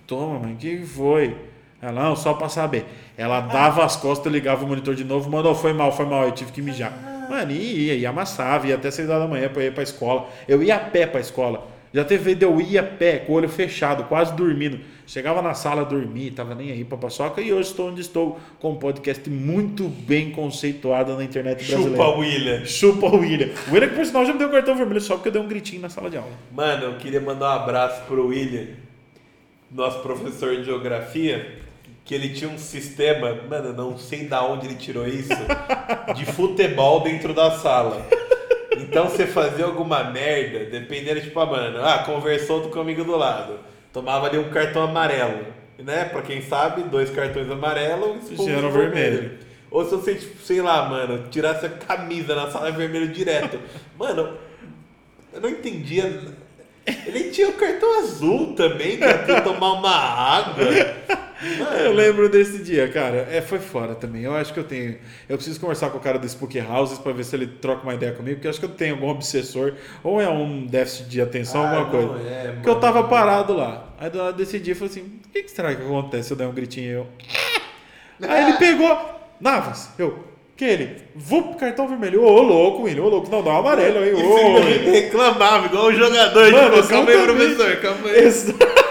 [0.07, 1.35] Toma, mãe, o que foi?
[1.81, 2.85] Ela, não, só para saber.
[3.17, 6.33] Ela dava as costas, ligava o monitor de novo, mandou, foi mal, foi mal, eu
[6.33, 6.93] tive que mijar.
[7.31, 10.29] Mano, ia, ia, amassava, ia até 6 horas da manhã para ir para escola.
[10.47, 11.72] Eu ia a pé para escola.
[11.93, 14.81] Já teve vezes eu ia a pé, com o olho fechado, quase dormindo.
[15.07, 17.43] Chegava na sala, dormia, tava nem aí pra paçoca.
[17.43, 21.91] E hoje estou onde estou, com um podcast muito bem conceituado na internet brasileira.
[21.91, 22.65] Chupa William.
[22.65, 23.51] Chupa William.
[23.69, 25.43] O William, que por sinal, já me deu um cartão vermelho só porque eu dei
[25.43, 26.31] um gritinho na sala de aula.
[26.51, 28.69] Mano, eu queria mandar um abraço pro William,
[29.71, 31.59] nosso professor de geografia,
[32.05, 35.29] que ele tinha um sistema, mano, não sei da onde ele tirou isso,
[36.17, 38.07] de futebol dentro da sala.
[38.93, 43.17] Então você fazia alguma merda, dependendo, tipo, ah, mano, ah, conversou com o amigo do
[43.17, 43.59] lado.
[43.91, 45.47] Tomava ali um cartão amarelo.
[45.79, 46.05] Né?
[46.05, 49.39] Pra quem sabe, dois cartões amarelos e um vermelho.
[49.71, 53.59] Ou se você, tipo, sei lá, mano, tirasse a camisa na sala vermelho direto.
[53.99, 54.37] Mano,
[55.33, 56.21] eu não entendia.
[57.07, 60.65] Ele tinha o cartão azul também, pra tomar uma água.
[61.83, 63.27] Eu lembro desse dia, cara.
[63.31, 64.23] É, foi fora também.
[64.23, 64.97] Eu acho que eu tenho.
[65.29, 67.95] Eu preciso conversar com o cara do Spook Houses para ver se ele troca uma
[67.95, 71.21] ideia comigo, porque eu acho que eu tenho algum obsessor, ou é um déficit de
[71.21, 72.29] atenção, ah, alguma coisa.
[72.29, 73.93] É, porque eu tava parado lá.
[73.99, 76.33] Aí do lado desse dia eu falei assim: o que, que será que acontece se
[76.33, 77.07] eu der um gritinho e eu.
[78.29, 79.21] Aí ele pegou.
[79.41, 80.32] Navas, eu.
[80.57, 82.23] Que ele, vup, cartão vermelho.
[82.23, 84.13] Ô, louco, William, ô, louco, não, dá um amarelo aí.
[84.15, 86.53] Ô, reclamava, igual o jogador.
[86.53, 88.25] Mano, tipo, calma aí, professor, calma aí.
[88.25, 88.83] Exatamente.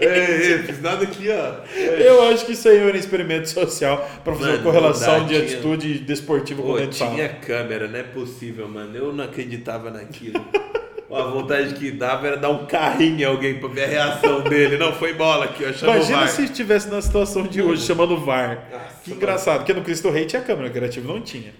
[0.00, 1.78] Ei, fiz nada aqui, ó.
[1.78, 5.26] Eu acho que isso aí era um experimento social para fazer mano, uma correlação dá,
[5.26, 5.40] de tinha...
[5.40, 8.96] atitude desportiva com o Tinha câmera, não é possível, mano.
[8.96, 10.44] Eu não acreditava naquilo.
[11.10, 14.76] a vontade que dava era dar um carrinho em alguém pra ver a reação dele.
[14.76, 15.84] Não, foi bola aqui, ó.
[15.84, 18.68] Imagina se estivesse na situação de hoje, chamando o VAR.
[18.72, 21.52] Nossa, que engraçado, porque no Cristo Rei tinha câmera, criativo não tinha.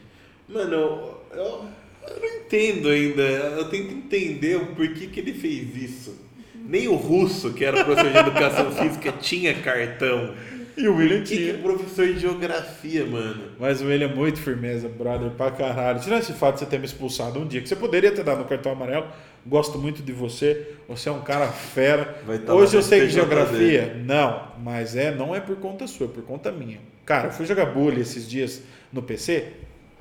[0.49, 1.65] Mano, eu, eu,
[2.09, 3.23] eu não entendo ainda.
[3.23, 6.23] Eu tento entender o porquê que ele fez isso.
[6.67, 10.35] Nem o russo, que era professor de educação física, tinha cartão.
[10.77, 11.51] E o William Que, que tinha.
[11.53, 13.45] é professor de geografia, mano.
[13.61, 16.01] Mas o William é muito firmeza, brother, pra caralho.
[16.01, 18.39] Tirando esse fato de você ter me expulsado um dia, que você poderia ter dado
[18.39, 19.07] no cartão amarelo.
[19.47, 20.75] Gosto muito de você.
[20.89, 22.17] Você é um cara fera.
[22.47, 23.95] Tá Hoje eu sei que geografia.
[24.05, 26.79] Não, mas é, não é por conta sua, é por conta minha.
[27.05, 28.63] Cara, eu fui jogar bullying esses dias
[28.93, 29.49] no PC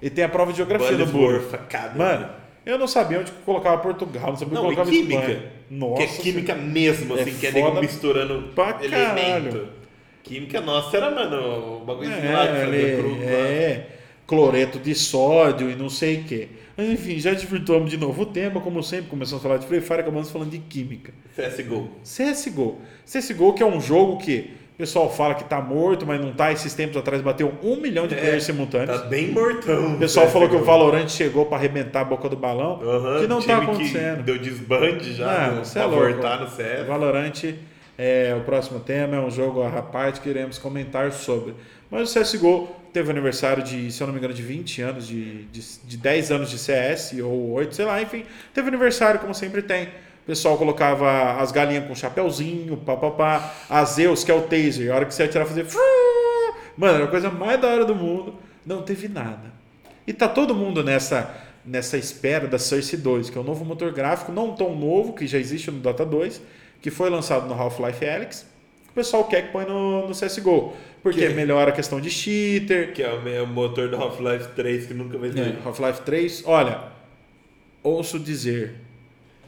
[0.01, 1.41] e tem a prova de geografia no bullying.
[1.95, 2.29] Mano,
[2.65, 5.19] eu não sabia onde colocava Portugal, não sabia Não, onde colocava química.
[5.31, 5.51] Espanha.
[5.69, 5.95] Nossa.
[5.97, 8.89] que é química mesmo, É assim, que é foda misturando pra elemento.
[9.49, 9.69] caralho.
[10.23, 13.85] Química nossa era, mano, o bagulho É, lá que fazia cru, é,
[14.33, 16.47] cloreto de sódio e não sei o quê.
[16.75, 19.79] Mas enfim, já desvirtuamos de novo o tema, como sempre, começamos a falar de Free
[19.81, 21.13] Fire, acabamos falando de química.
[21.35, 21.89] CSGO.
[22.03, 22.77] CSGO.
[23.05, 26.51] CSGO que é um jogo que o pessoal fala que tá morto, mas não tá.
[26.51, 29.01] Esses tempos atrás bateu um milhão de É, players simultâneos.
[29.01, 29.93] Tá bem mortão.
[29.93, 30.65] O pessoal falou que o CSGO.
[30.71, 32.79] Valorant chegou para arrebentar a boca do balão,
[33.21, 34.23] que não tá acontecendo.
[34.23, 36.11] Deu desbande já, Não, você é pra louco.
[36.13, 36.87] voltar no CS.
[36.87, 37.43] Valorant
[37.99, 41.53] é o próximo tema, é um jogo à parte que iremos comentar sobre.
[41.91, 45.45] Mas o CSGO teve aniversário de, se eu não me engano, de 20 anos, de,
[45.45, 48.25] de, de 10 anos de CS, ou 8, sei lá, enfim.
[48.53, 49.85] Teve aniversário, como sempre tem.
[49.85, 53.53] O pessoal colocava as galinhas com chapéuzinho, papapá.
[53.69, 55.65] A Zeus, que é o taser, a hora que você atirar, fazer...
[56.77, 58.35] Mano, era a coisa mais da hora do mundo.
[58.65, 59.51] Não teve nada.
[60.07, 63.91] E tá todo mundo nessa nessa espera da Source 2, que é o novo motor
[63.93, 66.41] gráfico, não tão novo, que já existe no Dota 2,
[66.81, 68.45] que foi lançado no Half-Life Alyx.
[68.93, 70.73] O pessoal quer que põe no, no CSGO.
[71.01, 72.93] Porque Que- melhora a questão de cheater.
[72.93, 75.57] Que é o meu motor do Half-Life 3 que nunca vai É, ter.
[75.65, 76.79] Half-Life 3, olha,
[77.81, 78.75] ouço dizer,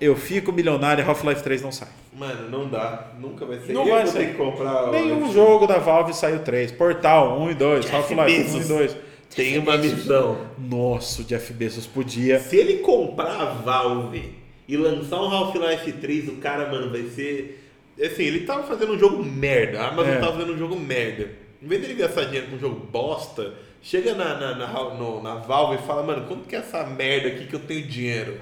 [0.02, 1.88] eu fico milionário e Half-Life 3 não sai.
[2.18, 3.12] Mano, não dá.
[3.20, 3.74] Nunca vai ser.
[3.74, 4.30] Não Eu vai ser.
[4.30, 4.90] que comprar.
[4.92, 6.72] Nenhum esse- jogo da Valve saiu 3.
[6.72, 8.68] Portal 1 e 2, Jeff Half-Life 1 e Bezos.
[8.68, 8.98] 2.
[9.36, 10.38] Tem uma missão.
[10.58, 12.40] Nossa, o Jeff Bezos podia.
[12.40, 14.34] Se ele comprar a Valve
[14.68, 17.62] e lançar um Half-Life 3, o cara, mano, vai ser.
[18.02, 19.82] Assim, ele tava fazendo um jogo merda.
[19.82, 20.20] A Amazon É.
[20.20, 21.30] tava fazendo um jogo merda.
[21.62, 25.36] Em vez dele gastar dinheiro com um jogo bosta, chega na, na, na, no- na
[25.36, 28.38] Valve e fala, mano, quanto que é essa merda aqui que eu tenho dinheiro?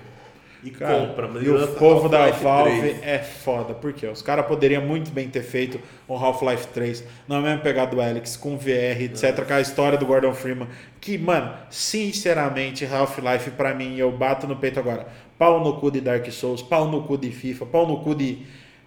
[0.64, 3.04] E Cara, compra, mas e o povo da Valve 3.
[3.04, 5.78] é foda, porque os caras poderiam muito bem ter feito
[6.08, 10.06] um Half-Life 3 na mesma pegada do Alex, com VR, etc, com a história do
[10.06, 10.70] Gordon Freeman,
[11.02, 15.06] que, mano, sinceramente, Half-Life pra mim, eu bato no peito agora,
[15.38, 18.40] pau no cu de Dark Souls, pau no cu de FIFA, pau no cu de,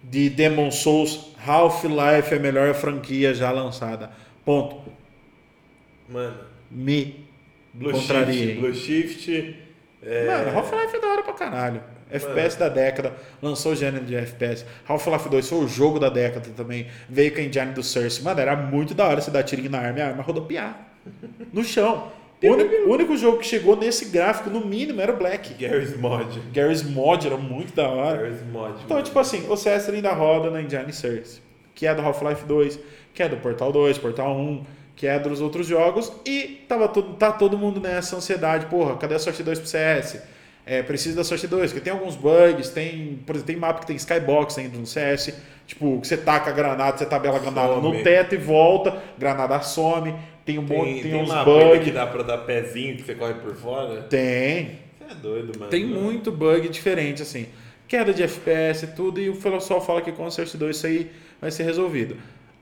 [0.09, 4.11] de Demon Souls, Half-Life é a melhor franquia já lançada,
[4.45, 4.91] ponto.
[6.09, 6.37] Mano,
[6.71, 7.27] Me
[7.75, 8.47] Blue contrariei.
[8.47, 9.57] Shift, Blue Shift.
[10.03, 10.27] É...
[10.27, 11.83] Mano, Half-Life é da hora pra caralho.
[12.09, 14.65] FPS da década, lançou o gênero de FPS.
[14.87, 16.87] Half-Life 2 foi o jogo da década também.
[17.09, 18.23] Veio com a engine do Source.
[18.23, 20.89] Mano, era muito da hora você dar tirinho na arma e a arma rodopiar.
[21.53, 22.13] No chão.
[22.43, 25.55] O único, único jogo que chegou nesse gráfico, no mínimo, era o Black.
[25.55, 26.41] Garry's Mod.
[26.53, 28.19] Gary's Mod era muito da hora.
[28.19, 28.75] Garry's Mod.
[28.85, 29.03] Então, mano.
[29.03, 31.41] tipo assim, o CS ainda roda na engine Source.
[31.75, 32.79] Que é do Half-Life 2,
[33.15, 34.65] que é do Portal 2, Portal 1,
[34.95, 36.13] que é dos outros jogos.
[36.27, 38.67] E tava todo, tá todo mundo nessa ansiedade.
[38.67, 40.23] Porra, cadê a Source 2 pro CS?
[40.69, 43.87] É, preciso da Source 2, porque tem alguns bugs, tem, por exemplo, tem mapa que
[43.87, 45.33] tem skybox ainda no CS,
[45.65, 47.99] tipo, que você taca a granada, você tabela a granada Some.
[47.99, 50.13] no teto e volta, granada some,
[50.47, 53.35] tem um monte, tem, tem, uns bugs que dá pra dar pezinho que você corre
[53.35, 54.03] por fora.
[54.03, 55.71] Tem, Você é doido, mano.
[55.71, 57.49] tem muito bug diferente, assim.
[57.89, 60.87] Queda de FPS e tudo, e o pessoal fala que com a Source 2 isso
[60.87, 61.11] aí
[61.41, 62.17] vai ser resolvido.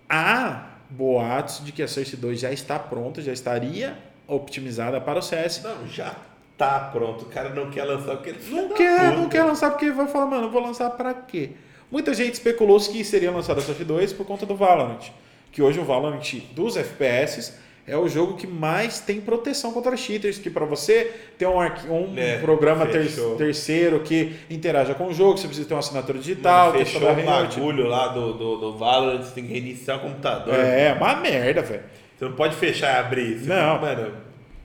[0.09, 5.23] Há boatos de que a Source 2 já está pronta, já estaria optimizada para o
[5.23, 5.62] CS.
[5.62, 6.16] Não, já
[6.56, 7.27] tá pronto.
[7.27, 10.27] O cara não quer lançar porque ele Não quer, não quer lançar porque vai falar,
[10.27, 11.51] mano, vou lançar pra quê?
[11.90, 15.11] Muita gente especulou que seria lançado a Source 2 por conta do Valorant.
[15.52, 20.39] Que hoje o Valorant dos FPS é o jogo que mais tem proteção contra cheaters.
[20.39, 25.36] Que para você ter um, um É, programa ter- terceiro que interaja com o jogo,
[25.39, 29.23] você precisa ter uma assinatura digital, Mano, fechou o bagulho lá do, do, do Valorant,
[29.23, 30.55] você tem que reiniciar o computador.
[30.55, 31.82] É, uma merda, velho.
[32.16, 33.39] Você não pode fechar e abrir.
[33.40, 33.81] Você Não.
[33.81, 34.12] Mano,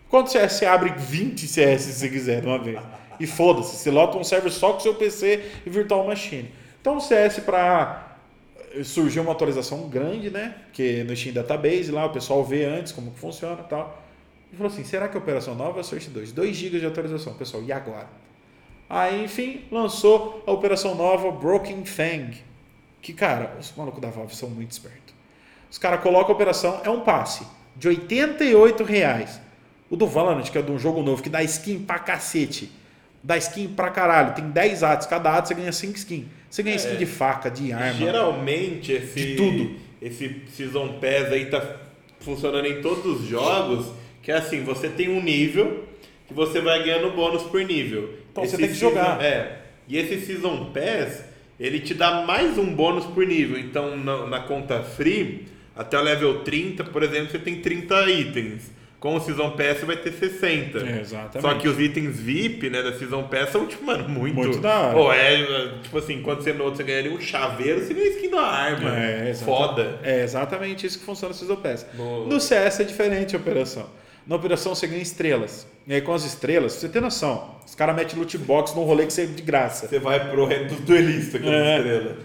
[0.09, 2.79] Quando CS você abre 20 CS se você quiser de uma vez.
[3.19, 6.49] E foda-se, você lota um server só com seu PC e Virtual Machine.
[6.79, 8.09] Então o CS para
[8.83, 10.55] surgiu uma atualização grande, né?
[10.73, 14.01] Que no Steam Database lá o pessoal vê antes como que funciona e tal.
[14.51, 16.31] E falou assim: será que a operação nova é Source 2?
[16.31, 18.07] 2 GB de atualização, pessoal, e agora?
[18.89, 22.35] Aí, enfim, lançou a operação nova Broken Fang.
[23.01, 25.13] Que, cara, os malucos da Valve são muito espertos.
[25.69, 29.39] Os caras colocam a operação, é um passe de 88 reais.
[29.89, 32.71] O do Valorant, que é de um jogo novo, que dá skin pra cacete.
[33.23, 34.33] Dá skin pra caralho.
[34.33, 35.07] Tem 10 atos.
[35.07, 36.25] Cada ato você ganha 5 skins.
[36.49, 36.79] Você ganha É.
[36.79, 37.93] skin de faca, de arma.
[37.93, 39.75] geralmente esse, De tudo.
[40.01, 41.61] esse Season Pass aí tá
[42.19, 43.87] funcionando em todos os jogos,
[44.21, 45.85] que é assim, você tem um nível
[46.27, 48.13] que você vai ganhando bônus por nível.
[48.31, 49.23] Então você Esse tem que Season- jogar.
[49.23, 49.59] É.
[49.87, 51.23] E esse Season Pass,
[51.59, 53.59] ele te dá mais um bônus por nível.
[53.59, 58.69] Então, na, na conta free, Até o level 30, por exemplo, você tem 30 itens.
[58.99, 60.77] Com o Season Pass você vai ter 60.
[60.80, 61.41] É, exatamente.
[61.41, 64.35] Só que os itens VIP, né, da Season Pass são, tipo, mano, muito...
[64.35, 64.93] Muito da hora.
[64.93, 68.30] Pô, é, tipo assim, quando você no outro você ganharia um chaveiro, você ganha skin
[68.30, 68.89] da arma.
[68.97, 69.99] É, Foda.
[70.03, 71.85] É exatamente isso que funciona no Season Pass.
[71.93, 72.26] Boa.
[72.27, 73.85] No CS é diferente a operação.
[74.27, 75.65] Na operação você ganha estrelas.
[75.88, 79.05] E aí com as estrelas, você ter noção, os caras metem loot box num rolê
[79.05, 79.88] que você é de graça.
[79.88, 81.77] Você vai pro reino dos duelistas com É.
[81.77, 82.17] estrela.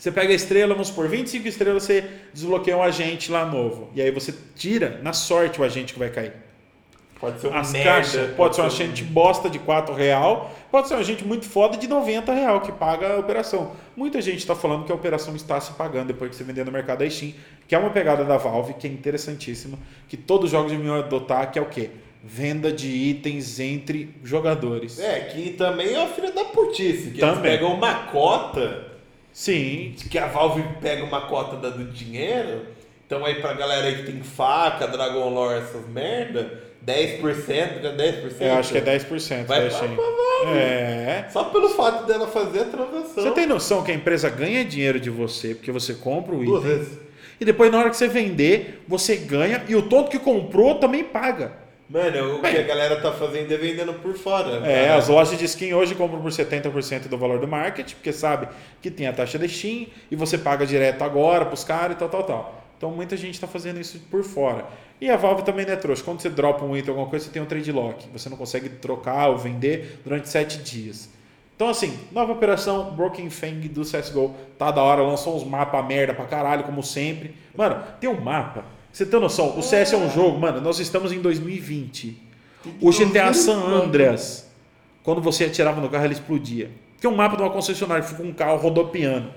[0.00, 2.02] Você pega a estrela, vamos por 25 estrelas, você
[2.32, 3.90] desbloqueia um agente lá novo.
[3.94, 6.32] E aí você tira, na sorte, o agente que vai cair.
[7.20, 7.90] Pode ser um As merda.
[7.90, 11.44] caixas, pode ser um um- agente bosta de 4 real, pode ser um agente muito
[11.44, 13.72] foda de 90 real que paga a operação.
[13.94, 16.72] Muita gente está falando que a operação está se pagando depois que você vender no
[16.72, 17.34] mercado da Steam,
[17.68, 19.78] que é uma pegada da Valve que é interessantíssima,
[20.08, 21.90] que todos os jogos deviam adotar, que é o quê?
[22.24, 24.98] Venda de itens entre jogadores.
[24.98, 27.10] É, que também é uma filha da putice.
[27.10, 27.50] Que Também.
[27.52, 28.89] eles pegam uma cota,
[29.32, 32.66] Sim, que a Valve pega uma cota da- do dinheiro.
[33.06, 38.40] Então aí pra galera aí que tem faca, Dragon Lore, essas merda, 10%, fica 10%.
[38.46, 40.58] eu acho que é 10% Vai pra- pra Valve.
[40.58, 41.26] É.
[41.32, 43.22] Só pelo fato dela fazer a transação.
[43.24, 46.64] Você tem noção que a empresa ganha dinheiro de você porque você compra o Duas
[46.64, 46.98] item vezes.
[47.40, 51.04] e depois na hora que você vender, você ganha e o tonto que comprou também
[51.04, 51.52] paga.
[51.90, 52.54] Mano, o Bem.
[52.54, 54.64] que a galera tá fazendo é vendendo por fora.
[54.64, 54.96] É, cara.
[54.96, 58.46] as lojas de skin hoje compram por 70% do valor do market, porque sabe
[58.80, 62.08] que tem a taxa de Steam e você paga direto agora pros caras e tal,
[62.08, 62.64] tal, tal.
[62.78, 64.66] Então muita gente está fazendo isso por fora.
[65.00, 66.04] E a Valve também não é trouxa.
[66.04, 68.08] Quando você dropa um item, alguma coisa, você tem um trade lock.
[68.12, 71.10] Você não consegue trocar ou vender durante 7 dias.
[71.56, 74.34] Então assim, nova operação Broken Fang do CSGO.
[74.56, 77.34] Tá da hora, lançou uns mapas merda pra caralho, como sempre.
[77.56, 78.64] Mano, tem um mapa.
[78.92, 79.58] Você tem noção?
[79.58, 82.16] O CS é um jogo, mano, nós estamos em 2020.
[82.80, 84.50] O GTA San Andreas,
[85.02, 86.70] quando você atirava no carro, ele explodia.
[87.00, 89.32] Tem um mapa de uma concessionária que fica um carro rodopiando.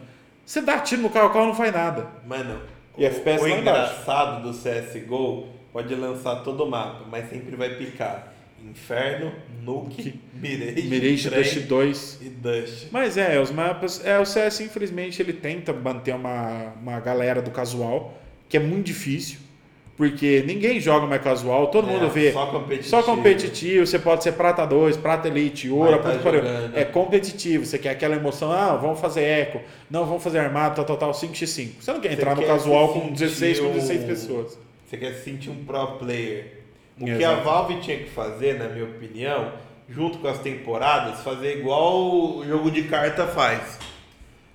[0.46, 2.08] Você dá tiro no carro, o carro não faz nada.
[2.28, 2.60] Mano,
[2.98, 7.70] E o, FPS o engraçado do CSGO pode lançar todo o mapa, mas sempre vai
[7.76, 8.34] picar
[8.70, 12.20] Inferno, Nuke, Mirage, Mirage Trem Dust 2.
[12.22, 12.88] e Dust.
[12.92, 14.04] Mas é, os mapas.
[14.06, 18.18] É, o CS, infelizmente, ele tenta manter uma, uma galera do casual,
[18.54, 19.40] que é muito difícil.
[19.98, 22.32] Porque ninguém joga mais casual, todo mundo É, vê.
[22.32, 22.90] Só competitivo.
[22.90, 26.78] Só competitivo, você pode ser prata 2, prata elite, ouro, puta tá que jogando.
[26.78, 29.60] é competitivo, você quer aquela emoção, ah, vamos fazer eco,
[29.90, 31.82] não, vamos fazer armado, tal, tal, tal, 5x5.
[31.82, 34.04] Você não quer Você entrar no quer casual se com sentir 16, com um- 16
[34.04, 34.58] pessoas.
[34.88, 36.60] Você quer se sentir um pro player.
[37.00, 37.26] O que Exato.
[37.40, 39.52] a Valve tinha que fazer, na minha opinião,
[39.90, 43.78] junto com as temporadas, fazer igual o jogo de carta faz.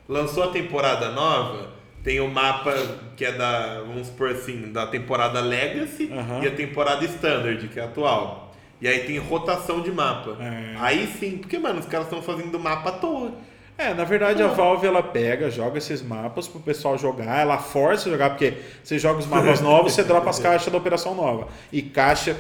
[0.09, 1.71] Lançou a temporada nova,
[2.03, 2.75] tem o mapa
[3.17, 6.43] que é da, vamos supor assim, da temporada Legacy Aham.
[6.43, 8.55] e a temporada Standard, que é a atual.
[8.81, 10.37] E aí tem rotação de mapa.
[10.41, 10.75] É.
[10.79, 13.33] Aí sim, porque, mano, os caras estão fazendo mapa à toa.
[13.77, 18.09] É, na verdade a Valve ela pega, joga esses mapas pro pessoal jogar, ela força
[18.09, 21.47] a jogar, porque você joga os mapas novos, você dropa as caixas da operação nova.
[21.73, 22.37] E caixa,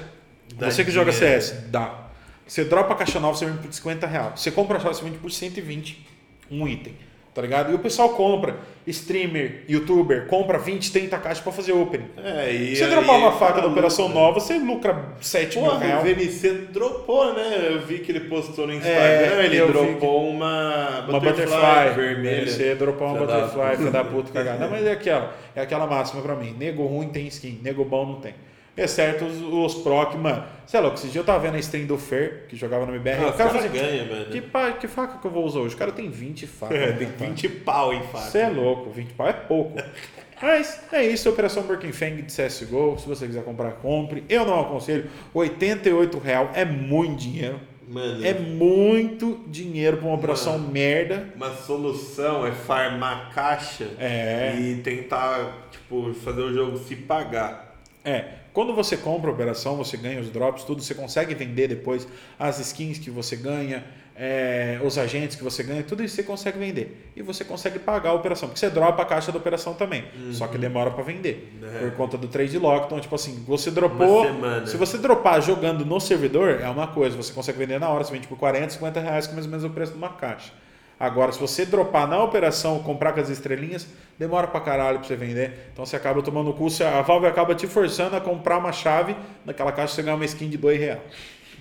[0.56, 1.12] Dá você que joga.
[1.12, 2.06] CS, dá.
[2.47, 4.40] Você dropa a caixa nova, você vende por 50 reais.
[4.40, 6.06] Você compra só, você vende por 120
[6.51, 6.94] um item.
[7.34, 7.70] Tá ligado?
[7.70, 8.56] E o pessoal compra,
[8.86, 12.06] streamer, youtuber, compra 20, 30 caixas pra fazer opening.
[12.16, 14.14] É, e Se você aí dropar uma é faca da operação né?
[14.14, 16.02] nova, você lucra 7 mil Porra, o reais.
[16.16, 17.68] VNC dropou, né?
[17.70, 22.50] Eu vi que ele postou no Instagram, É, ele dropou uma Uma butterfly, butterfly, vermelha.
[22.50, 24.59] Você dropou uma butterfly, filha da puta cagada.
[24.59, 26.56] Não, mas é aquela, é aquela máxima pra mim.
[26.59, 28.34] Nego ruim tem skin, nego bom não tem.
[28.78, 30.44] Exceto os, os proc, mano.
[30.66, 32.92] Você é louco, esse dia eu tava vendo a stream do Fer, que jogava no
[32.94, 33.24] MBR.
[33.24, 34.26] Ah, o cara cara ganha, mano.
[34.26, 35.74] que, pa- que faca que eu vou usar hoje?
[35.74, 36.76] O cara tem 20 facas.
[36.76, 37.30] É, né, tem cara?
[37.30, 38.18] 20 pau em faca.
[38.26, 39.78] Você é louco, 20 pau é pouco.
[40.40, 42.96] Mas é isso, Operação Burking Fang de CSGO.
[42.98, 44.22] Se você quiser comprar, compre.
[44.28, 45.02] Eu não aconselho.
[45.05, 45.10] R$
[45.40, 47.59] 88 real é muito dinheiro.
[47.88, 50.70] Mano, É muito dinheiro pra uma operação Mano.
[50.70, 51.30] merda.
[51.34, 54.55] uma solução é farmar caixa É.
[54.60, 57.74] e tentar, tipo, fazer o jogo se pagar.
[58.05, 62.06] É, quando você compra a operação, você ganha os drops, tudo, você consegue vender depois
[62.38, 63.84] as skins que você ganha,
[64.20, 67.12] é, os agentes que você ganha, tudo isso você consegue vender.
[67.14, 70.04] E você consegue pagar a operação, porque você dropa a caixa da operação também.
[70.32, 71.52] Só que demora para vender.
[71.62, 71.78] É.
[71.78, 72.86] Por conta do trade lock.
[72.86, 74.24] Então, tipo assim, você dropou.
[74.66, 78.12] Se você dropar jogando no servidor, é uma coisa, você consegue vender na hora, você
[78.12, 80.52] vende por 40, 50 reais, que é mais ou menos o preço de uma caixa.
[80.98, 83.86] Agora, se você dropar na operação, comprar com as estrelinhas,
[84.18, 85.70] demora pra caralho pra você vender.
[85.72, 89.14] Então você acaba tomando curso, a Valve acaba te forçando a comprar uma chave,
[89.44, 91.00] naquela caixa você ganha uma skin de 2 reais.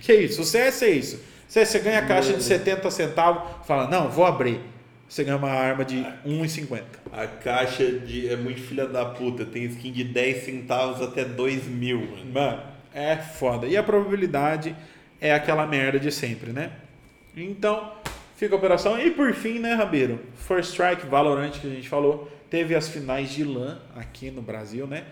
[0.00, 0.42] Que isso?
[0.42, 1.22] O CS é isso.
[1.46, 4.60] Você, você ganha a caixa de 70 centavos, fala, não, vou abrir.
[5.08, 6.82] Você ganha uma arma de 1,50.
[7.10, 9.46] A caixa de, é muito filha da puta.
[9.46, 12.32] Tem skin de 10 centavos até 2 mil, mano.
[12.32, 12.62] Mano,
[12.92, 13.66] é foda.
[13.66, 14.76] E a probabilidade
[15.18, 16.72] é aquela merda de sempre, né?
[17.34, 17.92] Então,
[18.38, 18.98] fica a operação.
[18.98, 20.20] E por fim, né, Rabeiro?
[20.36, 22.30] First Strike, Valorant, que a gente falou.
[22.48, 25.04] teve as finais de LAN aqui no Brasil, né?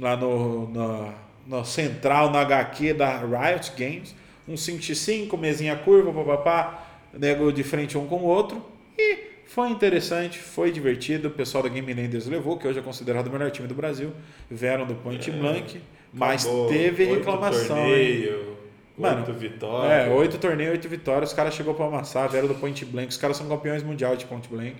[0.00, 1.14] Lá no, no,
[1.46, 4.14] no central, no HQ da Riot Games.
[4.48, 8.64] Um 5x5, mesinha curva, papapá, nego de frente um com o outro.
[8.98, 11.28] E foi interessante, foi divertido.
[11.28, 14.12] O pessoal da Game Landers levou, que hoje é considerado o melhor time do Brasil.
[14.50, 15.80] Vieram do Point é, Blank,
[16.12, 17.76] mas teve reclamação.
[17.76, 18.53] Torneio,
[18.96, 20.06] Mano, oito vitórias.
[20.06, 21.30] É, oito torneios, oito vitórias.
[21.30, 23.08] Os caras chegou para amassar, vieram do Point Blank.
[23.08, 24.76] Os caras são campeões mundiais de Point Blank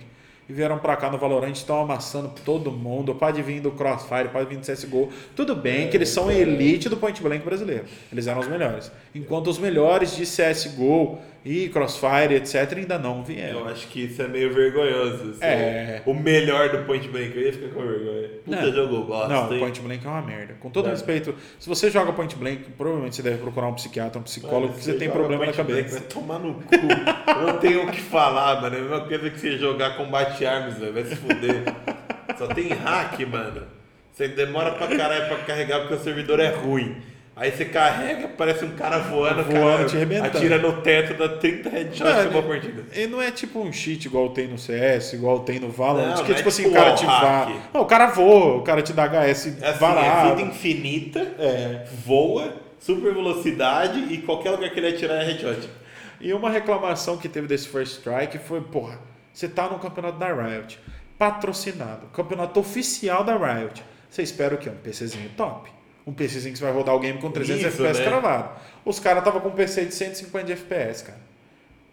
[0.47, 3.15] e vieram para cá no Valorant, estão amassando todo mundo.
[3.15, 5.09] Pode vir do Crossfire, pode vir do CSGO.
[5.35, 7.85] Tudo bem que eles são a elite do Point Blank brasileiro.
[8.11, 8.91] Eles eram os melhores.
[9.13, 13.59] Enquanto os melhores de CSGO e Crossfire, etc., ainda não vieram.
[13.59, 15.29] Eu acho que isso é meio vergonhoso.
[15.29, 15.43] Assim.
[15.43, 16.01] É.
[16.03, 18.29] O melhor do Point Blank, eu ia ficar com vergonha.
[18.43, 18.73] Puta não.
[18.73, 19.27] jogo bosta.
[19.27, 20.55] Não, o Point Blank é uma merda.
[20.59, 20.89] Com todo é.
[20.89, 24.81] respeito, se você joga Point Blank, provavelmente você deve procurar um psiquiatra, um psicólogo, porque
[24.81, 25.81] você, você tem problema na cabeça.
[25.81, 26.73] Blank, vai tomar no cu.
[26.73, 28.75] eu não tenho o que falar, mano.
[28.75, 30.93] É a mesma coisa que você jogar combate arms, velho.
[30.93, 31.63] Vai se fuder.
[32.39, 33.61] Só tem hack, mano.
[34.11, 36.95] Você demora pra caralho pra carregar porque o servidor é ruim.
[37.37, 42.25] Aí você carrega, parece um cara voando, voando cara, atira no teto, dá 30 headshots
[42.25, 42.85] em uma partida.
[42.95, 46.31] E não é tipo um cheat igual tem no CS, igual tem no Valorant, que
[46.31, 47.61] é tipo assim, tipo o cara te voa.
[47.73, 49.17] Não, o cara voa, o cara te dá HS
[49.61, 50.29] é assim, varado.
[50.29, 51.85] É vida infinita, é.
[52.05, 55.69] voa, super velocidade e qualquer lugar que ele atirar é headshot.
[56.21, 58.97] E uma reclamação que teve desse First Strike foi, porra,
[59.33, 60.79] você tá no campeonato da Riot,
[61.17, 63.83] patrocinado, campeonato oficial da Riot.
[64.09, 64.69] Você espera o quê?
[64.69, 65.74] Um PCzinho top
[66.05, 68.05] um PCzinho que você vai rodar o game com 300 Isso, FPS né?
[68.05, 68.61] cravado.
[68.83, 71.19] Os caras estavam com um PC de 150 FPS, cara.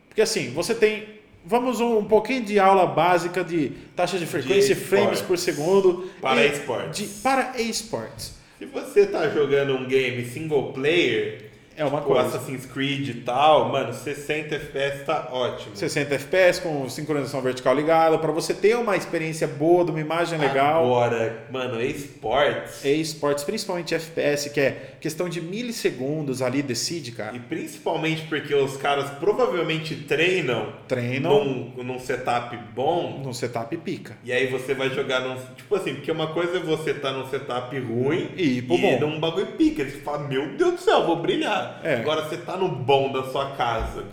[0.09, 1.21] Porque assim, você tem.
[1.45, 6.11] Vamos um, um pouquinho de aula básica de taxa de frequência, de frames por segundo.
[6.21, 7.21] Para esportes.
[7.23, 8.35] Para esportes.
[8.59, 12.29] Se você está jogando um game single player, é uma tipo, coisa.
[12.29, 15.77] Assassin's Creed e tal, mano, 60 FPS tá ótimo.
[15.77, 20.39] 60 FPS com sincronização vertical ligada, para você ter uma experiência boa, de uma imagem
[20.39, 20.85] legal.
[20.85, 22.85] Agora, mano, esports.
[22.85, 27.35] esports, principalmente FPS, que é questão de milissegundos ali decide, cara.
[27.37, 34.17] E principalmente porque os caras provavelmente treinam, treinam num, num setup bom, num setup pica.
[34.25, 37.29] E aí você vai jogar num, tipo assim, porque uma coisa é você tá num
[37.29, 39.01] setup ruim e, e bom.
[39.01, 41.62] num bagulho pica, você fala, meu Deus do céu, vou brilhar.
[41.83, 41.97] É.
[41.97, 44.05] Agora você tá no bom da sua casa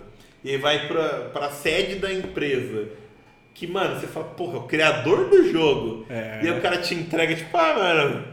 [0.44, 2.90] e vai pra, pra sede da empresa.
[3.54, 6.06] Que, mano, você fala, porra, é o criador do jogo.
[6.10, 6.40] É.
[6.44, 8.26] E aí o cara te entrega, tipo, ah, mano,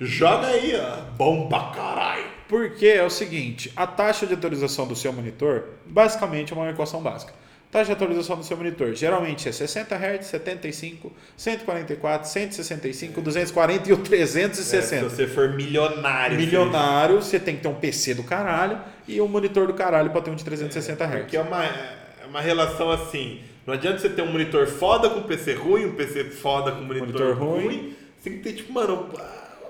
[0.00, 1.00] joga aí, ó.
[1.16, 2.26] Bom pra caralho.
[2.48, 7.02] Porque é o seguinte, a taxa de atualização do seu monitor, basicamente é uma equação
[7.02, 7.32] básica.
[7.70, 13.92] Taxa de atualização do seu monitor geralmente é 60 Hz, 75, 144, 165, 240 e
[13.92, 14.94] o 360.
[14.94, 16.38] É, se você for milionário.
[16.38, 20.22] Milionário, você tem que ter um PC do caralho e um monitor do caralho para
[20.22, 21.20] ter um de 360 Hz.
[21.20, 23.40] Porque é uma, é uma relação assim.
[23.66, 27.06] Não adianta você ter um monitor foda com PC ruim, um PC foda com monitor,
[27.06, 27.64] monitor ruim.
[27.64, 27.96] ruim.
[28.18, 29.10] Você tem que ter, tipo, mano,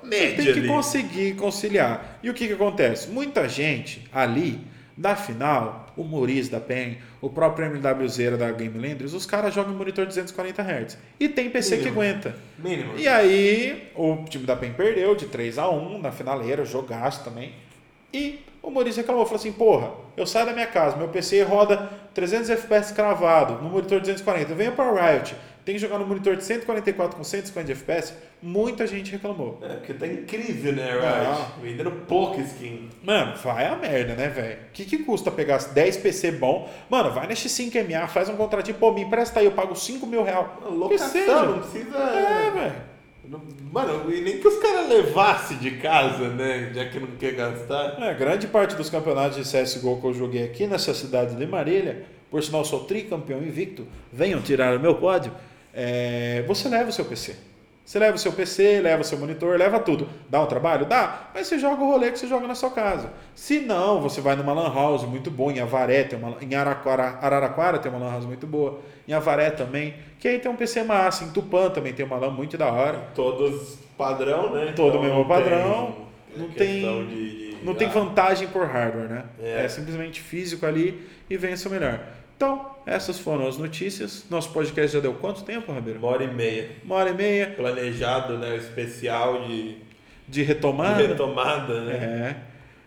[0.05, 0.37] média.
[0.37, 0.69] Você tem que ali.
[0.69, 2.21] conseguir conciliar.
[2.23, 3.09] E o que, que acontece?
[3.09, 4.61] Muita gente ali
[4.97, 9.75] da final, o Maurice da PEN, o próprio MWZ da Game Landers, os caras jogam
[9.75, 10.99] em monitor 240 Hz.
[11.19, 11.83] E tem PC Mínimo.
[11.83, 12.37] que aguenta.
[12.59, 12.93] Mínimo.
[12.97, 17.53] E aí, o time da PEN perdeu de 3 a 1 na finaleira, jogaço também.
[18.15, 21.91] E o Maurício reclamou, falou assim, porra, eu saio da minha casa, meu PC roda
[22.15, 25.35] 300 FPS cravado, no monitor 240, eu venho para o Riot,
[25.69, 29.59] tem que jogar no monitor de 144 com 150 FPS, muita gente reclamou.
[29.61, 31.61] É, porque tá incrível, né, Riot?
[31.61, 32.89] Vendendo pouca skin.
[33.03, 34.57] Mano, vai a merda, né, velho?
[34.57, 36.71] O que, que custa pegar 10 PC bom?
[36.89, 40.25] Mano, vai na X5MA, faz um contratinho, pô, me empresta aí, eu pago 5 mil
[40.25, 40.47] reais.
[40.71, 41.99] Locação, não precisa...
[41.99, 42.75] É, velho.
[43.71, 46.71] Mano, e nem que os caras levassem de casa, né?
[46.73, 48.03] Já que não quer gastar.
[48.03, 52.07] É, grande parte dos campeonatos de CSGO que eu joguei aqui nessa cidade de Marília,
[52.31, 55.31] por sinal sou tricampeão invicto, venham tirar o meu pódio
[55.81, 57.37] é, você leva o seu PC.
[57.85, 60.09] Você leva o seu PC, leva o seu monitor, leva tudo.
[60.29, 60.85] Dá um trabalho?
[60.85, 63.13] Dá, mas você joga o rolê que você joga na sua casa.
[63.33, 67.19] Se não, você vai numa lan house muito boa, em Avaré, tem uma, em Araraquara,
[67.23, 70.83] Araraquara tem uma lan house muito boa, em Avaré também, que aí tem um PC
[70.83, 72.99] massa, em Tupã também tem uma lan muito da hora.
[73.15, 74.73] Todos padrão, né?
[74.75, 75.95] Todo então, mesmo padrão.
[76.37, 77.65] Não tem, não tem, de, de...
[77.65, 79.25] não tem vantagem por hardware, né?
[79.41, 79.65] É.
[79.65, 82.01] é simplesmente físico ali e vence o melhor.
[82.39, 84.25] Então, essas foram as notícias.
[84.31, 85.99] Nosso podcast já deu quanto tempo, Rabiro?
[85.99, 86.71] Uma hora e meia.
[86.85, 87.49] Uma hora e meia.
[87.49, 88.55] Planejado, né?
[88.55, 89.79] Especial de...
[90.29, 91.03] De retomada.
[91.03, 92.37] De retomada, né?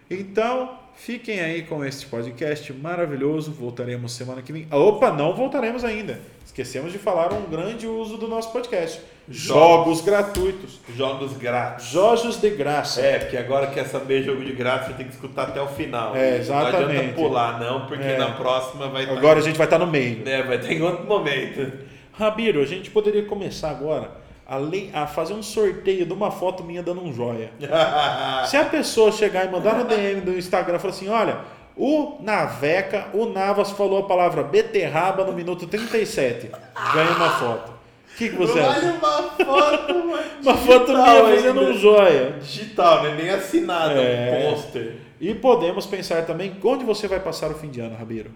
[0.09, 0.15] É.
[0.15, 3.51] Então, fiquem aí com este podcast maravilhoso.
[3.51, 4.67] Voltaremos semana que vem.
[4.71, 6.21] Opa, não voltaremos ainda.
[6.51, 8.99] Esquecemos de falar um grande uso do nosso podcast.
[9.29, 10.79] Jogos, jogos gratuitos.
[10.97, 11.85] Jogos grátis.
[11.85, 12.99] Jogos de graça.
[12.99, 16.13] É, porque agora quer saber jogo de graça, você tem que escutar até o final.
[16.13, 16.81] É, exatamente.
[16.81, 18.17] Não adianta pular, não, porque é.
[18.17, 19.15] na próxima vai estar.
[19.15, 20.27] Agora a gente vai estar no meio.
[20.27, 21.71] É, vai ter em outro momento.
[22.11, 24.11] Rabiro, a gente poderia começar agora
[24.45, 27.49] a, a fazer um sorteio de uma foto minha dando um joia.
[28.45, 31.39] Se a pessoa chegar e mandar no DM do Instagram e falar assim: olha,
[31.75, 36.49] o Naveca, o Navas falou a palavra beterraba no minuto 37,
[36.93, 37.71] ganha uma foto.
[38.13, 38.79] O que, que você acha?
[38.79, 40.23] Olha uma foto, mano.
[40.43, 42.35] uma foto minha fazendo um joia.
[42.41, 43.15] Digital, né?
[43.17, 44.47] Nem assinada, É.
[44.47, 44.95] um pôster.
[45.19, 48.29] E podemos pensar também onde você vai passar o fim de ano, Rabiro.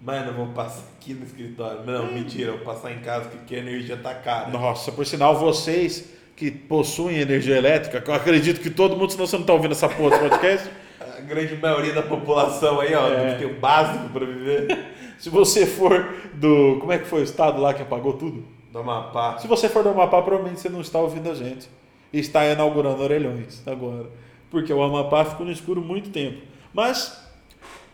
[0.00, 1.80] Mano, eu vou passar aqui no escritório.
[1.86, 4.48] Não, mentira, eu vou passar em casa porque a energia tá cara.
[4.48, 9.26] Nossa, por sinal, vocês que possuem energia elétrica, que eu acredito que todo mundo, senão
[9.26, 10.68] você não está ouvindo essa porra do podcast.
[11.26, 13.32] Grande maioria da população aí, ó, É.
[13.32, 14.78] que tem o básico pra viver.
[15.18, 16.78] Se você for do.
[16.80, 18.44] Como é que foi o estado lá que apagou tudo?
[18.72, 19.38] Do Amapá.
[19.38, 21.68] Se você for do Amapá, provavelmente você não está ouvindo a gente.
[22.12, 24.06] Está inaugurando orelhões agora.
[24.50, 26.42] Porque o Amapá ficou no escuro muito tempo.
[26.74, 27.22] Mas,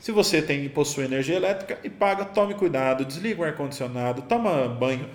[0.01, 5.07] se você tem possui energia elétrica e paga, tome cuidado, desliga o ar-condicionado, toma banho,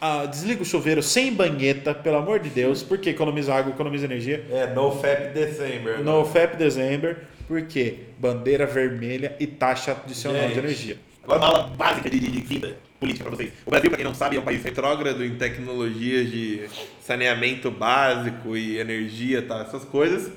[0.00, 4.44] ah, desliga o chuveiro sem banheta, pelo amor de Deus, porque economiza água, economiza energia.
[4.50, 5.98] É, no FAP December.
[5.98, 6.02] né?
[6.04, 7.16] No FAP December,
[7.46, 10.58] porque bandeira vermelha e taxa adicional de Gente.
[10.58, 10.96] energia.
[11.22, 13.52] Agora uma aula básica de, de, de vida política pra vocês.
[13.66, 16.68] O Brasil, pra quem não sabe, é um país retrógrado em tecnologias de
[17.00, 20.32] saneamento básico e energia, tá, essas coisas.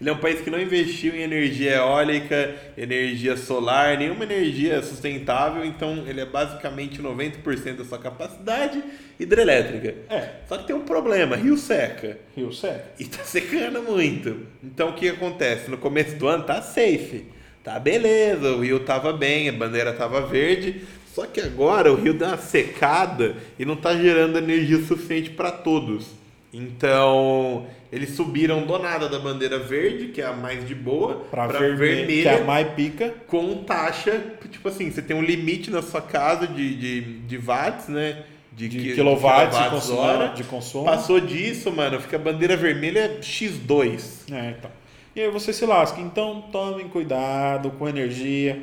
[0.00, 5.62] Ele é um país que não investiu em energia eólica, energia solar, nenhuma energia sustentável,
[5.62, 8.82] então ele é basicamente 90% da sua capacidade
[9.18, 9.94] hidrelétrica.
[10.08, 10.36] É.
[10.48, 12.18] Só que tem um problema, rio seca.
[12.34, 12.92] Rio seca.
[12.98, 14.46] E tá secando muito.
[14.64, 15.70] Então o que acontece?
[15.70, 17.26] No começo do ano tá safe.
[17.62, 20.82] Tá beleza, o rio tava bem, a bandeira tava verde.
[21.14, 25.50] Só que agora o rio deu uma secada e não tá gerando energia suficiente para
[25.50, 26.19] todos.
[26.52, 31.48] Então eles subiram do nada da bandeira verde, que é a mais de boa, Pra,
[31.48, 33.12] pra vermelha, que é a mais pica.
[33.26, 34.20] com taxa,
[34.50, 38.22] tipo assim, você tem um limite na sua casa de, de, de watts, né?
[38.52, 39.98] De qui- quilowatts de quilowatts consumo.
[40.00, 40.28] hora.
[40.28, 40.84] De consumo.
[40.84, 44.30] Passou disso, mano, fica a bandeira vermelha X2.
[44.32, 44.70] É, então.
[45.16, 46.00] E aí você se lasca.
[46.00, 48.60] Então tomem cuidado com energia.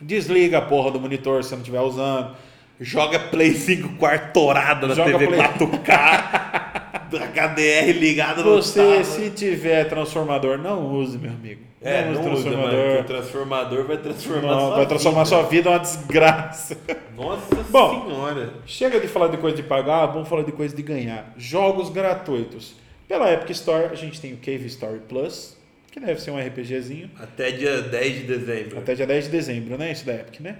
[0.00, 2.34] Desliga a porra do monitor se você não estiver usando.
[2.80, 6.65] Joga Play 5 quartorada na Joga TV Play- 4K,
[7.12, 11.62] HDR ligada no Você, se tiver transformador, não use, meu amigo.
[11.82, 15.36] É, use não usa, mano, que o transformador vai transformar Não, sua vai transformar vida.
[15.36, 16.76] sua vida numa desgraça.
[17.16, 18.08] Nossa Bom.
[18.08, 18.54] senhora.
[18.66, 21.32] Chega de falar de coisa de pagar, vamos falar de coisa de ganhar.
[21.36, 22.74] Jogos gratuitos.
[23.06, 25.56] Pela Epic Store, a gente tem o Cave Story Plus,
[25.92, 27.08] que deve ser um RPGzinho.
[27.20, 28.78] Até dia 10 de dezembro.
[28.78, 29.92] Até dia 10 de dezembro, né?
[29.92, 30.56] Isso da Epic, né?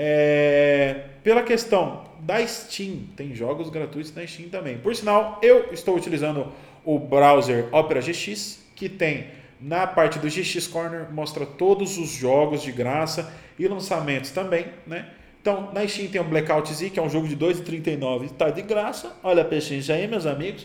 [0.00, 4.78] É, pela questão da Steam, tem jogos gratuitos na Steam também.
[4.78, 6.52] Por sinal, eu estou utilizando
[6.84, 9.26] o browser Opera GX, que tem
[9.60, 15.08] na parte do GX Corner, mostra todos os jogos de graça e lançamentos também, né?
[15.40, 18.62] Então, na Steam tem o Blackout Z, que é um jogo de 2,39, está de
[18.62, 19.16] graça.
[19.24, 20.64] Olha a pechincha aí, meus amigos.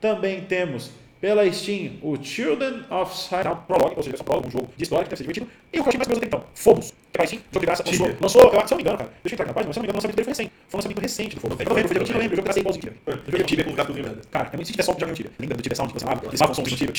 [0.00, 0.90] Também temos
[1.22, 5.10] pela Steam o Children of Silent Prologue, ou seja, prologue, um jogo de história que
[5.10, 5.46] deve ser divertido.
[5.72, 6.92] E o que eu achei mais curioso até então, Fomos.
[7.12, 8.18] Pela Steam, jogo de graça, lançou, Tibia.
[8.20, 9.78] lançou eu, se eu não me engano, cara, deixa eu entrar na página, mas se
[9.78, 10.52] eu não me engano, o lançamento dele foi recente.
[10.66, 11.40] Foi um lançamento recente do.
[11.40, 12.92] Foi novembro, foi dia 20 de novembro, o jogo tá sem igualzinho.
[13.06, 14.20] O jogo é Tibia com os gráficos nada.
[14.32, 15.32] Cara, é muito se tiver som, joga no Tibia.
[15.38, 16.92] Lembra do Tibia Sound que você abre, eles falam som do Tibia.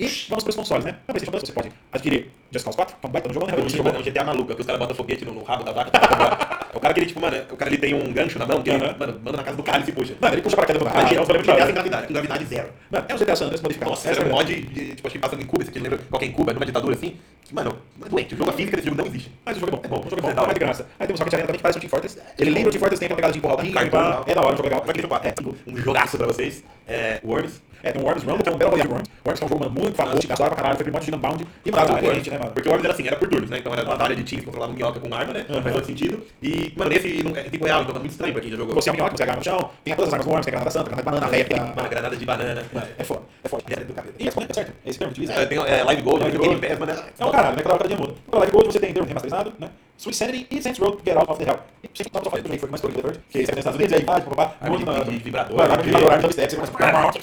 [0.00, 0.92] E vamos para os consoles, né?
[1.06, 3.46] Na PlayStation Plus você pode adquirir Just Cause 4, que é um baita no jogo,
[3.46, 3.54] né?
[3.56, 5.72] É um GTA, é um maluco, que os caras botam foguete no, no rabo da
[5.72, 5.90] vaca.
[5.90, 6.58] pra.
[6.72, 8.62] É o cara que ele, tipo, mano, o cara ele tem um gancho na mão,
[8.62, 8.96] que ele, Aham.
[8.98, 10.14] mano, manda na casa do cara e puxa.
[10.20, 12.06] Mano, ele puxa para queda do Ah, cara, é é um um GTA sem gravidade,
[12.06, 12.68] com gravidade zero.
[12.90, 13.90] Mano, é um GTA San Andreas modificado.
[13.90, 16.32] Nossa, é um mod de, tipo, acho que passando em Cuba, você lembra qualquer em
[16.32, 17.16] Cuba, numa ditadura assim.
[17.50, 18.34] Mano, é doente.
[18.34, 19.32] O jogo a física desse jogo não existe.
[19.44, 20.86] Mas o jogo é bom, é bom, o jogo é bom, É é de graça.
[21.00, 22.18] Aí temos o Rocket Arena também, que parece um Team Fortress.
[22.38, 24.22] Ele lembra o Team Fortress, tem aquela pegada de empurrar o limpar.
[24.26, 25.20] É da hora, o jogo é legal.
[25.24, 26.62] É, tipo, um jogaço pra vocês.
[26.86, 27.62] É, Worms.
[27.82, 29.10] É, tem o Worms Rumble, que é um Battle Royale de Worms.
[29.24, 31.16] Worms é um jogo mano, muito famoso, que gasta hora pra caralho, foi primórdio de
[31.16, 31.46] Unbound.
[31.64, 32.50] E Mano, mano, o é gente, né, mano?
[32.52, 33.58] Porque o Worms era assim, era por turnos, né?
[33.58, 35.46] Então era uma batalha de time que controlava minhoca com arma, né?
[35.48, 35.62] Uhum.
[35.62, 36.22] Faz todo sentido.
[36.42, 38.74] E, mano, nesse não, é tempo real, então tá muito estranho pra quem já jogou.
[38.74, 40.54] Você é um minhoca, você agarra no chão, tem todas as armas do Worms, tem
[40.54, 42.64] a granada santa, a granada de banana, velha, Tem que uma é- granada de banana.
[42.98, 43.62] É foda, é foda.
[43.68, 44.14] É do cabelo.
[44.18, 44.72] E é foda, é certo.
[44.84, 45.32] É esse termo utiliza.
[45.34, 46.66] É, tem é, Live Gold, Live Game Gold.
[46.68, 46.92] Pass, mano.
[47.18, 47.62] É um caralho, né?
[47.62, 48.14] Cada hora cada dia muda.
[48.30, 49.68] Pela Live Gold você tem Termo remasterizado, né?
[49.98, 51.58] Sweet Sanity e Saints Road Get Out of the Hell.
[51.82, 54.20] E sempre tava falando também, foi mais colorido, que você nos Estados Unidos, aí vai,
[54.20, 55.78] na- de vibrador.
[55.78, 57.18] De vibrador, arma joystick, você começa...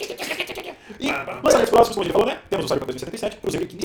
[0.99, 2.37] E lançamentos próximos, como gente falou, né?
[2.49, 3.77] Temos o Cyberpunk 2077, Cruzeiro que.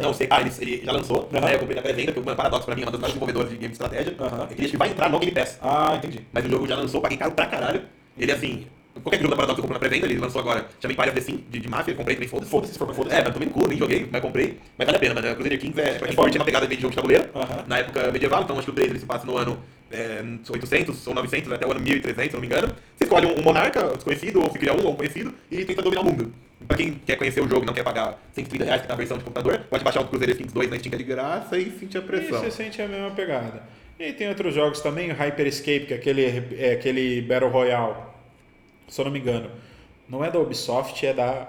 [0.00, 1.40] Não, o CK ele, ele já lançou, Aham.
[1.46, 1.54] né?
[1.54, 3.50] Eu comprei na pré-venda, porque o mano, Paradox pra mim é uma das maiores desenvolvedoras
[3.50, 4.14] de game de estratégia.
[4.20, 4.48] Aham.
[4.50, 5.58] É que ele vai entrar no Game Pass.
[5.60, 6.20] Ah, entendi.
[6.32, 7.82] Mas o jogo já lançou, paguei caro pra caralho.
[8.16, 8.66] Ele assim.
[9.02, 10.66] Qualquer jogo da Paradox eu compro na pré-venda, ele lançou agora.
[10.80, 12.50] Chama Empire of the Sim, de, de máfia, comprei também, foda-se.
[12.50, 13.14] Foda-se, se for, foda-se.
[13.16, 14.58] É, mas tomei no cu, nem joguei, mas comprei.
[14.78, 15.34] Mas vale a pena, mano.
[15.34, 17.28] Crusader Kings é, pra quem curte uma pegada meio de jogo de tabuleiro.
[17.34, 17.64] Aham.
[17.66, 19.58] Na época medieval, então acho que o 3 ele se passa no ano
[19.90, 22.68] é, 800 ou 900, até o ano 1300, se não me engano.
[22.96, 25.82] Você escolhe um, um monarca desconhecido, ou se cria um ou um conhecido, e tenta
[25.82, 26.32] dominar o mundo.
[26.66, 28.96] Pra quem quer conhecer o jogo e não quer pagar 130 reais, que tá a
[28.96, 31.70] versão de computador, pode baixar o Crusader Kings 2 na Steam é de graça e
[31.78, 32.40] sentir a E pressão.
[32.40, 33.62] você sente a mesma pegada.
[34.00, 37.94] E tem outros jogos também, o Hyper Escape, que é aquele, é aquele Battle Royale,
[38.88, 39.50] se eu não me engano.
[40.08, 41.48] Não é da Ubisoft, é da.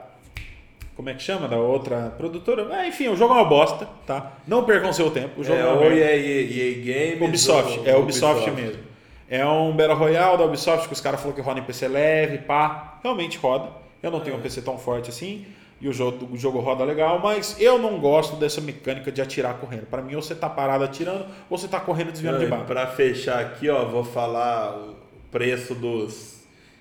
[0.95, 1.47] Como é que chama?
[1.47, 2.67] Da outra produtora.
[2.75, 4.33] É, enfim, o jogo é uma bosta, tá?
[4.47, 5.41] Não percam seu tempo.
[5.41, 7.27] O jogo é, é ou EA, EA Games.
[7.27, 8.83] Ubisoft, é Ubisoft, Ubisoft mesmo.
[9.29, 12.39] É um Battle Royale da Ubisoft que os caras falaram que roda em PC leve,
[12.39, 12.99] pá.
[13.03, 13.69] Realmente roda.
[14.01, 15.45] Eu não tenho um PC tão forte assim
[15.79, 19.55] e o jogo, o jogo roda legal, mas eu não gosto dessa mecânica de atirar
[19.55, 19.85] correndo.
[19.85, 22.65] Para mim, ou você tá parado atirando, ou você tá correndo desviando de bala.
[22.65, 24.95] Para fechar aqui, ó, vou falar o
[25.31, 26.36] preço dos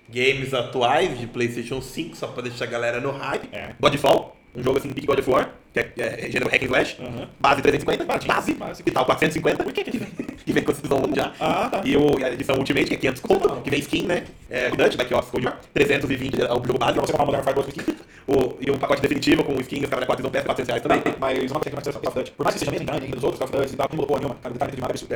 [0.09, 3.49] games atuais de PlayStation 5, só para deixar a galera no hype.
[3.53, 3.75] É.
[3.81, 5.51] Godfall, um jogo assim, Big God of War,
[5.83, 7.27] que é, é gênero hack and slash, uhum.
[7.41, 10.75] base 350, base, base, que tal 450, por que que vem, que vem com a
[10.75, 11.83] season 1 já, ah, tá.
[11.85, 14.71] e, o, e a edição Ultimate, que é 500 conto, que vem skin, né, é,
[14.71, 17.55] Dutch, daqui ó, ficou de 320 é o jogo base, você comprar uma Modern Warfare
[17.55, 17.97] 2 skin,
[18.29, 21.01] o, e o pacote definitivo com skin, os caras 4 não peça 400 reais também.
[21.01, 22.83] Tá, mas uma coisa que eu não Call of Duty, por mais que seja menos
[22.87, 24.93] engano dos outros Call of Duty e tal, não mudou nenhuma, cara, detalhe de nada
[24.93, 25.15] absurdo.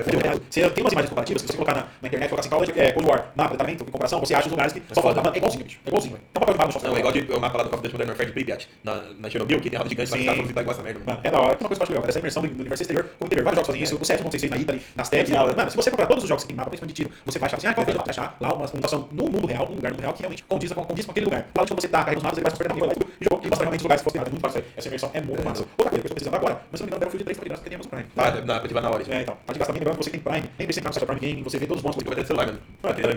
[0.51, 2.67] Você tem umas imagens comparativas, se você colocar na, na internet, colocar assim, Call of
[2.67, 5.33] Duty, é, Cold War, mapa, detalhamento, em comparação, você acha os lugares que só fala,
[5.35, 6.25] é igualzinho, bicho, é igualzinho, velho.
[6.31, 6.91] Então, papel de mapa no software.
[6.91, 8.69] Não, é igual de, o mapa lá do Call of Duty Modern Warfare de Pripyat,
[8.85, 10.11] na, na Chernobyl, que tem roda gigante,
[10.55, 11.21] tá igual essa merda.
[11.23, 13.67] É da hora, uma coisa legal, essa imersão do universo exterior, como interior, vários jogos
[13.67, 16.07] fazem isso, o 7 não sei se na Italy, nas tabs, mano, se você comprar
[16.07, 17.87] todos os jogos que tem mapa, principalmente de tiro, você vai achar assim, ah, qual
[17.87, 20.45] vai achar lá uma comunicação no mundo real, um lugar no mundo real que realmente
[20.45, 21.47] condiz com, condiz com aquele lugar.
[21.55, 22.77] Lá onde você tá, carregando os mapas, ele vai se perder
[23.21, 24.65] e jogou, e mostra realmente os lugares que foram muito fácil.
[24.77, 25.63] Essa imersão é muito massa.
[25.63, 27.45] Outra coisa que eu estou precisando agora, mas se não me engano, Battlefield 3 foi
[27.45, 28.09] de graça porque tem Amazon Prime.
[28.17, 29.05] Ah, na, ativar na hora.
[29.09, 29.37] É, então.
[29.47, 31.67] Pode gastar também, lembrando que você tem Prime, entrar no site Prime Game, você vê
[31.67, 32.59] todos os bons que vai ter celular, mano.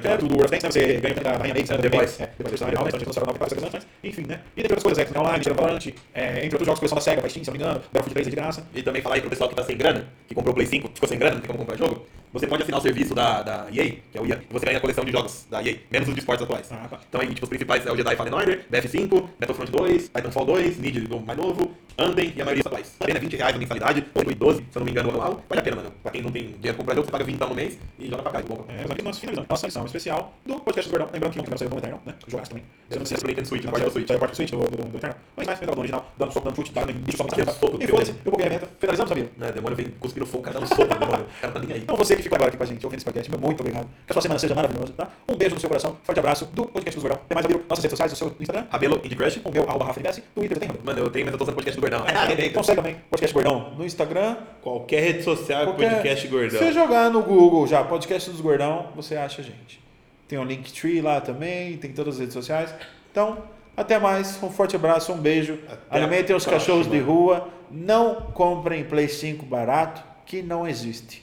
[0.03, 0.71] É, tudo, World Tanks, né?
[0.71, 1.77] Você ganha da Rainha Mates, né?
[1.77, 2.19] Depois.
[2.19, 4.39] É, depois você vai realmente, você vai dar enfim, né?
[4.55, 7.01] E tem outras coisas, é, online, Tirando Valorant, é, entre outros jogos que são da
[7.01, 8.67] SEGA, Steam, se não me engano, Battlefield 3 é de graça.
[8.73, 10.91] E também falar aí pro pessoal que tá sem grana, que comprou o Play 5,
[10.93, 12.05] ficou sem grana, não tem como comprar jogo.
[12.33, 14.79] Você pode assinar o serviço da, da EA, que é o EA, e você ganha
[14.79, 16.67] a coleção de jogos da EA, menos os de esportes atuais.
[16.71, 16.99] Ah, tá.
[17.07, 20.79] Então aí, tipo, os principais é o Jedi Fallen Order, BF5, Battlefront 2, Titanfall 2,
[20.79, 22.95] Need do mais novo, Andem e a maioria dos atuais.
[22.99, 25.43] A pena é 20 reais a mensalidade, ou 12, se eu não me engano, anual.
[25.47, 25.91] Vale a pena, mano.
[26.01, 28.23] Pra quem não tem dinheiro pra comprar jogo, você paga 20 no mês e joga
[28.23, 28.41] pra cá.
[28.41, 31.13] Bom, é, aqui nós finalizamos nossa lição especial do podcast do Gordão.
[31.13, 32.15] Lembrando que não queremos sair do Eternal, né?
[32.27, 32.65] Jogasse também.
[32.89, 34.07] Eu não sei se Nintendo Switch, pode o Switch.
[34.07, 35.17] Pode o Switch do, do, do Eternal.
[35.37, 37.59] Mas mais federal do original, dando soco, dando chute, dando bicho só cabeça.
[37.79, 38.69] E foda-se, eu buguei a meta.
[38.79, 39.29] Finalizamos, amigo.
[39.37, 41.25] Né, demônio vem cuspindo fogo, cara dando soco, demônio.
[41.25, 41.81] O cara tá nem aí.
[41.83, 43.87] Então você que ficou agora aqui com a gente, ouvindo esse podcast, muito obrigado.
[44.05, 45.09] Que a sua semana seja maravilhosa, tá?
[45.29, 47.21] Um beijo no seu coração, forte abraço do podcast do Gordão.
[47.27, 47.63] Tem mais, amigo?
[47.69, 48.65] Nossas redes sociais, o seu Instagram.
[48.69, 49.41] Rabelo Indie Crush.
[49.43, 50.01] O meu, arroba Rafa
[50.33, 52.03] Twitter tem, Mano, eu tenho, mas eu tô usando podcast do Gordão.
[52.43, 54.37] Então segue também, podcast Gordão no Instagram.
[54.61, 55.95] Qualquer rede social, qualquer...
[55.95, 56.59] podcast Gordão.
[56.59, 59.81] Se você jogar no Google já, podcast dos Gordão, você acha a gente.
[60.27, 62.73] Tem o Linktree lá também, tem todas as redes sociais.
[63.11, 63.43] Então,
[63.75, 65.59] até mais, um forte abraço, um beijo.
[65.67, 67.49] Até Alimentem os cachorros de rua.
[67.71, 71.22] Não comprem Play 5 barato, que não existe.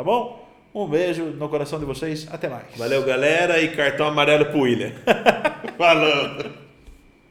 [0.00, 0.48] Tá bom?
[0.74, 2.26] Um beijo no coração de vocês.
[2.32, 2.64] Até mais.
[2.74, 3.60] Valeu, galera.
[3.60, 4.92] E cartão amarelo pro William.
[5.76, 6.59] Falou.